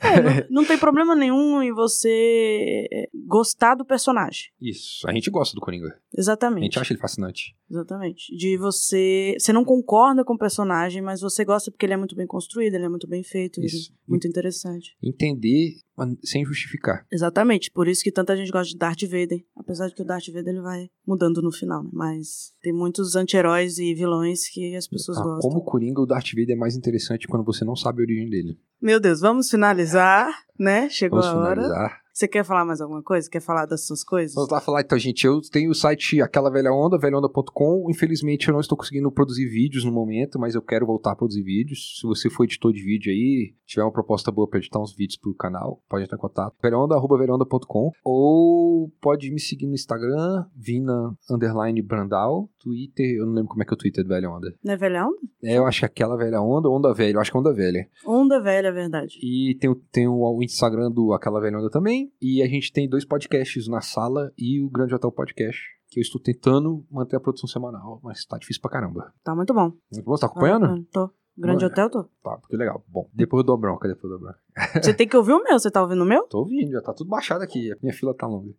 É, 0.00 0.22
não, 0.22 0.62
não 0.62 0.64
tem 0.64 0.78
problema 0.78 1.14
nenhum 1.14 1.62
em 1.62 1.72
você 1.72 2.88
é, 2.90 3.08
gostar 3.26 3.74
do 3.74 3.84
personagem. 3.84 4.50
Isso. 4.60 5.06
A 5.08 5.12
gente 5.12 5.30
gosta 5.30 5.54
do 5.54 5.60
Coringa. 5.60 5.88
A 5.88 6.20
Exatamente. 6.20 6.64
gente 6.64 6.78
acha 6.78 6.92
ele 6.92 7.00
fascinante. 7.00 7.54
Exatamente. 7.70 8.34
De 8.36 8.56
você. 8.56 9.34
Você 9.38 9.52
não 9.52 9.64
concorda 9.64 10.24
com 10.24 10.34
o 10.34 10.38
personagem, 10.38 11.02
mas 11.02 11.20
você 11.20 11.44
gosta 11.44 11.70
porque 11.70 11.84
ele 11.84 11.94
é 11.94 11.96
muito 11.96 12.14
bem 12.14 12.26
construído, 12.26 12.74
ele 12.74 12.84
é 12.84 12.88
muito 12.88 13.08
bem 13.08 13.22
feito, 13.22 13.58
ele 13.58 13.66
Isso. 13.66 13.92
é 13.92 14.10
muito 14.10 14.26
interessante. 14.28 14.96
Entender 15.02 15.74
sem 16.22 16.44
justificar. 16.44 17.06
Exatamente. 17.10 17.70
Por 17.70 17.88
isso 17.88 18.04
que 18.04 18.12
tanta 18.12 18.36
gente 18.36 18.50
gosta 18.52 18.70
de 18.70 18.76
Darth 18.78 19.02
Vader. 19.02 19.42
Apesar 19.56 19.88
de 19.88 19.94
que 19.94 20.02
o 20.02 20.04
Darth 20.04 20.26
Vader 20.28 20.48
ele 20.54 20.60
vai 20.60 20.88
mudando 21.06 21.40
no 21.42 21.50
final, 21.50 21.82
né? 21.82 21.90
Mas 21.92 22.52
tem 22.62 22.72
muitos 22.72 23.16
anti-heróis 23.16 23.78
e 23.78 23.94
vilões 23.94 24.48
que 24.48 24.76
as 24.76 24.86
pessoas 24.86 25.18
Ah, 25.18 25.22
gostam. 25.22 25.50
como 25.50 25.64
Coringa, 25.64 26.00
o 26.00 26.06
Darth 26.06 26.30
Vader 26.36 26.54
é 26.54 26.58
mais 26.58 26.76
interessante 26.76 27.26
quando 27.26 27.44
você 27.44 27.64
não 27.64 27.74
sabe 27.74 28.00
a 28.02 28.04
origem 28.04 28.28
dele. 28.28 28.58
Meu 28.80 29.00
Deus, 29.00 29.20
vamos 29.20 29.48
finalizar, 29.50 30.28
né? 30.58 30.88
Chegou 30.90 31.20
Vamos 31.20 31.34
a 31.34 31.40
hora. 31.40 31.62
finalizar. 31.62 32.00
Você 32.16 32.26
quer 32.26 32.46
falar 32.46 32.64
mais 32.64 32.80
alguma 32.80 33.02
coisa? 33.02 33.28
Quer 33.28 33.42
falar 33.42 33.66
das 33.66 33.84
suas 33.84 34.02
coisas? 34.02 34.34
Vamos 34.34 34.48
lá 34.50 34.58
falar 34.58 34.80
então, 34.80 34.98
gente. 34.98 35.26
Eu 35.26 35.38
tenho 35.52 35.70
o 35.70 35.74
site 35.74 36.22
Aquela 36.22 36.50
Velha 36.50 36.72
Onda, 36.72 36.96
velhaonda.com. 36.96 37.90
Infelizmente 37.90 38.48
eu 38.48 38.54
não 38.54 38.60
estou 38.60 38.74
conseguindo 38.78 39.12
produzir 39.12 39.44
vídeos 39.44 39.84
no 39.84 39.92
momento, 39.92 40.38
mas 40.38 40.54
eu 40.54 40.62
quero 40.62 40.86
voltar 40.86 41.12
a 41.12 41.14
produzir 41.14 41.42
vídeos. 41.42 41.98
Se 42.00 42.06
você 42.06 42.30
for 42.30 42.44
editor 42.44 42.72
de 42.72 42.82
vídeo 42.82 43.12
aí, 43.12 43.52
tiver 43.66 43.82
uma 43.82 43.92
proposta 43.92 44.32
boa 44.32 44.48
para 44.48 44.58
editar 44.60 44.80
uns 44.80 44.96
vídeos 44.96 45.18
pro 45.18 45.34
canal, 45.34 45.82
pode 45.90 46.04
entrar 46.04 46.16
em 46.16 46.20
contato. 46.22 46.54
velhaonda.velhaonda.com 46.62 47.90
ou 48.02 48.90
pode 48.98 49.30
me 49.30 49.38
seguir 49.38 49.66
no 49.66 49.74
Instagram, 49.74 50.46
Vina 50.56 51.14
Underline 51.30 51.82
Brandal, 51.82 52.48
Twitter, 52.58 53.14
eu 53.14 53.26
não 53.26 53.34
lembro 53.34 53.50
como 53.50 53.62
é 53.62 53.66
que 53.66 53.74
é 53.74 53.76
o 53.76 53.78
Twitter 53.78 54.02
do 54.02 54.08
Velha 54.08 54.30
Onda. 54.30 54.54
Não 54.64 54.72
é 54.72 54.76
velha 54.78 55.04
onda? 55.06 55.18
É, 55.42 55.58
eu 55.58 55.66
acho 55.66 55.80
que 55.80 55.84
é 55.84 55.88
Aquela 55.88 56.16
Velha 56.16 56.40
Onda, 56.40 56.70
Onda 56.70 56.94
Velha, 56.94 57.16
eu 57.16 57.20
acho 57.20 57.30
que 57.30 57.36
é 57.36 57.40
Onda 57.40 57.52
Velha. 57.52 57.86
Onda 58.06 58.40
velha, 58.40 58.68
é 58.68 58.72
verdade. 58.72 59.18
E 59.22 59.54
tem, 59.60 59.68
o- 59.68 59.74
tem 59.92 60.08
o, 60.08 60.14
o 60.22 60.42
Instagram 60.42 60.90
do 60.90 61.12
Aquela 61.12 61.42
Velha 61.42 61.58
Onda 61.58 61.68
também. 61.68 62.05
E 62.20 62.42
a 62.42 62.46
gente 62.46 62.72
tem 62.72 62.88
dois 62.88 63.04
podcasts 63.04 63.68
na 63.68 63.80
sala 63.80 64.32
e 64.36 64.62
o 64.62 64.70
Grande 64.70 64.94
Hotel 64.94 65.12
Podcast. 65.12 65.60
Que 65.88 66.00
eu 66.00 66.02
estou 66.02 66.20
tentando 66.20 66.84
manter 66.90 67.16
a 67.16 67.20
produção 67.20 67.48
semanal, 67.48 68.00
mas 68.02 68.24
tá 68.24 68.36
difícil 68.38 68.60
pra 68.60 68.70
caramba. 68.70 69.12
Tá 69.22 69.34
muito 69.34 69.54
bom. 69.54 69.72
Muito 69.92 70.04
bom, 70.04 70.16
você 70.16 70.22
tá 70.22 70.26
acompanhando? 70.26 70.84
Tô. 70.92 71.10
Grande 71.38 71.64
Mano. 71.64 71.72
Hotel, 71.72 71.90
tô. 71.90 72.04
Tá, 72.22 72.40
que 72.48 72.56
legal. 72.56 72.82
Bom, 72.88 73.10
depois 73.12 73.40
eu 73.40 73.46
dou 73.46 73.54
a 73.54 73.58
bronca, 73.58 73.86
depois 73.86 74.10
eu 74.10 74.18
dou 74.18 74.28
a 74.28 74.32
bronca. 74.32 74.40
Você 74.82 74.94
tem 74.94 75.06
que 75.06 75.16
ouvir 75.16 75.32
o 75.32 75.42
meu, 75.42 75.58
você 75.58 75.70
tá 75.70 75.82
ouvindo 75.82 76.02
o 76.02 76.06
meu? 76.06 76.22
Tô 76.28 76.38
ouvindo, 76.38 76.72
já 76.72 76.80
tá 76.80 76.94
tudo 76.94 77.08
baixado 77.08 77.42
aqui. 77.42 77.70
A 77.70 77.76
minha 77.82 77.92
fila 77.92 78.14
tá 78.14 78.26
longa. 78.26 78.54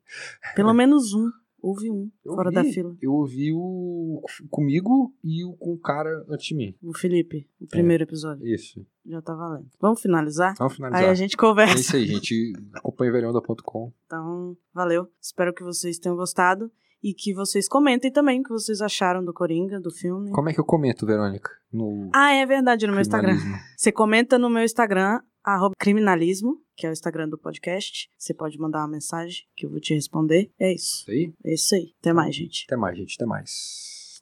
Pelo 0.55 0.73
menos 0.73 1.13
um. 1.13 1.29
Ouve 1.61 1.89
um, 1.91 2.09
Eu 2.23 2.33
fora 2.35 2.49
ouvi- 2.49 2.55
da 2.55 2.63
fila. 2.63 2.95
Eu 3.01 3.13
ouvi 3.13 3.51
o 3.53 4.21
comigo 4.49 5.13
e 5.23 5.43
o 5.43 5.53
com 5.53 5.73
o 5.73 5.77
cara 5.79 6.23
antes 6.29 6.47
de 6.47 6.55
mim. 6.55 6.75
O 6.81 6.93
Felipe, 6.93 7.47
o 7.59 7.67
primeiro 7.67 8.03
episódio. 8.03 8.45
Isso. 8.45 8.85
Já 9.05 9.21
tá 9.21 9.33
valendo. 9.33 9.67
Vamos 9.79 10.01
finalizar? 10.01 10.53
Vamos 10.57 10.75
finalizar. 10.75 11.03
Aí 11.03 11.09
a 11.09 11.13
gente 11.15 11.33
É 11.35 11.37
conversa. 11.37 11.75
isso 11.79 11.95
aí, 11.95 12.05
gente. 12.05 12.53
Acompanha 12.73 13.11
velhonda.com. 13.11 13.91
Então, 14.05 14.55
valeu. 14.73 15.07
Espero 15.21 15.53
que 15.53 15.63
vocês 15.63 15.97
tenham 15.97 16.15
gostado. 16.15 16.71
E 17.03 17.13
que 17.13 17.31
vocês 17.31 17.67
comentem 17.69 18.11
também 18.11 18.39
o 18.39 18.43
que 18.43 18.49
vocês 18.49 18.81
acharam 18.81 19.23
do 19.23 19.31
Coringa, 19.31 19.79
do 19.79 19.91
filme. 19.91 20.31
Como 20.31 20.49
é 20.49 20.53
que 20.53 20.59
eu 20.59 20.65
comento, 20.65 21.05
Verônica? 21.05 21.49
No 21.71 22.09
Ah, 22.13 22.33
é 22.33 22.43
verdade, 22.43 22.87
no 22.87 22.93
meu 22.93 23.01
Instagram. 23.01 23.37
Você 23.77 23.91
comenta 23.91 24.39
no 24.39 24.49
meu 24.49 24.63
Instagram, 24.63 25.19
arroba 25.53 25.73
criminalismo, 25.79 26.61
que 26.75 26.85
é 26.85 26.89
o 26.89 26.93
Instagram 26.93 27.29
do 27.29 27.37
podcast. 27.37 28.09
Você 28.17 28.33
pode 28.33 28.59
mandar 28.59 28.79
uma 28.79 28.89
mensagem 28.89 29.45
que 29.55 29.65
eu 29.65 29.69
vou 29.69 29.79
te 29.79 29.93
responder. 29.93 30.51
É 30.59 30.73
isso. 30.73 31.01
Isso 31.01 31.11
aí? 31.11 31.33
É 31.45 31.53
isso 31.53 31.75
aí. 31.75 31.93
Até 31.99 32.13
mais, 32.13 32.35
gente. 32.35 32.65
Até 32.67 32.75
mais, 32.75 32.97
gente. 32.97 33.15
Até 33.15 33.25
mais. 33.25 34.17